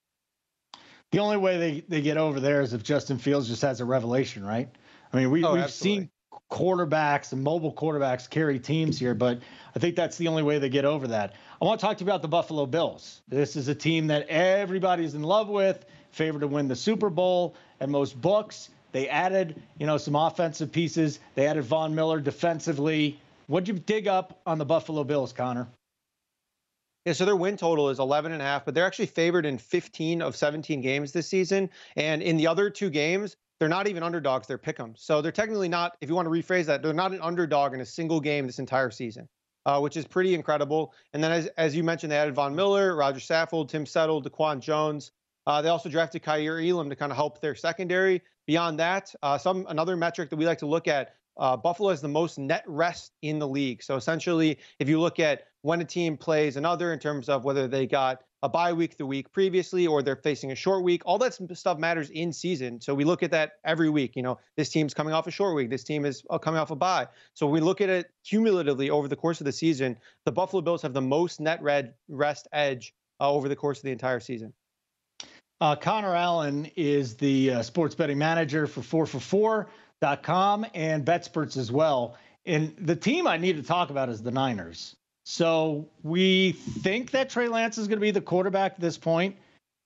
The 1.12 1.20
only 1.20 1.38
way 1.38 1.58
they, 1.58 1.84
they 1.88 2.02
get 2.02 2.18
over 2.18 2.40
there 2.40 2.62
is 2.62 2.74
if 2.74 2.84
Justin 2.84 3.18
Fields 3.18 3.48
just 3.48 3.62
has 3.62 3.82
a 3.82 3.86
revelation, 3.86 4.46
right? 4.46 4.70
I 5.12 5.18
mean, 5.18 5.32
we, 5.32 5.44
oh, 5.44 5.54
we've 5.54 5.64
absolutely. 5.64 6.02
seen 6.02 6.10
quarterbacks 6.52 7.32
and 7.32 7.44
mobile 7.44 7.74
quarterbacks 7.74 8.30
carry 8.30 8.60
teams 8.60 9.00
here, 9.00 9.14
but 9.14 9.40
I 9.76 9.80
think 9.80 9.96
that's 9.96 10.18
the 10.18 10.28
only 10.28 10.44
way 10.44 10.60
they 10.60 10.70
get 10.70 10.86
over 10.86 11.08
that. 11.08 11.34
I 11.62 11.66
want 11.66 11.80
to 11.80 11.86
talk 11.86 11.98
to 11.98 12.04
you 12.04 12.10
about 12.10 12.22
the 12.22 12.28
Buffalo 12.28 12.66
Bills. 12.66 13.22
This 13.28 13.56
is 13.56 13.68
a 13.68 13.76
team 13.76 14.08
that 14.08 14.28
everybody's 14.28 15.16
in 15.16 15.24
love 15.24 15.50
with, 15.50 15.86
favored 16.12 16.42
to 16.42 16.48
win 16.48 16.68
the 16.68 16.76
Super 16.76 17.10
Bowl 17.10 17.56
at 17.80 17.90
most 17.90 18.20
books. 18.20 18.70
They 18.92 19.10
added, 19.10 19.62
you 19.78 19.86
know, 19.86 19.98
some 19.98 20.16
offensive 20.16 20.72
pieces. 20.72 21.20
They 21.34 21.48
added 21.48 21.64
Von 21.64 21.96
Miller 21.96 22.20
defensively. 22.20 23.20
What'd 23.48 23.68
you 23.68 23.76
dig 23.76 24.08
up 24.08 24.40
on 24.46 24.58
the 24.58 24.66
Buffalo 24.66 25.04
Bills, 25.04 25.34
Connor? 25.34 25.68
Yeah, 27.06 27.14
so 27.14 27.26
their 27.26 27.36
win 27.36 27.56
total 27.56 27.90
is 27.90 28.00
11 28.00 28.32
and 28.32 28.42
a 28.42 28.46
half, 28.46 28.66
but 28.66 28.74
they're 28.74 28.86
actually 28.86 29.06
favored 29.08 29.46
in 29.46 29.60
15 29.60 30.24
of 30.24 30.36
17 30.36 30.82
games 30.82 31.12
this 31.12 31.28
season. 31.28 31.70
And 31.96 32.24
in 32.24 32.38
the 32.38 32.48
other 32.48 32.70
two 32.72 32.90
games, 32.90 33.36
they're 33.60 33.70
not 33.70 33.88
even 33.88 34.04
underdogs, 34.04 34.48
they're 34.48 34.58
pick'em. 34.58 34.94
So 34.98 35.22
they're 35.22 35.32
technically 35.32 35.70
not, 35.70 35.98
if 36.02 36.10
you 36.10 36.16
want 36.16 36.26
to 36.26 36.32
rephrase 36.32 36.66
that, 36.66 36.82
they're 36.82 36.94
not 36.94 37.12
an 37.12 37.22
underdog 37.22 37.74
in 37.74 37.82
a 37.82 37.86
single 37.86 38.20
game 38.20 38.46
this 38.46 38.60
entire 38.60 38.92
season, 38.92 39.28
uh, 39.66 39.80
which 39.80 39.98
is 39.98 40.06
pretty 40.06 40.34
incredible. 40.34 40.94
And 41.14 41.24
then, 41.24 41.32
as, 41.32 41.48
as 41.58 41.76
you 41.76 41.84
mentioned, 41.84 42.12
they 42.12 42.18
added 42.18 42.36
Von 42.36 42.56
Miller, 42.56 42.96
Roger 42.96 43.20
Saffold, 43.20 43.70
Tim 43.70 43.86
Settle, 43.86 44.22
DaQuan 44.22 44.60
Jones. 44.60 45.12
Uh, 45.48 45.62
they 45.62 45.70
also 45.70 45.90
drafted 45.90 46.24
Kaiir 46.24 46.60
Elam 46.68 46.90
to 46.90 46.96
kind 46.96 47.12
of 47.12 47.16
help 47.16 47.40
their 47.40 47.56
secondary. 47.56 48.22
Beyond 48.48 48.80
that, 48.80 49.14
uh, 49.24 49.38
some 49.38 49.66
another 49.70 49.96
metric 49.96 50.30
that 50.30 50.36
we 50.36 50.46
like 50.46 50.60
to 50.60 50.66
look 50.66 50.88
at 50.88 51.16
uh, 51.38 51.58
Buffalo 51.58 51.90
has 51.90 52.02
the 52.02 52.08
most 52.08 52.38
net 52.38 52.64
rest 52.68 53.12
in 53.22 53.40
the 53.40 53.48
league. 53.48 53.84
So 53.84 53.96
essentially, 53.96 54.58
if 54.80 54.88
you 54.88 55.00
look 55.00 55.20
at 55.20 55.48
when 55.62 55.82
a 55.82 55.86
team 55.86 56.18
plays 56.18 56.58
another 56.58 56.94
in 56.94 57.00
terms 57.00 57.30
of 57.30 57.44
whether 57.44 57.68
they 57.68 57.86
got 57.86 58.24
a 58.46 58.50
bye 58.50 58.74
week 58.74 58.96
the 58.96 59.06
week 59.06 59.32
previously 59.32 59.88
or 59.88 60.04
they're 60.04 60.16
facing 60.16 60.52
a 60.52 60.56
short 60.56 60.84
week, 60.84 61.02
all 61.04 61.18
that 61.18 61.34
stuff 61.34 61.80
matters 61.80 62.12
in 62.12 62.32
season. 62.32 62.80
So 62.80 62.94
we 62.94 63.04
look 63.04 63.24
at 63.24 63.32
that 63.32 63.54
every 63.66 63.90
week. 63.90 64.16
You 64.16 64.22
know, 64.22 64.38
this 64.56 64.70
team's 64.70 64.94
coming 64.94 65.16
off 65.16 65.26
a 65.26 65.32
short 65.32 65.56
week. 65.56 65.72
This 65.72 65.84
team 65.84 66.06
is 66.06 66.24
uh, 66.30 66.38
coming 66.38 66.60
off 66.60 66.70
a 66.70 66.76
bye. 66.76 67.08
So 67.34 67.48
we 67.48 67.60
look 67.60 67.82
at 67.82 67.90
it 67.90 68.12
cumulatively 68.24 68.92
over 68.92 69.08
the 69.08 69.16
course 69.16 69.42
of 69.42 69.46
the 69.46 69.52
season. 69.52 69.98
The 70.26 70.32
Buffalo 70.32 70.62
Bills 70.62 70.84
have 70.84 70.94
the 70.94 71.02
most 71.02 71.40
net 71.40 71.62
red 71.64 71.96
rest 72.08 72.48
edge 72.54 72.94
uh, 73.20 73.32
over 73.32 73.50
the 73.50 73.56
course 73.56 73.80
of 73.80 73.84
the 73.84 73.92
entire 73.92 74.20
season. 74.20 74.54
Uh, 75.60 75.76
Connor 75.76 76.16
Allen 76.16 76.70
is 76.76 77.16
the 77.16 77.50
uh, 77.50 77.62
sports 77.64 77.96
betting 77.96 78.20
manager 78.20 78.68
for 78.68 78.84
4 78.84 79.08
for 79.08 79.20
4 79.20 79.68
com 80.22 80.68
and 80.76 81.04
BetSperts 81.04 81.58
as 81.58 81.72
well. 81.72 82.16
And 82.46 82.76
the 82.78 82.96
team 82.96 83.26
I 83.26 83.38
need 83.38 83.56
to 83.56 83.64
talk 83.64 83.90
about 83.90 84.10
is 84.10 84.22
the 84.22 84.30
Niners. 84.30 84.96
So 85.26 85.90
we 86.04 86.54
think 86.54 87.12
that 87.12 87.30
Trey 87.30 87.48
Lance 87.48 87.78
is 87.78 87.88
going 87.88 87.98
to 87.98 88.02
be 88.02 88.12
the 88.12 88.22
quarterback 88.22 88.74
at 88.74 88.80
this 88.80 88.98
point. 88.98 89.36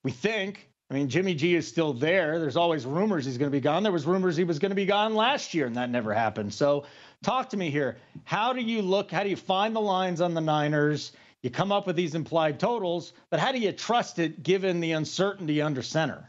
We 0.03 0.11
think 0.11 0.69
I 0.91 0.95
mean, 0.95 1.07
Jimmy 1.07 1.35
G 1.35 1.53
is 1.53 1.67
still 1.67 1.93
there. 1.93 2.39
There's 2.39 2.57
always 2.57 2.83
rumors 2.83 3.23
he's 3.23 3.37
going 3.37 3.51
to 3.51 3.55
be 3.55 3.61
gone. 3.61 3.83
There 3.83 3.91
was 3.91 4.07
rumors 4.07 4.35
he 4.35 4.43
was 4.43 4.57
going 4.57 4.71
to 4.71 4.75
be 4.75 4.87
gone 4.87 5.13
last 5.13 5.53
year, 5.53 5.67
and 5.67 5.75
that 5.75 5.91
never 5.91 6.15
happened. 6.15 6.51
So, 6.51 6.85
talk 7.21 7.49
to 7.49 7.57
me 7.57 7.69
here. 7.69 7.97
How 8.23 8.53
do 8.53 8.61
you 8.61 8.81
look? 8.81 9.11
How 9.11 9.21
do 9.21 9.29
you 9.29 9.35
find 9.35 9.75
the 9.75 9.81
lines 9.81 10.19
on 10.19 10.33
the 10.33 10.41
Niners? 10.41 11.11
You 11.43 11.51
come 11.51 11.71
up 11.71 11.85
with 11.85 11.95
these 11.95 12.15
implied 12.15 12.59
totals, 12.59 13.13
but 13.29 13.39
how 13.39 13.51
do 13.51 13.59
you 13.59 13.71
trust 13.71 14.17
it 14.17 14.41
given 14.41 14.79
the 14.79 14.93
uncertainty 14.93 15.61
under 15.61 15.83
center? 15.83 16.25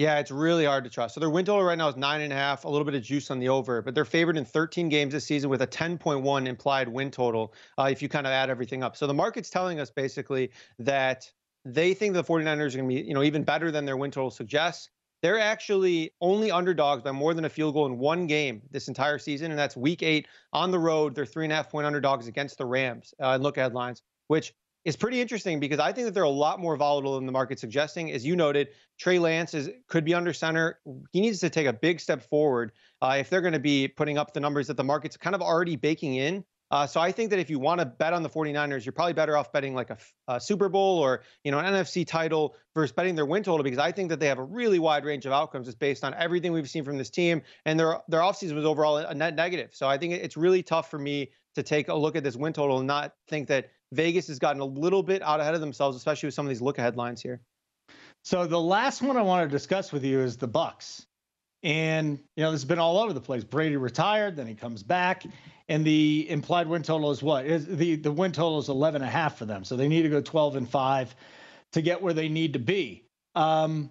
Yeah, 0.00 0.18
it's 0.18 0.30
really 0.30 0.64
hard 0.64 0.84
to 0.84 0.88
trust. 0.88 1.12
So 1.12 1.20
their 1.20 1.28
win 1.28 1.44
total 1.44 1.62
right 1.62 1.76
now 1.76 1.86
is 1.90 1.94
nine 1.94 2.22
and 2.22 2.32
a 2.32 2.36
half, 2.36 2.64
a 2.64 2.68
little 2.70 2.86
bit 2.86 2.94
of 2.94 3.02
juice 3.02 3.30
on 3.30 3.38
the 3.38 3.50
over, 3.50 3.82
but 3.82 3.94
they're 3.94 4.06
favored 4.06 4.38
in 4.38 4.46
13 4.46 4.88
games 4.88 5.12
this 5.12 5.26
season 5.26 5.50
with 5.50 5.60
a 5.60 5.66
10.1 5.66 6.48
implied 6.48 6.88
win 6.88 7.10
total 7.10 7.52
uh, 7.76 7.86
if 7.92 8.00
you 8.00 8.08
kind 8.08 8.26
of 8.26 8.30
add 8.30 8.48
everything 8.48 8.82
up. 8.82 8.96
So 8.96 9.06
the 9.06 9.12
market's 9.12 9.50
telling 9.50 9.78
us 9.78 9.90
basically 9.90 10.52
that 10.78 11.30
they 11.66 11.92
think 11.92 12.14
the 12.14 12.24
49ers 12.24 12.72
are 12.72 12.78
going 12.78 12.88
to 12.88 12.94
be, 12.94 13.02
you 13.02 13.12
know, 13.12 13.22
even 13.22 13.44
better 13.44 13.70
than 13.70 13.84
their 13.84 13.98
win 13.98 14.10
total 14.10 14.30
suggests. 14.30 14.88
They're 15.20 15.38
actually 15.38 16.12
only 16.22 16.50
underdogs 16.50 17.02
by 17.02 17.12
more 17.12 17.34
than 17.34 17.44
a 17.44 17.50
field 17.50 17.74
goal 17.74 17.84
in 17.84 17.98
one 17.98 18.26
game 18.26 18.62
this 18.70 18.88
entire 18.88 19.18
season, 19.18 19.50
and 19.50 19.60
that's 19.60 19.76
Week 19.76 20.02
Eight 20.02 20.28
on 20.54 20.70
the 20.70 20.78
road. 20.78 21.14
They're 21.14 21.26
three 21.26 21.44
and 21.44 21.52
a 21.52 21.56
half 21.56 21.70
point 21.70 21.84
underdogs 21.86 22.26
against 22.26 22.56
the 22.56 22.64
Rams. 22.64 23.12
Uh, 23.20 23.36
look 23.36 23.58
at 23.58 23.64
headlines, 23.64 24.02
which 24.28 24.54
is 24.84 24.96
pretty 24.96 25.20
interesting 25.20 25.60
because 25.60 25.78
I 25.78 25.92
think 25.92 26.06
that 26.06 26.14
they're 26.14 26.22
a 26.22 26.28
lot 26.28 26.58
more 26.58 26.76
volatile 26.76 27.16
than 27.16 27.26
the 27.26 27.32
market's 27.32 27.60
suggesting. 27.60 28.12
As 28.12 28.24
you 28.24 28.34
noted, 28.34 28.68
Trey 28.98 29.18
Lance 29.18 29.54
is 29.54 29.70
could 29.88 30.04
be 30.04 30.14
under 30.14 30.32
center. 30.32 30.78
He 31.12 31.20
needs 31.20 31.40
to 31.40 31.50
take 31.50 31.66
a 31.66 31.72
big 31.72 32.00
step 32.00 32.22
forward 32.22 32.72
uh, 33.02 33.16
if 33.18 33.28
they're 33.28 33.42
going 33.42 33.52
to 33.52 33.58
be 33.58 33.88
putting 33.88 34.18
up 34.18 34.32
the 34.32 34.40
numbers 34.40 34.66
that 34.68 34.76
the 34.76 34.84
market's 34.84 35.16
kind 35.16 35.34
of 35.34 35.42
already 35.42 35.76
baking 35.76 36.14
in. 36.14 36.44
Uh, 36.70 36.86
so 36.86 37.00
I 37.00 37.10
think 37.10 37.30
that 37.30 37.40
if 37.40 37.50
you 37.50 37.58
want 37.58 37.80
to 37.80 37.84
bet 37.84 38.12
on 38.12 38.22
the 38.22 38.28
49ers, 38.28 38.84
you're 38.84 38.92
probably 38.92 39.12
better 39.12 39.36
off 39.36 39.52
betting 39.52 39.74
like 39.74 39.90
a, 39.90 39.98
a, 40.28 40.40
Super 40.40 40.68
Bowl 40.68 40.98
or 40.98 41.22
you 41.42 41.50
know 41.50 41.58
an 41.58 41.66
NFC 41.66 42.06
title 42.06 42.54
versus 42.74 42.92
betting 42.92 43.16
their 43.16 43.26
win 43.26 43.42
total 43.42 43.64
because 43.64 43.80
I 43.80 43.90
think 43.90 44.08
that 44.10 44.20
they 44.20 44.28
have 44.28 44.38
a 44.38 44.44
really 44.44 44.78
wide 44.78 45.04
range 45.04 45.26
of 45.26 45.32
outcomes 45.32 45.66
just 45.66 45.80
based 45.80 46.04
on 46.04 46.14
everything 46.14 46.52
we've 46.52 46.70
seen 46.70 46.84
from 46.84 46.96
this 46.96 47.10
team 47.10 47.42
and 47.66 47.78
their 47.78 48.00
their 48.08 48.20
offseason 48.20 48.54
was 48.54 48.64
overall 48.64 48.98
a 48.98 49.14
net 49.14 49.34
negative. 49.34 49.70
So 49.72 49.88
I 49.88 49.98
think 49.98 50.14
it's 50.14 50.36
really 50.36 50.62
tough 50.62 50.90
for 50.90 50.98
me 50.98 51.32
to 51.56 51.64
take 51.64 51.88
a 51.88 51.94
look 51.94 52.14
at 52.14 52.22
this 52.22 52.36
win 52.36 52.52
total 52.52 52.78
and 52.78 52.86
not 52.86 53.14
think 53.28 53.48
that 53.48 53.70
Vegas 53.92 54.28
has 54.28 54.38
gotten 54.38 54.60
a 54.60 54.66
little 54.66 55.02
bit 55.02 55.22
out 55.22 55.40
ahead 55.40 55.54
of 55.54 55.60
themselves, 55.60 55.96
especially 55.96 56.28
with 56.28 56.34
some 56.34 56.46
of 56.46 56.50
these 56.50 56.60
look 56.60 56.78
ahead 56.78 56.96
lines 56.96 57.20
here. 57.20 57.40
So 58.24 58.46
the 58.46 58.60
last 58.60 59.02
one 59.02 59.16
I 59.16 59.22
want 59.22 59.48
to 59.48 59.52
discuss 59.52 59.92
with 59.92 60.04
you 60.04 60.20
is 60.20 60.36
the 60.36 60.46
Bucks. 60.46 61.06
And 61.62 62.18
you 62.36 62.44
know, 62.44 62.52
this 62.52 62.62
has 62.62 62.68
been 62.68 62.78
all 62.78 62.98
over 62.98 63.12
the 63.12 63.20
place. 63.20 63.44
Brady 63.44 63.76
retired, 63.76 64.36
then 64.36 64.46
he 64.46 64.54
comes 64.54 64.82
back, 64.82 65.24
and 65.68 65.84
the 65.84 66.26
implied 66.28 66.68
win 66.68 66.82
total 66.82 67.10
is 67.10 67.22
what? 67.22 67.44
Is 67.46 67.66
the 67.66 67.96
the 67.96 68.12
win 68.12 68.32
total 68.32 68.58
is 68.58 68.68
11 68.68 69.02
and 69.02 69.08
a 69.08 69.12
half 69.12 69.36
for 69.36 69.44
them. 69.44 69.64
So 69.64 69.76
they 69.76 69.88
need 69.88 70.02
to 70.02 70.08
go 70.08 70.20
12 70.20 70.56
and 70.56 70.68
5 70.68 71.14
to 71.72 71.82
get 71.82 72.00
where 72.00 72.14
they 72.14 72.28
need 72.28 72.54
to 72.54 72.58
be. 72.58 73.04
Um, 73.34 73.90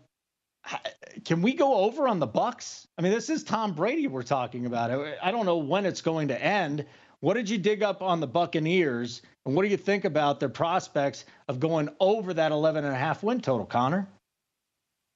can 1.25 1.41
we 1.41 1.53
go 1.53 1.75
over 1.75 2.07
on 2.07 2.19
the 2.19 2.27
Bucks? 2.27 2.87
I 2.97 3.01
mean, 3.01 3.11
this 3.11 3.29
is 3.29 3.43
Tom 3.43 3.73
Brady 3.73 4.07
we're 4.07 4.23
talking 4.23 4.65
about. 4.65 4.91
I 5.21 5.31
don't 5.31 5.45
know 5.45 5.57
when 5.57 5.85
it's 5.85 6.01
going 6.01 6.27
to 6.29 6.41
end. 6.41 6.85
What 7.21 7.33
did 7.35 7.49
you 7.49 7.57
dig 7.57 7.83
up 7.83 8.01
on 8.01 8.19
the 8.19 8.27
Buccaneers, 8.27 9.21
and 9.45 9.55
what 9.55 9.63
do 9.63 9.69
you 9.69 9.77
think 9.77 10.05
about 10.05 10.39
their 10.39 10.49
prospects 10.49 11.25
of 11.47 11.59
going 11.59 11.89
over 11.99 12.33
that 12.33 12.51
11 12.51 12.83
and 12.83 12.93
a 12.93 12.97
half 12.97 13.23
win 13.23 13.41
total, 13.41 13.65
Connor? 13.65 14.07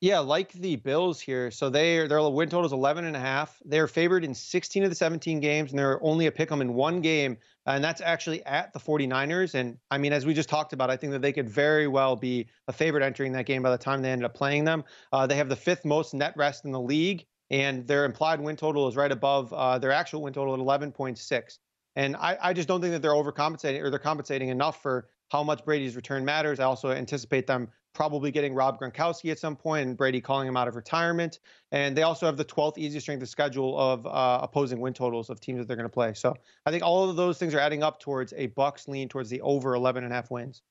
Yeah, 0.04 0.20
like 0.20 0.52
the 0.52 0.76
Bills 0.76 1.22
here. 1.22 1.50
So 1.50 1.70
they 1.70 1.98
are, 2.00 2.10
their 2.10 2.22
win 2.30 2.50
total 2.50 2.66
is 2.66 2.74
11 2.74 3.06
and 3.06 3.16
a 3.16 3.20
half. 3.22 3.62
They're 3.64 3.88
favored 3.88 4.26
in 4.26 4.34
16 4.34 4.84
of 4.84 4.90
the 4.90 4.96
17 4.98 5.40
games, 5.40 5.72
and 5.72 5.80
they're 5.80 6.04
only 6.04 6.26
a 6.26 6.32
pick 6.32 6.52
'em 6.52 6.60
in 6.60 6.74
one 6.74 7.00
game, 7.00 7.38
and 7.66 7.82
that's 7.82 8.02
actually 8.02 8.46
at 8.46 8.74
the 8.74 8.80
49ers. 8.80 9.56
And 9.56 9.78
I 9.92 9.98
mean, 9.98 10.12
as 10.12 10.26
we 10.26 10.34
just 10.34 10.50
talked 10.50 10.74
about, 10.74 10.90
I 10.90 10.98
think 10.98 11.14
that 11.14 11.22
they 11.22 11.32
could 11.32 11.48
very 11.48 11.88
well 11.88 12.18
be 12.18 12.48
a 12.68 12.74
favorite 12.74 13.02
entering 13.02 13.32
that 13.32 13.46
game 13.46 13.64
by 13.64 13.72
the 13.72 13.78
time 13.78 14.02
they 14.02 14.12
ended 14.12 14.26
up 14.26 14.34
playing 14.34 14.66
them. 14.66 14.84
Uh, 15.14 15.26
they 15.26 15.36
have 15.36 15.48
the 15.48 15.56
fifth 15.56 15.86
most 15.86 16.14
net 16.14 16.34
rest 16.36 16.66
in 16.66 16.72
the 16.72 16.82
league, 16.82 17.26
and 17.50 17.88
their 17.88 18.04
implied 18.04 18.42
win 18.42 18.58
total 18.58 18.90
is 18.90 18.98
right 18.98 19.12
above 19.12 19.54
uh, 19.54 19.78
their 19.78 19.94
actual 19.94 20.22
win 20.22 20.34
total 20.34 20.54
at 20.54 20.60
11.6. 20.60 21.60
And 21.96 22.16
I, 22.16 22.38
I 22.42 22.54
just 22.54 22.68
don't 22.68 22.82
think 22.82 22.94
that 22.94 23.02
they're 23.02 23.12
overcompensating 23.12 23.82
or 23.82 23.90
they're 23.90 24.00
compensating 24.00 24.50
enough 24.50 24.82
for 24.82 25.08
how 25.30 25.44
much 25.44 25.64
Brady's 25.66 25.96
return 25.96 26.26
matters. 26.26 26.60
I 26.60 26.66
also 26.66 26.92
anticipate 26.92 27.48
them 27.48 27.70
probably 27.94 28.32
getting 28.32 28.54
Rob 28.54 28.80
Gronkowski 28.80 29.32
at 29.32 29.40
some 29.40 29.56
point 29.56 29.88
and 29.88 29.96
Brady 29.96 30.20
calling 30.20 30.48
him 30.48 30.58
out 30.58 30.68
of 30.68 30.76
retirement. 30.76 31.40
And 31.72 31.96
they 31.96 32.04
also 32.04 32.26
have 32.26 32.38
the 32.38 32.46
12th 32.46 32.78
easiest 32.78 33.06
strength 33.06 33.22
of 33.22 33.30
schedule 33.30 33.80
of 33.80 34.06
uh, 34.08 34.40
opposing 34.42 34.80
win 34.80 34.94
totals 34.94 35.30
of 35.30 35.40
teams 35.40 35.60
that 35.60 35.68
they're 35.68 35.78
going 35.78 35.90
to 35.90 35.94
play. 35.94 36.14
So 36.14 36.36
I 36.66 36.72
think 36.72 36.84
all 36.84 37.10
of 37.10 37.16
those 37.16 37.38
things 37.38 37.54
are 37.54 37.60
adding 37.60 37.84
up 37.84 38.00
towards 38.00 38.34
a 38.36 38.48
Bucks 38.48 38.88
lean 38.88 39.10
towards 39.10 39.30
the 39.30 39.42
over 39.42 39.76
11 39.76 40.04
and 40.04 40.12
a 40.12 40.16
half 40.16 40.32
wins. 40.32 40.62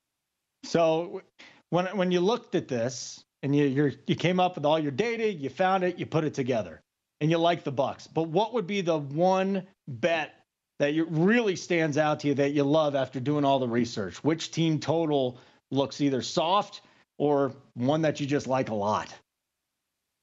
So 0.64 1.22
when 1.70 1.86
when 1.96 2.10
you 2.12 2.20
looked 2.20 2.54
at 2.54 2.68
this 2.68 3.24
and 3.42 3.54
you 3.54 3.64
you 3.64 3.92
you 4.06 4.14
came 4.14 4.38
up 4.38 4.54
with 4.56 4.64
all 4.64 4.78
your 4.78 4.92
data, 4.92 5.32
you 5.32 5.48
found 5.48 5.82
it, 5.84 5.98
you 5.98 6.06
put 6.06 6.24
it 6.24 6.34
together, 6.34 6.82
and 7.20 7.30
you 7.30 7.38
like 7.38 7.64
the 7.64 7.72
Bucks. 7.72 8.06
But 8.06 8.28
what 8.28 8.54
would 8.54 8.66
be 8.66 8.80
the 8.80 8.98
one 8.98 9.66
bet 9.88 10.34
that 10.82 10.92
really 11.10 11.54
stands 11.54 11.96
out 11.96 12.18
to 12.18 12.26
you 12.26 12.34
that 12.34 12.54
you 12.54 12.64
love 12.64 12.96
after 12.96 13.20
doing 13.20 13.44
all 13.44 13.60
the 13.60 13.68
research? 13.68 14.24
Which 14.24 14.50
team 14.50 14.80
total 14.80 15.38
looks 15.70 16.00
either 16.00 16.22
soft 16.22 16.80
or 17.18 17.54
one 17.74 18.02
that 18.02 18.18
you 18.18 18.26
just 18.26 18.48
like 18.48 18.68
a 18.70 18.74
lot? 18.74 19.14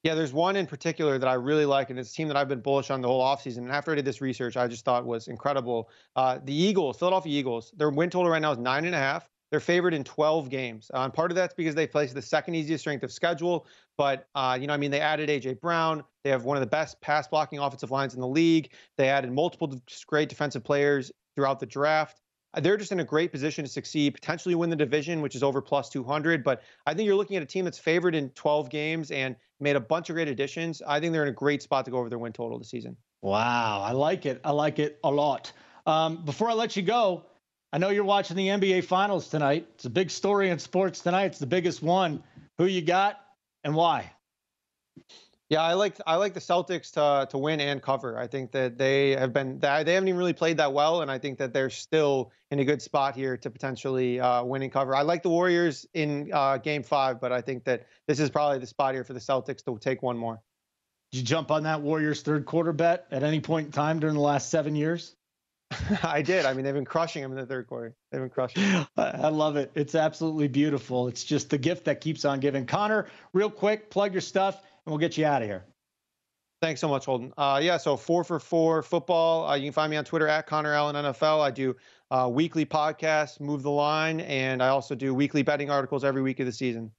Yeah, 0.04 0.16
there's 0.16 0.34
one 0.34 0.58
in 0.58 0.68
particular 0.68 1.18
that 1.18 1.28
I 1.30 1.36
really 1.36 1.66
like, 1.66 1.92
and 1.92 1.98
it's 1.98 2.12
a 2.12 2.14
team 2.14 2.28
that 2.28 2.36
I've 2.36 2.50
been 2.50 2.60
bullish 2.60 2.90
on 2.90 3.00
the 3.00 3.08
whole 3.08 3.24
offseason. 3.24 3.60
And 3.60 3.72
after 3.72 3.94
I 3.94 3.96
did 3.96 4.04
this 4.04 4.20
research, 4.20 4.58
I 4.58 4.68
just 4.68 4.84
thought 4.84 5.06
was 5.06 5.30
incredible. 5.30 5.90
Uh, 6.18 6.40
the 6.44 6.54
Eagles, 6.54 7.00
Philadelphia 7.00 7.40
Eagles, 7.40 7.72
their 7.78 7.90
win 7.90 8.10
total 8.10 8.30
right 8.30 8.42
now 8.42 8.52
is 8.52 8.58
nine 8.58 8.84
and 8.84 8.94
a 8.94 8.98
half. 8.98 9.30
They're 9.52 9.60
favored 9.60 9.94
in 9.94 10.04
12 10.04 10.50
games. 10.50 10.92
Uh, 10.94 11.00
and 11.00 11.14
part 11.14 11.32
of 11.32 11.36
that's 11.36 11.54
because 11.54 11.76
they 11.76 11.88
place 11.88 12.14
the 12.14 12.22
second 12.22 12.56
easiest 12.56 12.84
strength 12.84 13.04
of 13.04 13.12
schedule. 13.12 13.66
But, 13.98 14.28
uh, 14.36 14.58
you 14.60 14.68
know, 14.68 14.74
I 14.74 14.78
mean, 14.78 14.92
they 14.92 15.02
added 15.02 15.30
A.J. 15.30 15.56
Brown. 15.56 16.04
They 16.24 16.30
have 16.30 16.46
one 16.46 16.56
of 16.56 16.62
the 16.62 16.68
best 16.68 17.02
pass 17.02 17.28
blocking 17.28 17.60
offensive 17.60 17.92
lines 17.92 18.14
in 18.14 18.22
the 18.22 18.28
league. 18.28 18.72
They 18.98 19.10
added 19.10 19.32
multiple 19.32 19.82
great 20.08 20.30
defensive 20.30 20.64
players 20.64 21.12
throughout 21.36 21.60
the 21.60 21.66
draft. 21.66 22.22
Uh, 22.54 22.60
they're 22.60 22.78
just 22.78 22.92
in 22.92 23.00
a 23.00 23.04
great 23.04 23.32
position 23.32 23.64
to 23.64 23.70
succeed, 23.70 24.14
potentially 24.14 24.56
win 24.56 24.70
the 24.70 24.76
division, 24.76 25.22
which 25.22 25.36
is 25.36 25.44
over 25.44 25.62
plus 25.62 25.90
200. 25.90 26.44
But 26.44 26.62
I 26.86 26.94
think 26.94 27.08
you're 27.08 27.16
looking 27.16 27.38
at 27.38 27.44
a 27.44 27.48
team 27.48 27.66
that's 27.66 27.80
favored 27.80 28.16
in 28.16 28.30
12 28.32 28.70
games 28.70 29.12
and 29.12 29.36
made 29.60 29.76
a 29.76 29.80
bunch 29.80 30.10
of 30.10 30.16
great 30.16 30.28
additions. 30.28 30.82
I 30.88 31.00
think 31.00 31.14
they're 31.14 31.24
in 31.24 31.30
a 31.30 31.34
great 31.34 31.62
spot 31.62 31.86
to 31.86 31.92
go 31.92 31.98
over 31.98 32.10
their 32.10 32.20
win 32.20 32.34
total 32.34 32.58
this 32.58 32.70
season. 32.70 32.96
Wow. 33.22 33.82
I 33.82 33.92
like 33.92 34.26
it. 34.26 34.40
I 34.44 34.52
like 34.52 34.80
it 34.80 35.00
a 35.04 35.12
lot. 35.12 35.52
Um, 35.86 36.24
before 36.24 36.50
I 36.50 36.54
let 36.54 36.76
you 36.76 36.84
go, 36.84 37.26
I 37.72 37.78
know 37.78 37.90
you're 37.90 38.04
watching 38.04 38.36
the 38.36 38.48
NBA 38.48 38.86
Finals 38.86 39.28
tonight. 39.28 39.68
It's 39.76 39.86
a 39.86 39.92
big 39.92 40.10
story 40.10 40.50
in 40.50 40.58
sports 40.58 41.02
tonight. 41.02 41.26
It's 41.26 41.40
the 41.40 41.46
biggest 41.46 41.84
one. 41.84 42.24
Who 42.58 42.66
you 42.66 42.82
got 42.82 43.20
and 43.64 43.76
why? 43.76 44.12
Yeah, 45.50 45.62
I 45.62 45.74
like 45.74 45.98
I 46.06 46.16
like 46.16 46.34
the 46.34 46.40
Celtics 46.40 46.92
to 46.94 47.28
to 47.30 47.38
win 47.38 47.60
and 47.60 47.82
cover. 47.82 48.18
I 48.18 48.28
think 48.28 48.52
that 48.52 48.78
they 48.78 49.12
have 49.12 49.34
been 49.34 49.60
they 49.60 49.68
haven't 49.68 50.08
even 50.08 50.18
really 50.18 50.34
played 50.34 50.58
that 50.58 50.74
well, 50.74 51.02
and 51.02 51.12
I 51.12 51.20
think 51.20 51.38
that 51.40 51.54
they're 51.54 51.70
still 51.70 52.32
in 52.52 52.60
a 52.60 52.66
good 52.66 52.82
spot 52.82 53.16
here 53.16 53.38
to 53.38 53.50
potentially 53.50 54.20
uh, 54.20 54.44
win 54.44 54.62
and 54.64 54.72
cover. 54.72 54.96
I 54.96 55.02
like 55.04 55.24
the 55.24 55.30
Warriors 55.30 55.88
in 55.94 56.32
uh, 56.34 56.58
Game 56.58 56.84
Five, 56.84 57.20
but 57.20 57.32
I 57.32 57.42
think 57.42 57.66
that 57.66 57.88
this 58.08 58.20
is 58.20 58.30
probably 58.30 58.60
the 58.60 58.68
spot 58.68 58.94
here 58.94 59.04
for 59.04 59.14
the 59.14 59.20
Celtics 59.20 59.64
to 59.66 59.78
take 59.80 60.04
one 60.04 60.18
more. 60.18 60.40
Did 61.12 61.20
you 61.20 61.24
jump 61.24 61.50
on 61.50 61.64
that 61.64 61.82
Warriors 61.82 62.22
third 62.22 62.46
quarter 62.46 62.74
bet 62.74 63.08
at 63.10 63.24
any 63.24 63.40
point 63.40 63.68
in 63.68 63.72
time 63.72 64.00
during 64.00 64.16
the 64.16 64.22
last 64.22 64.50
seven 64.50 64.76
years? 64.76 65.16
I 66.04 66.22
did. 66.22 66.46
I 66.46 66.54
mean, 66.54 66.66
they've 66.66 66.74
been 66.74 66.86
crushing 66.86 67.24
him 67.24 67.32
in 67.32 67.38
the 67.38 67.46
third 67.46 67.68
quarter. 67.68 67.96
They've 68.12 68.22
been 68.22 68.30
crushing. 68.30 68.64
Him. 68.64 68.88
I 68.98 69.30
love 69.30 69.56
it. 69.56 69.72
It's 69.76 69.96
absolutely 69.96 70.48
beautiful. 70.48 71.08
It's 71.08 71.24
just 71.24 71.50
the 71.50 71.58
gift 71.58 71.86
that 71.86 72.02
keeps 72.02 72.26
on 72.26 72.40
giving. 72.40 72.66
Connor, 72.66 73.08
real 73.34 73.50
quick, 73.50 73.90
plug 73.90 74.14
your 74.14 74.22
stuff, 74.22 74.56
and 74.62 74.92
we'll 74.92 74.98
get 74.98 75.18
you 75.18 75.26
out 75.26 75.42
of 75.42 75.48
here. 75.48 75.66
Thanks 76.62 76.82
so 76.82 76.90
much, 76.90 77.06
Holden. 77.06 77.34
Uh, 77.38 77.60
yeah, 77.64 77.78
so 77.78 77.96
four 77.96 78.24
for 78.24 78.40
four 78.40 78.82
football. 78.84 79.48
Uh, 79.48 79.56
you 79.56 79.64
can 79.64 79.74
find 79.74 79.90
me 79.90 79.96
on 79.96 80.04
Twitter 80.04 80.28
at 80.28 80.46
Connor 80.46 80.74
Allen 80.74 80.96
NFL. 80.96 81.40
I 81.40 81.52
do 81.52 81.76
uh, 82.12 82.30
weekly 82.30 82.66
podcasts, 82.66 83.40
Move 83.40 83.64
the 83.64 83.72
Line, 83.72 84.20
and 84.22 84.62
I 84.62 84.70
also 84.70 84.94
do 84.94 85.14
weekly 85.14 85.42
betting 85.42 85.70
articles 85.70 86.04
every 86.04 86.22
week 86.22 86.40
of 86.42 86.46
the 86.46 86.52
season. 86.52 86.92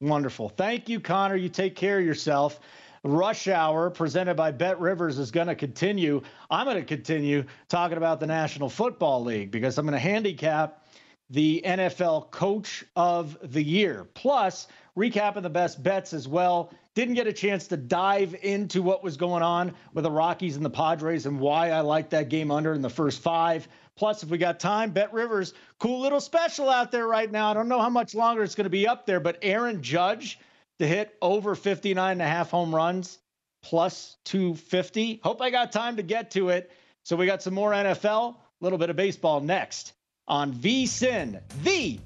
Wonderful. 0.00 0.50
Thank 0.50 0.88
you, 0.88 1.00
Connor. 1.00 1.36
You 1.36 1.48
take 1.48 1.74
care 1.74 2.00
of 2.00 2.04
yourself. 2.04 2.60
Rush 3.04 3.48
Hour 3.48 3.90
presented 3.90 4.36
by 4.36 4.52
Bet 4.52 4.78
Rivers 4.78 5.18
is 5.18 5.32
going 5.32 5.48
to 5.48 5.56
continue. 5.56 6.22
I'm 6.50 6.66
going 6.66 6.76
to 6.76 6.84
continue 6.84 7.44
talking 7.68 7.96
about 7.96 8.20
the 8.20 8.28
National 8.28 8.68
Football 8.68 9.24
League 9.24 9.50
because 9.50 9.76
I'm 9.76 9.86
going 9.86 9.94
to 9.94 9.98
handicap 9.98 10.86
the 11.28 11.62
NFL 11.64 12.30
Coach 12.30 12.84
of 12.94 13.36
the 13.42 13.62
Year. 13.62 14.06
Plus, 14.14 14.68
recapping 14.96 15.42
the 15.42 15.50
best 15.50 15.82
bets 15.82 16.12
as 16.12 16.28
well. 16.28 16.72
Didn't 16.94 17.14
get 17.14 17.26
a 17.26 17.32
chance 17.32 17.66
to 17.68 17.76
dive 17.76 18.36
into 18.42 18.82
what 18.82 19.02
was 19.02 19.16
going 19.16 19.42
on 19.42 19.74
with 19.94 20.04
the 20.04 20.10
Rockies 20.10 20.54
and 20.54 20.64
the 20.64 20.70
Padres 20.70 21.26
and 21.26 21.40
why 21.40 21.70
I 21.70 21.80
like 21.80 22.10
that 22.10 22.28
game 22.28 22.52
under 22.52 22.72
in 22.72 22.82
the 22.82 22.90
first 22.90 23.20
five. 23.20 23.66
Plus, 23.96 24.22
if 24.22 24.28
we 24.28 24.38
got 24.38 24.60
time, 24.60 24.92
Bet 24.92 25.12
Rivers, 25.12 25.54
cool 25.80 26.00
little 26.00 26.20
special 26.20 26.70
out 26.70 26.92
there 26.92 27.08
right 27.08 27.30
now. 27.30 27.50
I 27.50 27.54
don't 27.54 27.68
know 27.68 27.80
how 27.80 27.90
much 27.90 28.14
longer 28.14 28.44
it's 28.44 28.54
going 28.54 28.64
to 28.64 28.70
be 28.70 28.86
up 28.86 29.06
there, 29.06 29.18
but 29.18 29.38
Aaron 29.42 29.82
Judge 29.82 30.38
to 30.82 30.88
hit 30.88 31.16
over 31.22 31.54
59 31.54 32.10
and 32.10 32.20
a 32.20 32.26
half 32.26 32.50
home 32.50 32.74
runs 32.74 33.18
plus 33.62 34.16
250. 34.24 35.20
Hope 35.22 35.40
I 35.40 35.50
got 35.50 35.70
time 35.70 35.96
to 35.96 36.02
get 36.02 36.32
to 36.32 36.48
it. 36.48 36.72
So 37.04 37.14
we 37.14 37.24
got 37.24 37.40
some 37.40 37.54
more 37.54 37.70
NFL, 37.70 38.34
a 38.34 38.36
little 38.60 38.78
bit 38.78 38.90
of 38.90 38.96
baseball 38.96 39.40
next 39.40 39.92
on 40.26 40.52
VSIN, 40.52 41.40
the 41.62 42.00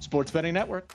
Sports 0.00 0.30
Betting 0.30 0.54
Network. 0.54 0.94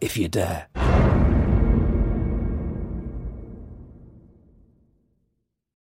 if 0.00 0.16
you 0.16 0.28
dare. 0.28 0.97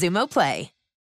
Xumo 0.00 0.26
Play. 0.26 0.79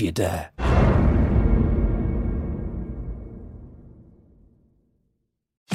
if 0.00 0.04
you 0.06 0.12
dare. 0.12 0.59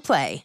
Play. 0.00 0.44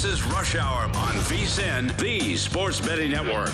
This 0.00 0.20
is 0.20 0.22
Rush 0.26 0.54
Hour 0.54 0.84
on 0.84 1.14
VSIN, 1.24 1.98
the 1.98 2.36
Sports 2.36 2.80
Betting 2.80 3.10
Network. 3.10 3.48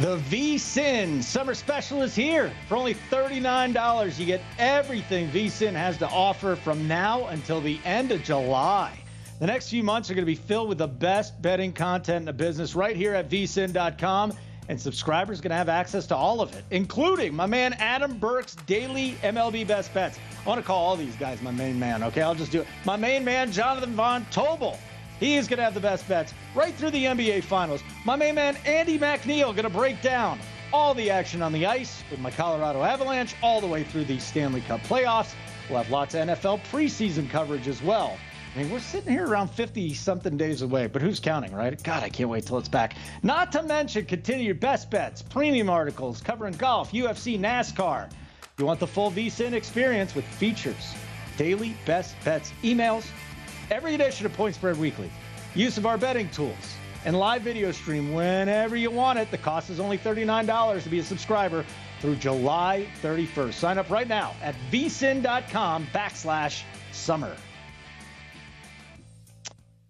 The 0.00 0.18
VSIN 0.28 1.22
Summer 1.22 1.54
Special 1.54 2.02
is 2.02 2.16
here. 2.16 2.50
For 2.68 2.76
only 2.76 2.94
$39, 2.94 4.18
you 4.18 4.26
get 4.26 4.42
everything 4.58 5.28
VSIN 5.30 5.74
has 5.74 5.96
to 5.98 6.08
offer 6.08 6.56
from 6.56 6.88
now 6.88 7.26
until 7.26 7.60
the 7.60 7.78
end 7.84 8.10
of 8.10 8.24
July. 8.24 8.98
The 9.38 9.46
next 9.46 9.68
few 9.68 9.84
months 9.84 10.10
are 10.10 10.14
going 10.14 10.26
to 10.26 10.26
be 10.26 10.34
filled 10.34 10.68
with 10.68 10.78
the 10.78 10.88
best 10.88 11.40
betting 11.40 11.72
content 11.72 12.22
in 12.22 12.24
the 12.24 12.32
business 12.32 12.74
right 12.74 12.96
here 12.96 13.14
at 13.14 13.30
vsin.com. 13.30 14.32
And 14.68 14.80
subscribers 14.80 15.40
to 15.50 15.56
have 15.56 15.68
access 15.68 16.06
to 16.06 16.16
all 16.16 16.40
of 16.40 16.54
it, 16.54 16.64
including 16.70 17.34
my 17.34 17.46
man 17.46 17.74
Adam 17.74 18.18
Burke's 18.18 18.56
daily 18.66 19.12
MLB 19.22 19.66
best 19.66 19.94
bets. 19.94 20.18
I 20.44 20.48
want 20.48 20.60
to 20.60 20.66
call 20.66 20.84
all 20.84 20.96
these 20.96 21.16
guys 21.16 21.40
my 21.42 21.50
main 21.50 21.78
man, 21.78 22.02
okay? 22.04 22.22
I'll 22.22 22.34
just 22.34 22.52
do 22.52 22.62
it. 22.62 22.66
My 22.84 22.96
main 22.96 23.24
man, 23.24 23.52
Jonathan 23.52 23.94
Von 23.94 24.24
Tobel 24.30 24.78
He 25.20 25.36
is 25.36 25.46
going 25.46 25.58
to 25.58 25.64
have 25.64 25.74
the 25.74 25.80
best 25.80 26.08
bets 26.08 26.34
right 26.54 26.74
through 26.74 26.90
the 26.90 27.04
NBA 27.04 27.44
Finals. 27.44 27.82
My 28.04 28.16
main 28.16 28.34
man, 28.34 28.56
Andy 28.64 28.98
McNeil, 28.98 29.54
going 29.54 29.64
to 29.64 29.70
break 29.70 30.02
down 30.02 30.38
all 30.72 30.94
the 30.94 31.10
action 31.10 31.42
on 31.42 31.52
the 31.52 31.64
ice 31.64 32.02
with 32.10 32.20
my 32.20 32.30
Colorado 32.30 32.82
Avalanche 32.82 33.34
all 33.42 33.60
the 33.60 33.66
way 33.66 33.84
through 33.84 34.04
the 34.04 34.18
Stanley 34.18 34.60
Cup 34.62 34.80
playoffs. 34.82 35.34
We'll 35.68 35.78
have 35.78 35.90
lots 35.90 36.14
of 36.14 36.28
NFL 36.28 36.60
preseason 36.70 37.28
coverage 37.30 37.66
as 37.68 37.82
well. 37.82 38.18
I 38.56 38.60
mean, 38.60 38.72
we're 38.72 38.80
sitting 38.80 39.12
here 39.12 39.26
around 39.26 39.48
50 39.48 39.92
something 39.92 40.38
days 40.38 40.62
away, 40.62 40.86
but 40.86 41.02
who's 41.02 41.20
counting, 41.20 41.52
right? 41.52 41.80
God, 41.82 42.02
I 42.02 42.08
can't 42.08 42.30
wait 42.30 42.46
till 42.46 42.56
it's 42.56 42.70
back. 42.70 42.96
Not 43.22 43.52
to 43.52 43.62
mention 43.62 44.06
continued 44.06 44.60
best 44.60 44.90
bets, 44.90 45.20
premium 45.20 45.68
articles 45.68 46.22
covering 46.22 46.54
golf, 46.54 46.90
UFC, 46.92 47.38
NASCAR. 47.38 48.10
You 48.56 48.64
want 48.64 48.80
the 48.80 48.86
full 48.86 49.10
VSIN 49.10 49.52
experience 49.52 50.14
with 50.14 50.24
features, 50.24 50.94
daily 51.36 51.76
best 51.84 52.16
bets 52.24 52.50
emails, 52.62 53.06
every 53.70 53.94
edition 53.94 54.24
of 54.24 54.32
Point 54.32 54.54
Spread 54.54 54.78
Weekly, 54.78 55.10
use 55.54 55.76
of 55.76 55.84
our 55.84 55.98
betting 55.98 56.30
tools, 56.30 56.76
and 57.04 57.14
live 57.18 57.42
video 57.42 57.72
stream 57.72 58.14
whenever 58.14 58.74
you 58.74 58.90
want 58.90 59.18
it. 59.18 59.30
The 59.30 59.36
cost 59.36 59.68
is 59.68 59.80
only 59.80 59.98
$39 59.98 60.82
to 60.82 60.88
be 60.88 61.00
a 61.00 61.04
subscriber 61.04 61.62
through 62.00 62.16
July 62.16 62.86
31st. 63.02 63.52
Sign 63.52 63.76
up 63.76 63.90
right 63.90 64.08
now 64.08 64.34
at 64.40 64.54
vsin.com 64.72 65.88
backslash 65.92 66.62
summer. 66.90 67.36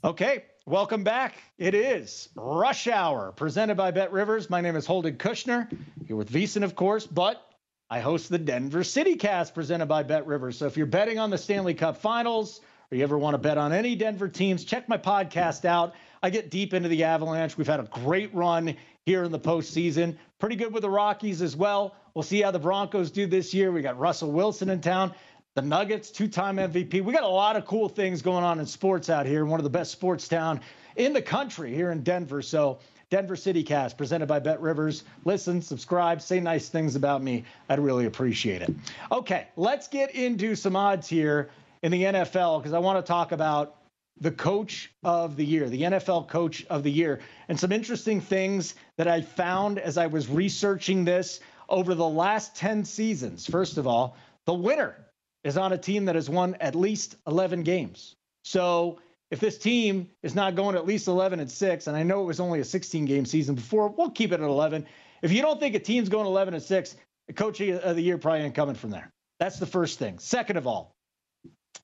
Okay, 0.07 0.45
welcome 0.67 1.03
back. 1.03 1.35
It 1.59 1.75
is 1.75 2.29
Rush 2.37 2.87
Hour 2.87 3.33
presented 3.33 3.77
by 3.77 3.91
Bet 3.91 4.13
Rivers. 4.13 4.49
My 4.49 4.61
name 4.61 4.77
is 4.77 4.87
Holden 4.87 5.17
Kushner. 5.17 5.69
Here 6.07 6.15
with 6.15 6.31
VSIN, 6.31 6.63
of 6.63 6.77
course, 6.77 7.05
but 7.05 7.45
I 7.91 7.99
host 7.99 8.29
the 8.29 8.39
Denver 8.39 8.85
City 8.85 9.17
Cast 9.17 9.53
presented 9.53 9.87
by 9.87 10.05
Bet 10.05 10.25
Rivers. 10.25 10.59
So 10.59 10.67
if 10.67 10.77
you're 10.77 10.87
betting 10.87 11.19
on 11.19 11.31
the 11.31 11.39
Stanley 11.39 11.75
Cup 11.75 11.97
Finals, 11.97 12.61
or 12.93 12.97
you 12.97 13.03
ever 13.03 13.19
want 13.19 13.35
to 13.35 13.39
bet 13.39 13.59
on 13.59 13.73
any 13.73 13.97
Denver 13.97 14.29
teams, 14.29 14.65
check 14.65 14.89
my 14.89 14.97
podcast 14.97 15.65
out. 15.65 15.93
I 16.23 16.31
get 16.31 16.51
deep 16.51 16.73
into 16.73 16.89
the 16.89 17.03
Avalanche. 17.03 17.59
We've 17.59 17.67
had 17.67 17.81
a 17.81 17.89
great 17.91 18.33
run 18.33 18.77
here 19.07 19.25
in 19.25 19.33
the 19.33 19.41
postseason. 19.41 20.19
Pretty 20.39 20.55
good 20.55 20.73
with 20.73 20.83
the 20.83 20.91
Rockies 20.91 21.43
as 21.43 21.57
well. 21.57 21.97
We'll 22.15 22.23
see 22.23 22.43
how 22.43 22.53
the 22.53 22.61
Broncos 22.61 23.11
do 23.11 23.27
this 23.27 23.53
year. 23.53 23.73
We 23.73 23.83
got 23.83 23.99
Russell 23.99 24.31
Wilson 24.31 24.71
in 24.71 24.81
town. 24.81 25.15
The 25.57 25.63
Nuggets, 25.63 26.11
two 26.11 26.29
time 26.29 26.59
MVP. 26.59 27.03
We 27.03 27.15
got 27.15 27.23
a 27.23 27.29
lot 27.29 27.57
of 27.57 27.65
cool 27.65 27.89
things 27.89 28.21
going 28.21 28.45
on 28.45 28.61
in 28.61 28.67
sports 28.67 29.09
out 29.09 29.25
here. 29.25 29.47
One 29.47 29.59
of 29.59 29.65
the 29.65 29.71
best 29.71 29.91
sports 29.91 30.29
town 30.29 30.61
in 30.97 31.15
the 31.15 31.23
country 31.23 31.75
here 31.75 31.93
in 31.93 32.03
Denver. 32.03 32.43
So, 32.43 32.79
Denver 33.09 33.37
City 33.37 33.63
Cast 33.63 33.97
presented 33.97 34.27
by 34.27 34.39
Bet 34.39 34.61
Rivers. 34.61 35.05
Listen, 35.25 35.63
subscribe, 35.63 36.21
say 36.21 36.41
nice 36.41 36.69
things 36.69 36.95
about 36.95 37.23
me. 37.23 37.43
I'd 37.71 37.79
really 37.79 38.05
appreciate 38.05 38.61
it. 38.61 38.75
Okay, 39.11 39.47
let's 39.57 39.89
get 39.89 40.15
into 40.15 40.57
some 40.57 40.77
odds 40.77 41.09
here 41.09 41.49
in 41.81 41.91
the 41.91 42.03
NFL 42.03 42.59
because 42.59 42.75
I 42.75 42.79
want 42.79 43.03
to 43.03 43.09
talk 43.09 43.33
about 43.33 43.77
the 44.21 44.33
coach 44.33 44.93
of 45.05 45.37
the 45.37 45.45
year, 45.47 45.71
the 45.71 45.85
NFL 45.85 46.29
coach 46.29 46.67
of 46.69 46.83
the 46.83 46.93
year, 46.93 47.21
and 47.49 47.59
some 47.59 47.73
interesting 47.73 48.21
things 48.21 48.75
that 48.99 49.09
I 49.09 49.23
found 49.23 49.79
as 49.79 49.97
I 49.97 50.07
was 50.07 50.29
researching 50.29 51.07
this 51.07 51.41
over 51.71 51.95
the 51.95 52.07
last 52.07 52.57
10 52.57 52.85
seasons. 52.85 53.47
First 53.47 53.79
of 53.79 53.87
all, 53.87 54.19
the 54.45 54.53
winner 54.53 55.06
is 55.47 55.57
on 55.57 55.73
a 55.73 55.79
team 55.79 56.07
that 56.07 56.17
has 56.17 56.29
won 56.29 56.57
at 56.61 56.75
least 56.75 57.15
11 57.29 57.63
games. 57.63 58.17
So 58.45 58.99
if 59.31 59.39
this 59.39 59.59
team 59.59 60.11
is 60.25 60.35
not 60.35 60.57
going 60.57 60.75
at 60.75 60.87
least 60.87 61.07
11 61.07 61.39
and 61.39 61.51
6, 61.51 61.87
and 61.87 61.97
I 61.97 62.03
know 62.03 62.23
it 62.23 62.27
was 62.27 62.41
only 62.41 62.59
a 62.59 62.65
16 62.65 63.05
game 63.05 63.25
season 63.25 63.55
before, 63.55 63.89
we'll 63.89 64.11
keep 64.11 64.33
it 64.33 64.41
at 64.41 64.47
11. 64.47 64.85
If 65.23 65.31
you 65.31 65.43
don't 65.43 65.61
think 65.61 65.77
a 65.77 65.79
team's 65.79 66.09
going 66.09 66.27
11 66.27 66.55
and 66.55 66.63
6, 66.63 66.97
the 67.29 67.33
coach 67.33 67.61
of 67.61 67.95
the 67.95 68.03
year 68.03 68.19
probably 68.19 68.41
ain't 68.41 68.57
coming 68.57 68.75
from 68.75 68.91
there. 68.91 69.09
That's 69.39 69.61
the 69.61 69.67
first 69.67 70.01
thing. 70.01 70.19
Second 70.19 70.57
of 70.57 70.67
all, 70.67 70.97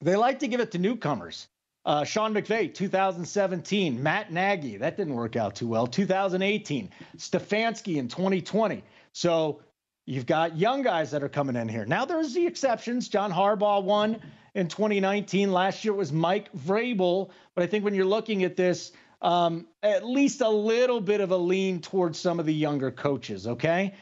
they 0.01 0.17
like 0.17 0.41
to 0.41 0.49
give 0.49 0.59
it 0.59 0.73
to 0.73 0.79
newcomers. 0.79 1.47
Uh, 1.85 2.03
Sean 2.03 2.35
McVay, 2.35 2.73
2017. 2.73 4.03
Matt 4.03 4.33
Nagy, 4.33 4.77
that 4.79 4.97
didn't 4.97 5.15
work 5.15 5.37
out 5.37 5.55
too 5.55 5.69
well. 5.69 5.87
2018. 5.87 6.91
Stefanski 7.17 7.97
in 7.97 8.09
2020. 8.09 8.83
So 9.13 9.61
you've 10.07 10.27
got 10.27 10.57
young 10.57 10.83
guys 10.83 11.11
that 11.13 11.23
are 11.23 11.29
coming 11.29 11.57
in 11.57 11.69
here. 11.69 11.85
Now 11.85 12.05
there's 12.05 12.35
the 12.35 12.47
exceptions. 12.47 13.09
John 13.09 13.33
Harbaugh 13.33 13.83
won 13.83 14.21
in 14.55 14.69
2019. 14.69 15.53
Last 15.53 15.85
year 15.85 15.95
it 15.95 15.97
was 15.97 16.13
Mike 16.13 16.53
Vrabel. 16.53 17.31
But 17.55 17.65
I 17.65 17.67
think 17.67 17.85
when 17.85 17.95
you're 17.95 18.05
looking 18.05 18.45
at 18.45 18.57
this, 18.57 18.93
um, 19.21 19.67
at 19.83 20.05
least 20.05 20.41
a 20.41 20.49
little 20.49 21.01
bit 21.01 21.21
of 21.21 21.31
a 21.31 21.37
lean 21.37 21.81
towards 21.81 22.19
some 22.19 22.41
of 22.41 22.47
the 22.47 22.55
younger 22.55 22.91
coaches. 22.91 23.47
Okay, 23.47 23.95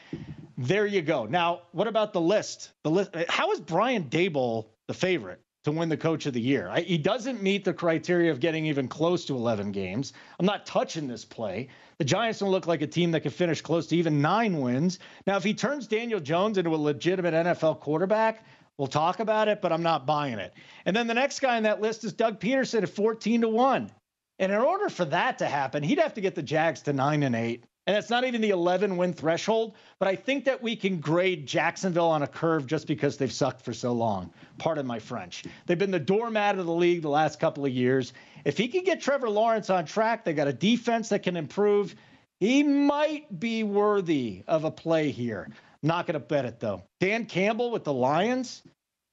there 0.56 0.86
you 0.86 1.02
go. 1.02 1.26
Now, 1.26 1.62
what 1.72 1.86
about 1.86 2.12
the 2.12 2.20
list? 2.20 2.72
The 2.82 2.90
list. 2.90 3.14
How 3.28 3.52
is 3.52 3.60
Brian 3.60 4.04
Daboll 4.04 4.66
the 4.86 4.94
favorite? 4.94 5.40
To 5.64 5.72
win 5.72 5.90
the 5.90 5.96
coach 5.96 6.24
of 6.24 6.32
the 6.32 6.40
year. 6.40 6.70
I, 6.70 6.80
he 6.80 6.96
doesn't 6.96 7.42
meet 7.42 7.64
the 7.66 7.74
criteria 7.74 8.30
of 8.30 8.40
getting 8.40 8.64
even 8.64 8.88
close 8.88 9.26
to 9.26 9.36
11 9.36 9.72
games. 9.72 10.14
I'm 10.38 10.46
not 10.46 10.64
touching 10.64 11.06
this 11.06 11.26
play. 11.26 11.68
The 11.98 12.04
Giants 12.04 12.38
don't 12.38 12.50
look 12.50 12.66
like 12.66 12.80
a 12.80 12.86
team 12.86 13.10
that 13.10 13.20
could 13.20 13.34
finish 13.34 13.60
close 13.60 13.86
to 13.88 13.96
even 13.96 14.22
nine 14.22 14.58
wins. 14.60 15.00
Now, 15.26 15.36
if 15.36 15.44
he 15.44 15.52
turns 15.52 15.86
Daniel 15.86 16.18
Jones 16.18 16.56
into 16.56 16.74
a 16.74 16.76
legitimate 16.76 17.34
NFL 17.34 17.80
quarterback, 17.80 18.42
we'll 18.78 18.88
talk 18.88 19.20
about 19.20 19.48
it, 19.48 19.60
but 19.60 19.70
I'm 19.70 19.82
not 19.82 20.06
buying 20.06 20.38
it. 20.38 20.54
And 20.86 20.96
then 20.96 21.06
the 21.06 21.12
next 21.12 21.40
guy 21.40 21.58
on 21.58 21.64
that 21.64 21.82
list 21.82 22.04
is 22.04 22.14
Doug 22.14 22.40
Pederson 22.40 22.82
at 22.82 22.88
14 22.88 23.42
to 23.42 23.48
1. 23.50 23.90
And 24.38 24.52
in 24.52 24.58
order 24.58 24.88
for 24.88 25.04
that 25.04 25.40
to 25.40 25.46
happen, 25.46 25.82
he'd 25.82 25.98
have 25.98 26.14
to 26.14 26.22
get 26.22 26.34
the 26.34 26.42
Jags 26.42 26.80
to 26.82 26.94
9 26.94 27.22
and 27.22 27.36
8 27.36 27.64
and 27.86 27.96
it's 27.96 28.10
not 28.10 28.24
even 28.24 28.40
the 28.40 28.50
11 28.50 28.96
win 28.96 29.12
threshold, 29.12 29.74
but 29.98 30.08
I 30.08 30.14
think 30.14 30.44
that 30.44 30.62
we 30.62 30.76
can 30.76 31.00
grade 31.00 31.46
Jacksonville 31.46 32.08
on 32.08 32.22
a 32.22 32.26
curve 32.26 32.66
just 32.66 32.86
because 32.86 33.16
they've 33.16 33.32
sucked 33.32 33.62
for 33.62 33.72
so 33.72 33.92
long. 33.92 34.32
Pardon 34.58 34.86
my 34.86 34.98
French. 34.98 35.44
They've 35.66 35.78
been 35.78 35.90
the 35.90 35.98
doormat 35.98 36.58
of 36.58 36.66
the 36.66 36.72
league 36.72 37.02
the 37.02 37.08
last 37.08 37.40
couple 37.40 37.64
of 37.64 37.72
years. 37.72 38.12
If 38.44 38.56
he 38.58 38.68
can 38.68 38.84
get 38.84 39.00
Trevor 39.00 39.28
Lawrence 39.28 39.70
on 39.70 39.86
track, 39.86 40.24
they 40.24 40.34
got 40.34 40.48
a 40.48 40.52
defense 40.52 41.08
that 41.08 41.22
can 41.22 41.36
improve. 41.36 41.94
He 42.38 42.62
might 42.62 43.40
be 43.40 43.64
worthy 43.64 44.44
of 44.46 44.64
a 44.64 44.70
play 44.70 45.10
here. 45.10 45.48
Not 45.82 46.06
going 46.06 46.14
to 46.14 46.20
bet 46.20 46.44
it 46.44 46.60
though. 46.60 46.82
Dan 47.00 47.26
Campbell 47.26 47.70
with 47.70 47.84
the 47.84 47.92
Lions. 47.92 48.62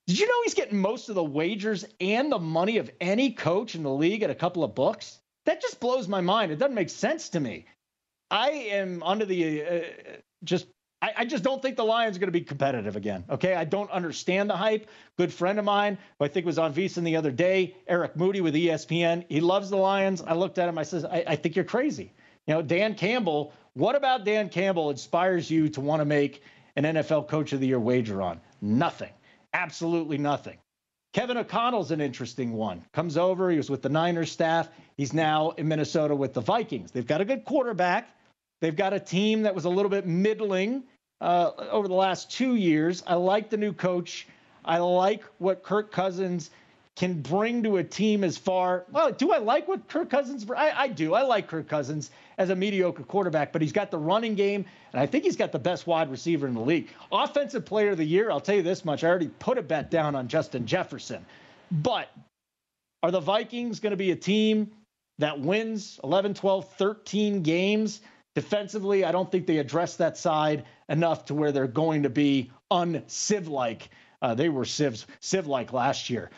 Did 0.07 0.19
you 0.19 0.27
know 0.27 0.41
he's 0.43 0.53
getting 0.53 0.79
most 0.79 1.09
of 1.09 1.15
the 1.15 1.23
wagers 1.23 1.85
and 1.99 2.31
the 2.31 2.39
money 2.39 2.77
of 2.77 2.89
any 3.01 3.31
coach 3.31 3.75
in 3.75 3.83
the 3.83 3.93
league 3.93 4.23
at 4.23 4.29
a 4.29 4.35
couple 4.35 4.63
of 4.63 4.75
books? 4.75 5.19
That 5.45 5.61
just 5.61 5.79
blows 5.79 6.07
my 6.07 6.21
mind. 6.21 6.51
It 6.51 6.59
doesn't 6.59 6.75
make 6.75 6.89
sense 6.89 7.29
to 7.29 7.39
me. 7.39 7.65
I 8.29 8.49
am 8.49 9.03
under 9.03 9.25
the 9.25 9.63
uh, 9.63 9.81
just. 10.43 10.67
I, 10.99 11.13
I, 11.17 11.25
just 11.25 11.43
don't 11.43 11.61
think 11.61 11.77
the 11.77 11.85
Lions 11.85 12.17
are 12.17 12.19
going 12.19 12.29
to 12.29 12.39
be 12.39 12.41
competitive 12.41 12.95
again. 12.95 13.23
Okay, 13.29 13.53
I 13.53 13.65
don't 13.65 13.91
understand 13.91 14.49
the 14.49 14.55
hype. 14.55 14.89
Good 15.15 15.31
friend 15.31 15.59
of 15.59 15.65
mine, 15.65 15.95
who 16.17 16.25
I 16.25 16.27
think 16.27 16.43
was 16.43 16.57
on 16.57 16.73
VSIN 16.73 17.03
the 17.03 17.17
other 17.17 17.29
day, 17.29 17.75
Eric 17.87 18.15
Moody 18.15 18.41
with 18.41 18.55
ESPN. 18.55 19.23
He 19.29 19.39
loves 19.39 19.69
the 19.69 19.77
Lions. 19.77 20.23
I 20.23 20.33
looked 20.33 20.57
at 20.57 20.67
him. 20.67 20.79
I 20.79 20.81
says, 20.81 21.05
I, 21.05 21.23
I 21.27 21.35
think 21.35 21.55
you're 21.55 21.65
crazy. 21.65 22.13
You 22.47 22.55
know, 22.55 22.63
Dan 22.63 22.95
Campbell. 22.95 23.53
What 23.73 23.95
about 23.95 24.25
Dan 24.25 24.49
Campbell 24.49 24.89
inspires 24.89 25.51
you 25.51 25.69
to 25.69 25.81
want 25.81 25.99
to 25.99 26.05
make 26.05 26.41
an 26.75 26.83
NFL 26.83 27.27
Coach 27.27 27.53
of 27.53 27.59
the 27.59 27.67
Year 27.67 27.79
wager 27.79 28.23
on? 28.23 28.41
Nothing. 28.59 29.11
Absolutely 29.53 30.17
nothing. 30.17 30.57
Kevin 31.13 31.37
O'Connell's 31.37 31.91
an 31.91 32.01
interesting 32.01 32.53
one. 32.53 32.83
Comes 32.93 33.17
over. 33.17 33.49
He 33.51 33.57
was 33.57 33.69
with 33.69 33.81
the 33.81 33.89
Niners 33.89 34.31
staff. 34.31 34.69
He's 34.95 35.13
now 35.13 35.51
in 35.51 35.67
Minnesota 35.67 36.15
with 36.15 36.33
the 36.33 36.41
Vikings. 36.41 36.91
They've 36.91 37.07
got 37.07 37.21
a 37.21 37.25
good 37.25 37.45
quarterback. 37.45 38.16
They've 38.61 38.75
got 38.75 38.93
a 38.93 38.99
team 38.99 39.43
that 39.43 39.53
was 39.53 39.65
a 39.65 39.69
little 39.69 39.89
bit 39.89 40.05
middling 40.07 40.83
uh, 41.21 41.51
over 41.71 41.87
the 41.87 41.93
last 41.93 42.31
two 42.31 42.55
years. 42.55 43.03
I 43.05 43.15
like 43.15 43.49
the 43.49 43.57
new 43.57 43.73
coach. 43.73 44.27
I 44.65 44.79
like 44.79 45.23
what 45.37 45.63
Kirk 45.63 45.91
Cousins 45.91 46.49
can 46.97 47.21
bring 47.21 47.61
to 47.61 47.77
a 47.77 47.83
team 47.83 48.23
as 48.23 48.37
far. 48.37 48.85
Well, 48.91 49.11
do 49.11 49.31
I 49.31 49.37
like 49.37 49.67
what 49.67 49.87
Kirk 49.87 50.09
Cousins? 50.09 50.45
I, 50.49 50.71
I 50.75 50.87
do. 50.87 51.13
I 51.13 51.21
like 51.21 51.47
Kirk 51.47 51.69
Cousins 51.69 52.09
as 52.39 52.49
a 52.49 52.55
mediocre 52.55 53.03
quarterback, 53.03 53.53
but 53.53 53.61
he's 53.61 53.71
got 53.71 53.91
the 53.91 53.99
running 53.99 54.33
game, 54.33 54.65
and 54.93 54.99
I 54.99 55.05
think 55.05 55.23
he's 55.23 55.35
got 55.35 55.51
the 55.51 55.59
best 55.59 55.85
wide 55.85 56.09
receiver 56.09 56.47
in 56.47 56.55
the 56.55 56.61
league. 56.61 56.89
Offensive 57.11 57.65
player 57.65 57.91
of 57.91 57.97
the 57.97 58.05
year, 58.05 58.31
I'll 58.31 58.41
tell 58.41 58.55
you 58.55 58.63
this 58.63 58.83
much. 58.83 59.03
I 59.03 59.09
already 59.09 59.29
put 59.39 59.59
a 59.59 59.61
bet 59.61 59.91
down 59.91 60.15
on 60.15 60.27
Justin 60.27 60.65
Jefferson. 60.65 61.23
But 61.71 62.09
are 63.03 63.11
the 63.11 63.19
Vikings 63.19 63.79
going 63.79 63.91
to 63.91 63.97
be 63.97 64.11
a 64.11 64.15
team 64.15 64.71
that 65.19 65.39
wins 65.39 65.99
11, 66.03 66.33
12, 66.33 66.67
13 66.73 67.43
games? 67.43 68.01
Defensively, 68.37 69.03
I 69.03 69.11
don't 69.11 69.31
think 69.31 69.47
they 69.47 69.57
address 69.57 69.95
that 69.95 70.15
side 70.15 70.65
enough 70.89 71.25
to 71.25 71.33
where 71.33 71.51
they're 71.51 71.65
going 71.65 72.03
to 72.03 72.09
be 72.11 72.51
unciv 72.71 73.49
like. 73.49 73.89
Uh, 74.21 74.35
they 74.35 74.47
were 74.47 74.63
civs 74.63 75.07
civ 75.21 75.47
like 75.47 75.73
last 75.73 76.07
year. 76.11 76.29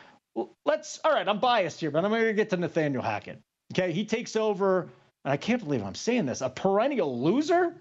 Let's 0.65 1.01
all 1.03 1.11
right. 1.11 1.27
I'm 1.27 1.41
biased 1.41 1.81
here, 1.81 1.91
but 1.91 2.05
I'm 2.05 2.11
going 2.11 2.23
to 2.23 2.31
get 2.31 2.51
to 2.51 2.55
Nathaniel 2.55 3.03
Hackett. 3.03 3.41
Okay, 3.73 3.91
he 3.91 4.05
takes 4.05 4.37
over, 4.37 4.83
and 5.25 5.33
I 5.33 5.35
can't 5.35 5.61
believe 5.61 5.83
I'm 5.83 5.93
saying 5.93 6.25
this. 6.25 6.39
A 6.39 6.49
perennial 6.49 7.21
loser 7.21 7.75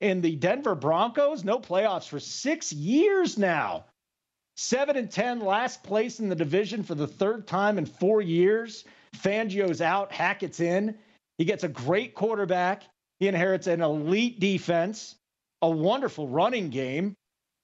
in 0.00 0.20
the 0.20 0.36
Denver 0.36 0.76
Broncos, 0.76 1.42
no 1.42 1.58
playoffs 1.58 2.06
for 2.06 2.20
six 2.20 2.72
years 2.72 3.36
now. 3.36 3.86
Seven 4.56 4.96
and 4.96 5.10
ten, 5.10 5.40
last 5.40 5.82
place 5.82 6.20
in 6.20 6.28
the 6.28 6.36
division 6.36 6.84
for 6.84 6.94
the 6.94 7.08
third 7.08 7.48
time 7.48 7.78
in 7.78 7.86
four 7.86 8.22
years. 8.22 8.84
Fangio's 9.16 9.80
out, 9.80 10.12
Hackett's 10.12 10.60
in. 10.60 10.94
He 11.36 11.44
gets 11.44 11.64
a 11.64 11.68
great 11.68 12.14
quarterback. 12.14 12.84
He 13.18 13.28
inherits 13.28 13.66
an 13.66 13.80
elite 13.80 14.40
defense, 14.40 15.14
a 15.62 15.70
wonderful 15.70 16.28
running 16.28 16.70
game, 16.70 17.14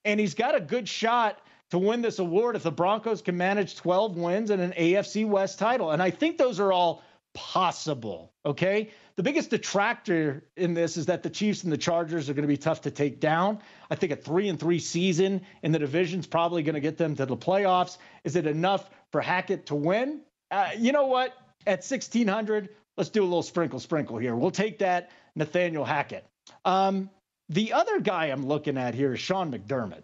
and 0.05 0.19
he's 0.19 0.35
got 0.35 0.55
a 0.55 0.61
good 0.61 0.89
shot 0.89 1.39
to 1.71 1.79
win 1.79 2.03
this 2.03 2.19
award 2.19 2.57
if 2.57 2.63
the 2.63 2.71
Broncos 2.71 3.23
can 3.23 3.37
manage 3.37 3.77
12 3.77 4.17
wins 4.17 4.51
and 4.51 4.61
an 4.61 4.73
AFC 4.73 5.27
West 5.27 5.59
title. 5.59 5.91
And 5.91 6.03
I 6.03 6.11
think 6.11 6.37
those 6.37 6.61
are 6.61 6.73
all 6.73 7.03
possible. 7.35 8.33
Okay. 8.45 8.91
The 9.17 9.23
biggest 9.23 9.51
detractor 9.51 10.45
in 10.57 10.75
this 10.75 10.97
is 10.97 11.07
that 11.07 11.23
the 11.23 11.31
Chiefs 11.31 11.65
and 11.65 11.73
the 11.73 11.79
Chargers 11.79 12.29
are 12.29 12.35
going 12.35 12.43
to 12.43 12.49
be 12.49 12.57
tough 12.57 12.83
to 12.83 12.91
take 12.91 13.21
down. 13.21 13.59
I 13.91 13.95
think 13.95 14.13
a 14.13 14.17
three 14.17 14.49
and 14.49 14.59
three 14.59 14.79
season 14.79 15.43
in 15.63 15.73
the 15.73 15.79
division 15.79 16.21
is 16.21 16.27
probably 16.27 16.63
going 16.63 16.75
to 16.75 16.81
get 16.81 16.99
them 16.99 17.15
to 17.17 17.27
the 17.27 17.37
playoffs. 17.37 17.99
Is 18.25 18.37
it 18.37 18.47
enough 18.47 18.91
for 19.11 19.21
Hackett 19.21 19.67
to 19.67 19.75
win? 19.75 20.21
Uh, 20.51 20.71
you 20.77 20.93
know 20.93 21.07
what? 21.07 21.35
At 21.67 21.79
1600, 21.79 22.71
let's 22.97 23.11
do 23.11 23.23
a 23.23 23.25
little 23.25 23.43
sprinkle 23.43 23.81
sprinkle 23.81 24.19
here. 24.19 24.35
We'll 24.35 24.51
take 24.51 24.79
that 24.81 25.11
Nathaniel 25.37 25.85
Hackett. 25.85 26.25
Um, 26.65 27.11
the 27.49 27.73
other 27.73 28.01
guy 28.01 28.27
I'm 28.27 28.47
looking 28.47 28.79
at 28.79 28.95
here 28.95 29.15
is 29.15 29.21
Sean 29.21 29.53
McDermott. 29.53 30.03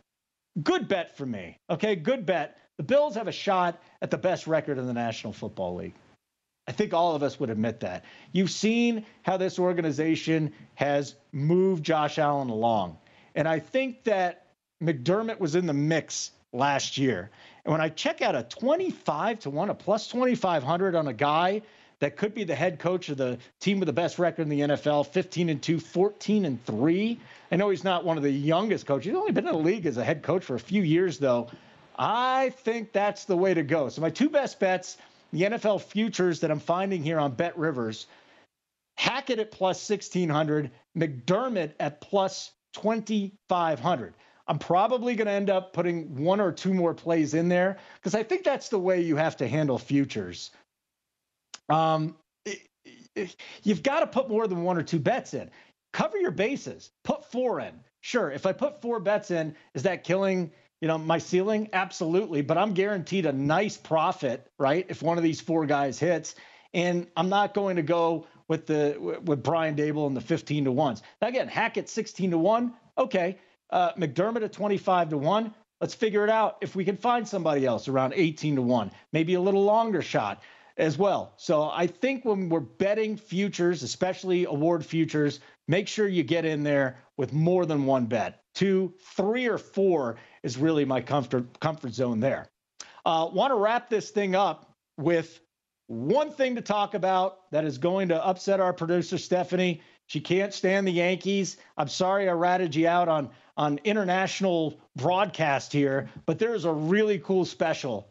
Good 0.63 0.89
bet 0.89 1.17
for 1.17 1.25
me. 1.25 1.57
Okay, 1.71 1.97
good 1.97 2.27
bet. 2.27 2.59
The 2.77 2.83
Bills 2.83 3.15
have 3.15 3.29
a 3.29 3.33
shot 3.33 3.83
at 4.03 4.11
the 4.11 4.19
best 4.19 4.47
record 4.47 4.79
in 4.79 4.87
the 4.87 4.93
National 4.93 5.33
Football 5.33 5.77
League. 5.77 5.95
I 6.67 6.73
think 6.73 6.93
all 6.93 7.15
of 7.15 7.23
us 7.23 7.41
would 7.41 7.51
admit 7.51 7.81
that. 7.81 8.05
You've 8.33 8.51
seen 8.51 9.07
how 9.23 9.39
this 9.39 9.59
organization 9.59 10.53
has 10.75 11.15
moved 11.33 11.85
Josh 11.85 12.19
Allen 12.19 12.51
along. 12.51 12.99
And 13.35 13.49
I 13.49 13.59
think 13.59 14.05
that 14.05 14.47
McDermott 14.83 15.41
was 15.41 15.55
in 15.55 15.67
the 15.67 15.73
mix 15.73 16.33
last 16.53 16.99
year. 16.99 17.31
And 17.65 17.73
when 17.73 17.81
I 17.81 17.89
check 17.89 18.21
out 18.21 18.35
a 18.35 18.43
25 18.43 19.41
to 19.41 19.51
1, 19.51 19.71
a 19.71 19.75
plus 19.75 20.09
2,500 20.09 20.95
on 20.95 21.09
a 21.09 21.13
guy 21.13 21.63
that 22.01 22.17
could 22.17 22.35
be 22.35 22.45
the 22.45 22.55
head 22.55 22.79
coach 22.79 23.09
of 23.09 23.17
the 23.17 23.39
team 23.61 23.81
with 23.81 23.87
the 23.87 23.93
best 23.93 24.19
record 24.19 24.43
in 24.43 24.49
the 24.49 24.61
NFL 24.61 25.07
15 25.09 25.49
and 25.49 25.63
2, 25.63 25.81
14 25.81 26.45
and 26.45 26.65
3. 26.65 27.21
I 27.51 27.57
know 27.57 27.71
he's 27.71 27.85
not 27.85 28.05
one 28.05 28.17
of 28.17 28.23
the 28.23 28.31
youngest 28.31 28.87
coaches. 28.87 29.07
He's 29.07 29.17
only 29.17 29.33
been 29.33 29.47
in 29.47 29.53
the 29.53 29.59
league 29.59 29.87
as 29.87 29.97
a 29.97 30.05
head 30.05 30.23
coach 30.23 30.45
for 30.45 30.55
a 30.55 30.61
few 30.61 30.83
years, 30.83 31.19
though. 31.19 31.49
I 31.99 32.51
think 32.51 32.93
that's 32.93 33.25
the 33.25 33.37
way 33.37 33.55
to 33.55 33.63
go. 33.63 33.89
So, 33.89 34.01
my 34.01 34.11
two 34.11 34.31
best 34.31 34.61
bets 34.61 34.99
the 35.33 35.43
NFL 35.43 35.83
futures 35.83 36.41
that 36.41 36.51
I'm 36.51 36.61
finding 36.61 37.03
here 37.03 37.19
on 37.19 37.33
Bet 37.33 37.59
Rivers, 37.59 38.07
Hackett 38.97 39.39
at 39.39 39.51
plus 39.51 39.89
1600, 39.89 40.71
McDermott 40.97 41.73
at 41.79 42.01
plus 42.01 42.53
2500. 42.75 44.15
I'm 44.47 44.59
probably 44.59 45.15
going 45.15 45.27
to 45.27 45.33
end 45.33 45.51
up 45.51 45.75
putting 45.75 46.25
one 46.25 46.41
or 46.41 46.51
two 46.51 46.73
more 46.73 46.95
plays 46.95 47.35
in 47.35 47.49
there 47.49 47.77
because 47.97 48.15
I 48.15 48.23
think 48.23 48.45
that's 48.45 48.71
the 48.71 48.79
way 48.79 49.03
you 49.03 49.17
have 49.17 49.37
to 49.39 49.49
handle 49.49 49.79
futures. 49.79 50.51
Um, 51.69 52.17
you've 53.63 53.83
got 53.83 54.01
to 54.01 54.07
put 54.07 54.29
more 54.29 54.47
than 54.47 54.63
one 54.63 54.79
or 54.79 54.83
two 54.83 54.99
bets 54.99 55.35
in. 55.35 55.51
Cover 55.93 56.19
your 56.19 56.31
bases. 56.31 56.91
Put 57.05 57.25
four 57.31 57.61
in. 57.61 57.75
Sure, 58.01 58.31
if 58.31 58.47
I 58.47 58.53
put 58.53 58.81
four 58.81 59.01
bets 59.01 59.31
in, 59.31 59.57
is 59.75 59.83
that 59.83 60.05
killing 60.05 60.53
you 60.81 60.87
know, 60.87 60.99
my 60.99 61.19
ceiling, 61.19 61.69
absolutely, 61.73 62.43
but 62.43 62.57
I'm 62.57 62.73
guaranteed 62.73 63.27
a 63.27 63.33
nice 63.33 63.77
profit, 63.77 64.49
right? 64.59 64.87
If 64.89 65.03
one 65.03 65.19
of 65.19 65.25
these 65.25 65.41
four 65.41 65.67
guys 65.67 65.99
hits, 65.99 66.37
and 66.73 67.09
I'm 67.17 67.29
not 67.29 67.55
going 67.55 67.77
to 67.77 67.83
go 67.83 68.27
with 68.47 68.67
the 68.67 69.21
with 69.25 69.43
Brian 69.43 69.75
Daboll 69.75 70.07
and 70.07 70.17
the 70.17 70.21
15 70.21 70.65
to 70.65 70.73
ones. 70.73 71.03
Now 71.21 71.29
again, 71.29 71.49
Hackett 71.49 71.89
16 71.89 72.31
to 72.31 72.39
one, 72.39 72.75
okay. 72.97 73.39
Uh, 73.71 73.93
McDermott 73.95 74.43
at 74.45 74.53
25 74.53 75.11
to 75.11 75.19
one. 75.19 75.55
Let's 75.81 75.95
figure 75.95 76.25
it 76.25 76.31
out 76.31 76.59
if 76.61 76.75
we 76.75 76.85
can 76.85 76.97
find 76.97 77.27
somebody 77.27 77.67
else 77.67 77.89
around 77.89 78.15
18 78.17 78.57
to 78.57 78.63
one, 78.63 78.91
maybe 79.13 79.35
a 79.35 79.41
little 79.41 79.65
longer 79.65 80.03
shot 80.03 80.43
as 80.79 80.97
well. 80.97 81.33
So 81.37 81.65
I 81.65 81.87
think 81.87 82.25
when 82.25 82.49
we're 82.49 82.61
betting 82.61 83.17
futures, 83.17 83.83
especially 83.83 84.45
award 84.45 84.87
futures, 84.87 85.41
make 85.67 85.89
sure 85.89 86.07
you 86.07 86.23
get 86.23 86.45
in 86.45 86.63
there 86.63 86.99
with 87.17 87.33
more 87.33 87.67
than 87.67 87.85
one 87.85 88.07
bet. 88.07 88.43
Two, 88.55 88.95
three, 89.17 89.47
or 89.47 89.59
four 89.59 90.17
is 90.43 90.57
really 90.57 90.85
my 90.85 91.01
comfort 91.01 91.61
comfort 91.61 91.93
zone 91.93 92.21
there. 92.21 92.49
Uh, 93.05 93.29
Want 93.33 93.51
to 93.51 93.57
wrap 93.57 93.91
this 93.91 94.11
thing 94.11 94.35
up 94.35 94.73
with 94.97 95.41
one 95.89 96.31
thing 96.31 96.55
to 96.57 96.61
talk 96.61 96.95
about 96.95 97.51
that 97.51 97.65
is 97.65 97.79
going 97.79 98.09
to 98.09 98.25
upset 98.25 98.61
our 98.61 98.73
producer 98.73 99.19
Stephanie. 99.19 99.83
She 100.07 100.21
can't 100.21 100.55
stand 100.55 100.87
the 100.87 100.93
Yankees. 100.93 101.57
I'm 101.77 101.89
sorry 101.89 102.29
I 102.29 102.33
ratted 102.33 102.75
you 102.75 102.89
out 102.89 103.09
on 103.09 103.31
on 103.57 103.81
international 103.83 104.81
broadcast 104.95 105.73
here, 105.73 106.09
but 106.27 106.39
there 106.39 106.55
is 106.55 106.65
a 106.65 106.73
really 106.73 107.19
cool 107.19 107.45
special 107.45 108.09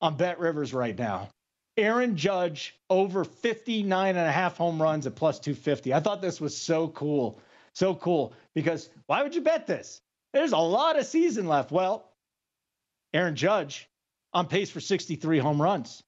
on 0.00 0.16
Bet 0.16 0.38
Rivers 0.38 0.72
right 0.72 0.96
now. 0.96 1.28
Aaron 1.76 2.16
Judge 2.16 2.76
over 2.88 3.24
59 3.24 4.16
and 4.16 4.28
a 4.28 4.32
half 4.32 4.56
home 4.56 4.80
runs 4.80 5.06
at 5.06 5.14
plus 5.14 5.40
250. 5.40 5.92
I 5.92 6.00
thought 6.00 6.22
this 6.22 6.40
was 6.40 6.56
so 6.56 6.88
cool. 6.88 7.40
So 7.72 7.94
cool 7.94 8.34
because 8.54 8.88
why 9.06 9.22
would 9.22 9.34
you 9.34 9.40
bet 9.40 9.66
this? 9.66 10.00
There's 10.32 10.52
a 10.52 10.58
lot 10.58 10.98
of 10.98 11.06
season 11.06 11.48
left. 11.48 11.72
Well, 11.72 12.08
Aaron 13.12 13.34
Judge 13.34 13.88
on 14.32 14.46
pace 14.46 14.70
for 14.70 14.80
63 14.80 15.38
home 15.38 15.60
runs. 15.60 16.02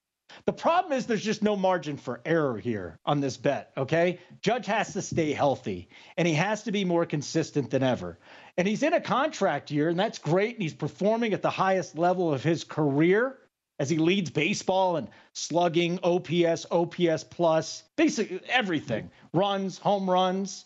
The 0.44 0.52
problem 0.52 0.92
is 0.92 1.06
there's 1.06 1.24
just 1.24 1.42
no 1.42 1.56
margin 1.56 1.96
for 1.96 2.20
error 2.24 2.58
here 2.58 2.98
on 3.06 3.20
this 3.20 3.36
bet, 3.36 3.72
okay? 3.76 4.18
Judge 4.42 4.66
has 4.66 4.92
to 4.92 5.02
stay 5.02 5.32
healthy 5.32 5.88
and 6.16 6.26
he 6.26 6.34
has 6.34 6.64
to 6.64 6.72
be 6.72 6.84
more 6.84 7.06
consistent 7.06 7.70
than 7.70 7.82
ever. 7.82 8.18
And 8.56 8.66
he's 8.66 8.82
in 8.82 8.92
a 8.92 9.00
contract 9.00 9.70
year, 9.70 9.88
and 9.88 9.98
that's 9.98 10.18
great. 10.18 10.54
And 10.54 10.62
he's 10.62 10.74
performing 10.74 11.32
at 11.32 11.42
the 11.42 11.50
highest 11.50 11.96
level 11.96 12.32
of 12.32 12.42
his 12.42 12.64
career 12.64 13.38
as 13.78 13.90
he 13.90 13.98
leads 13.98 14.30
baseball 14.30 14.96
and 14.96 15.08
slugging, 15.32 15.98
OPS, 16.02 16.66
OPS 16.70 17.24
plus, 17.24 17.84
basically 17.96 18.40
everything 18.48 19.10
runs, 19.32 19.78
home 19.78 20.08
runs. 20.08 20.64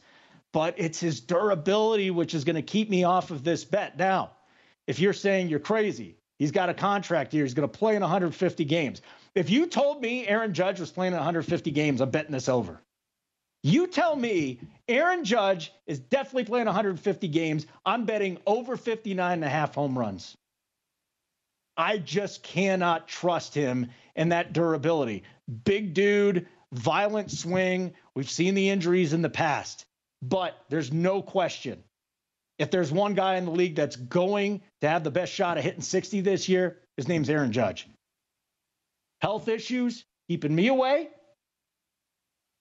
But 0.52 0.74
it's 0.78 0.98
his 0.98 1.20
durability 1.20 2.10
which 2.10 2.34
is 2.34 2.44
going 2.44 2.56
to 2.56 2.62
keep 2.62 2.90
me 2.90 3.04
off 3.04 3.30
of 3.30 3.44
this 3.44 3.64
bet. 3.64 3.96
Now, 3.96 4.32
if 4.86 4.98
you're 4.98 5.12
saying 5.12 5.48
you're 5.48 5.60
crazy, 5.60 6.16
he's 6.38 6.50
got 6.50 6.68
a 6.68 6.74
contract 6.74 7.32
here, 7.32 7.44
he's 7.44 7.54
going 7.54 7.68
to 7.68 7.78
play 7.78 7.94
in 7.94 8.02
150 8.02 8.64
games. 8.64 9.02
If 9.34 9.48
you 9.48 9.66
told 9.66 10.02
me 10.02 10.26
Aaron 10.26 10.52
Judge 10.52 10.80
was 10.80 10.90
playing 10.90 11.12
in 11.12 11.18
150 11.18 11.70
games, 11.70 12.00
I'm 12.00 12.10
betting 12.10 12.32
this 12.32 12.48
over. 12.48 12.80
You 13.62 13.86
tell 13.86 14.16
me 14.16 14.58
Aaron 14.88 15.24
Judge 15.24 15.72
is 15.86 16.00
definitely 16.00 16.44
playing 16.44 16.66
150 16.66 17.28
games. 17.28 17.66
I'm 17.84 18.06
betting 18.06 18.38
over 18.46 18.76
59 18.76 19.32
and 19.32 19.44
a 19.44 19.48
half 19.48 19.74
home 19.74 19.98
runs. 19.98 20.36
I 21.80 21.96
just 21.96 22.42
cannot 22.42 23.08
trust 23.08 23.54
him 23.54 23.88
in 24.14 24.28
that 24.28 24.52
durability. 24.52 25.22
Big 25.64 25.94
dude, 25.94 26.46
violent 26.72 27.30
swing. 27.30 27.94
We've 28.14 28.28
seen 28.28 28.54
the 28.54 28.68
injuries 28.68 29.14
in 29.14 29.22
the 29.22 29.30
past, 29.30 29.86
but 30.20 30.54
there's 30.68 30.92
no 30.92 31.22
question. 31.22 31.82
If 32.58 32.70
there's 32.70 32.92
one 32.92 33.14
guy 33.14 33.36
in 33.36 33.46
the 33.46 33.50
league 33.50 33.76
that's 33.76 33.96
going 33.96 34.60
to 34.82 34.90
have 34.90 35.04
the 35.04 35.10
best 35.10 35.32
shot 35.32 35.56
at 35.56 35.64
hitting 35.64 35.80
60 35.80 36.20
this 36.20 36.50
year, 36.50 36.76
his 36.98 37.08
name's 37.08 37.30
Aaron 37.30 37.50
Judge. 37.50 37.88
Health 39.22 39.48
issues 39.48 40.04
keeping 40.28 40.54
me 40.54 40.68
away. 40.68 41.08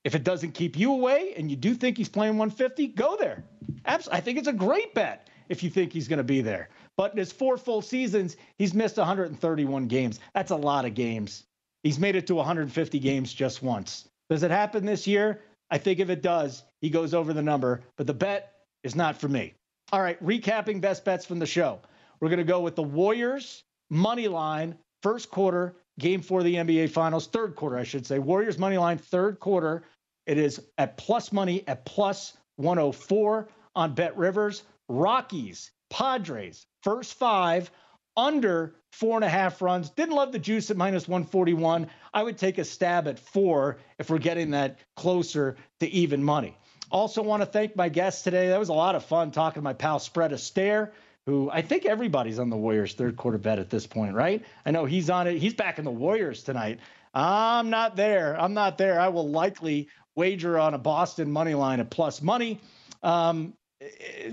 If 0.06 0.16
it 0.16 0.24
doesn't 0.24 0.54
keep 0.54 0.78
you 0.78 0.94
away 0.94 1.34
and 1.36 1.52
you 1.52 1.58
do 1.58 1.74
think 1.74 1.98
he's 1.98 2.08
playing 2.08 2.38
150, 2.38 2.88
go 2.88 3.18
there. 3.18 3.44
Absolutely. 3.86 4.18
I 4.18 4.22
think 4.22 4.38
it's 4.38 4.48
a 4.48 4.54
great 4.54 4.94
bet 4.94 5.28
if 5.50 5.62
you 5.62 5.70
think 5.70 5.92
he's 5.92 6.08
going 6.08 6.20
to 6.20 6.24
be 6.24 6.40
there. 6.40 6.70
But 7.00 7.14
in 7.14 7.18
his 7.18 7.32
four 7.32 7.56
full 7.56 7.82
seasons, 7.82 8.36
he's 8.58 8.74
missed 8.74 8.97
131 8.97 9.88
games. 9.88 10.20
That's 10.34 10.52
a 10.52 10.56
lot 10.58 10.84
of 10.84 10.95
games. 10.95 11.45
He's 11.82 11.97
made 11.97 12.18
it 12.18 12.28
to 12.28 12.36
150 12.36 13.00
games 13.00 13.34
just 13.34 13.64
once. 13.64 14.10
Does 14.30 14.43
it 14.43 14.52
happen 14.52 14.86
this 14.86 15.08
year? 15.08 15.39
I 15.72 15.78
think 15.78 16.02
if 16.02 16.10
it 16.10 16.22
does, 16.22 16.64
he 16.82 16.89
goes 16.89 17.14
over 17.14 17.32
the 17.32 17.41
number, 17.41 17.80
but 17.95 18.06
the 18.06 18.14
bet 18.14 18.52
is 18.84 18.97
not 18.97 19.16
for 19.16 19.30
me. 19.30 19.54
All 19.93 20.02
right, 20.02 20.22
recapping 20.22 20.82
best 20.82 21.06
bets 21.06 21.26
from 21.26 21.39
the 21.39 21.45
show. 21.45 21.80
We're 22.20 22.28
going 22.28 22.39
to 22.39 22.43
go 22.43 22.60
with 22.60 22.76
the 22.76 22.84
Warriors 22.84 23.64
money 23.89 24.28
line, 24.28 24.78
first 25.02 25.32
quarter, 25.32 25.78
game 26.00 26.22
for 26.22 26.43
the 26.43 26.56
NBA 26.56 26.89
Finals, 26.89 27.28
third 27.28 27.56
quarter, 27.56 27.78
I 27.78 27.86
should 27.86 28.06
say. 28.06 28.20
Warriors 28.20 28.58
money 28.58 28.78
line, 28.78 28.97
third 28.97 29.39
quarter. 29.39 29.84
It 30.26 30.38
is 30.38 30.62
at 30.78 30.97
plus 30.97 31.32
money 31.32 31.64
at 31.66 31.86
plus 31.86 32.36
104 32.58 33.47
on 33.78 33.95
Bet 33.95 34.18
Rivers. 34.18 34.64
Rockies, 34.89 35.72
Padres, 35.90 36.66
first 36.84 37.16
five 37.16 37.72
under 38.16 38.76
four 38.92 39.16
and 39.16 39.24
a 39.24 39.30
half 39.30 39.62
runs. 39.62 39.90
Didn't 39.90 40.16
love 40.16 40.32
the 40.32 40.40
juice 40.40 40.70
at 40.72 40.78
minus 40.78 41.08
141. 41.08 41.88
I 42.14 42.24
would 42.24 42.38
take 42.38 42.58
a 42.58 42.66
stab 42.66 43.08
at 43.08 43.20
four 43.20 43.78
if 43.98 44.10
we're 44.10 44.18
getting 44.18 44.52
that 44.52 44.80
closer 44.96 45.58
to 45.80 45.88
even 45.88 46.24
money. 46.24 46.56
Also, 46.92 47.22
want 47.22 47.42
to 47.42 47.46
thank 47.46 47.76
my 47.76 47.88
guests 47.88 48.24
today. 48.24 48.48
That 48.48 48.60
was 48.60 48.70
a 48.70 48.74
lot 48.74 48.96
of 48.96 49.06
fun 49.06 49.32
talking 49.32 49.62
to 49.62 49.64
my 49.64 49.74
pal 49.74 50.00
Spread 50.00 50.32
Astaire, 50.32 50.92
who 51.26 51.50
I 51.52 51.62
think 51.62 51.86
everybody's 51.86 52.40
on 52.40 52.50
the 52.50 52.58
Warriors 52.58 52.94
third 52.94 53.16
quarter 53.16 53.38
bet 53.38 53.60
at 53.60 53.70
this 53.70 53.86
point, 53.86 54.16
right? 54.16 54.44
I 54.66 54.72
know 54.72 54.86
he's 54.86 55.10
on 55.10 55.28
it. 55.28 55.38
He's 55.38 55.54
back 55.54 55.78
in 55.78 55.86
the 55.86 55.92
Warriors 55.92 56.44
tonight. 56.44 56.80
I'm 57.14 57.70
not 57.70 57.96
there. 57.96 58.40
I'm 58.40 58.54
not 58.54 58.78
there. 58.78 59.00
I 59.00 59.10
will 59.10 59.30
likely 59.30 59.88
wager 60.16 60.58
on 60.58 60.74
a 60.74 60.78
Boston 60.80 61.32
money 61.32 61.54
line 61.54 61.80
at 61.80 61.90
plus 61.90 62.22
money. 62.22 62.60
Um, 63.04 63.54
eh, 63.82 64.30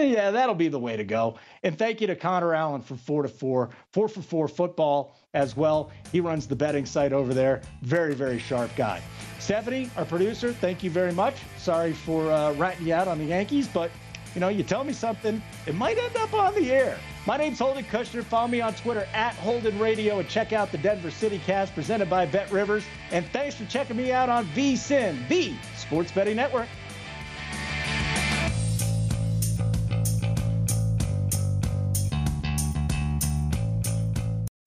yeah, 0.00 0.30
that'll 0.30 0.54
be 0.54 0.68
the 0.68 0.78
way 0.78 0.96
to 0.96 1.04
go. 1.04 1.36
And 1.62 1.78
thank 1.78 2.00
you 2.00 2.06
to 2.06 2.16
Connor 2.16 2.54
Allen 2.54 2.82
for 2.82 2.96
four 2.96 3.22
to 3.22 3.28
four, 3.28 3.70
four 3.92 4.08
for 4.08 4.22
four 4.22 4.48
football 4.48 5.16
as 5.34 5.56
well. 5.56 5.90
He 6.12 6.20
runs 6.20 6.46
the 6.46 6.56
betting 6.56 6.86
site 6.86 7.12
over 7.12 7.34
there. 7.34 7.62
Very, 7.82 8.14
very 8.14 8.38
sharp 8.38 8.74
guy. 8.76 9.00
Stephanie, 9.38 9.90
our 9.96 10.04
producer, 10.04 10.52
thank 10.52 10.82
you 10.82 10.90
very 10.90 11.12
much. 11.12 11.36
Sorry 11.56 11.92
for 11.92 12.30
uh, 12.32 12.52
ratting 12.54 12.86
you 12.86 12.94
out 12.94 13.08
on 13.08 13.18
the 13.18 13.24
Yankees, 13.24 13.68
but 13.68 13.90
you 14.34 14.40
know, 14.40 14.48
you 14.48 14.62
tell 14.62 14.84
me 14.84 14.92
something, 14.92 15.42
it 15.66 15.74
might 15.74 15.96
end 15.96 16.16
up 16.16 16.34
on 16.34 16.54
the 16.54 16.70
air. 16.70 16.98
My 17.26 17.36
name's 17.36 17.58
Holden 17.58 17.84
Kushner. 17.84 18.22
Follow 18.22 18.48
me 18.48 18.60
on 18.60 18.74
Twitter 18.74 19.08
at 19.14 19.34
Holden 19.34 19.78
Radio 19.78 20.18
and 20.18 20.28
check 20.28 20.52
out 20.52 20.70
the 20.70 20.78
Denver 20.78 21.10
City 21.10 21.40
Cast 21.44 21.74
presented 21.74 22.10
by 22.10 22.26
Bet 22.26 22.52
Rivers. 22.52 22.84
And 23.10 23.26
thanks 23.32 23.54
for 23.56 23.64
checking 23.64 23.96
me 23.96 24.12
out 24.12 24.28
on 24.28 24.44
VSIN, 24.48 25.26
the 25.28 25.54
Sports 25.76 26.12
Betting 26.12 26.36
Network. 26.36 26.68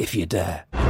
if 0.00 0.14
you 0.14 0.24
dare. 0.24 0.89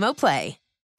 Play. 0.15 0.60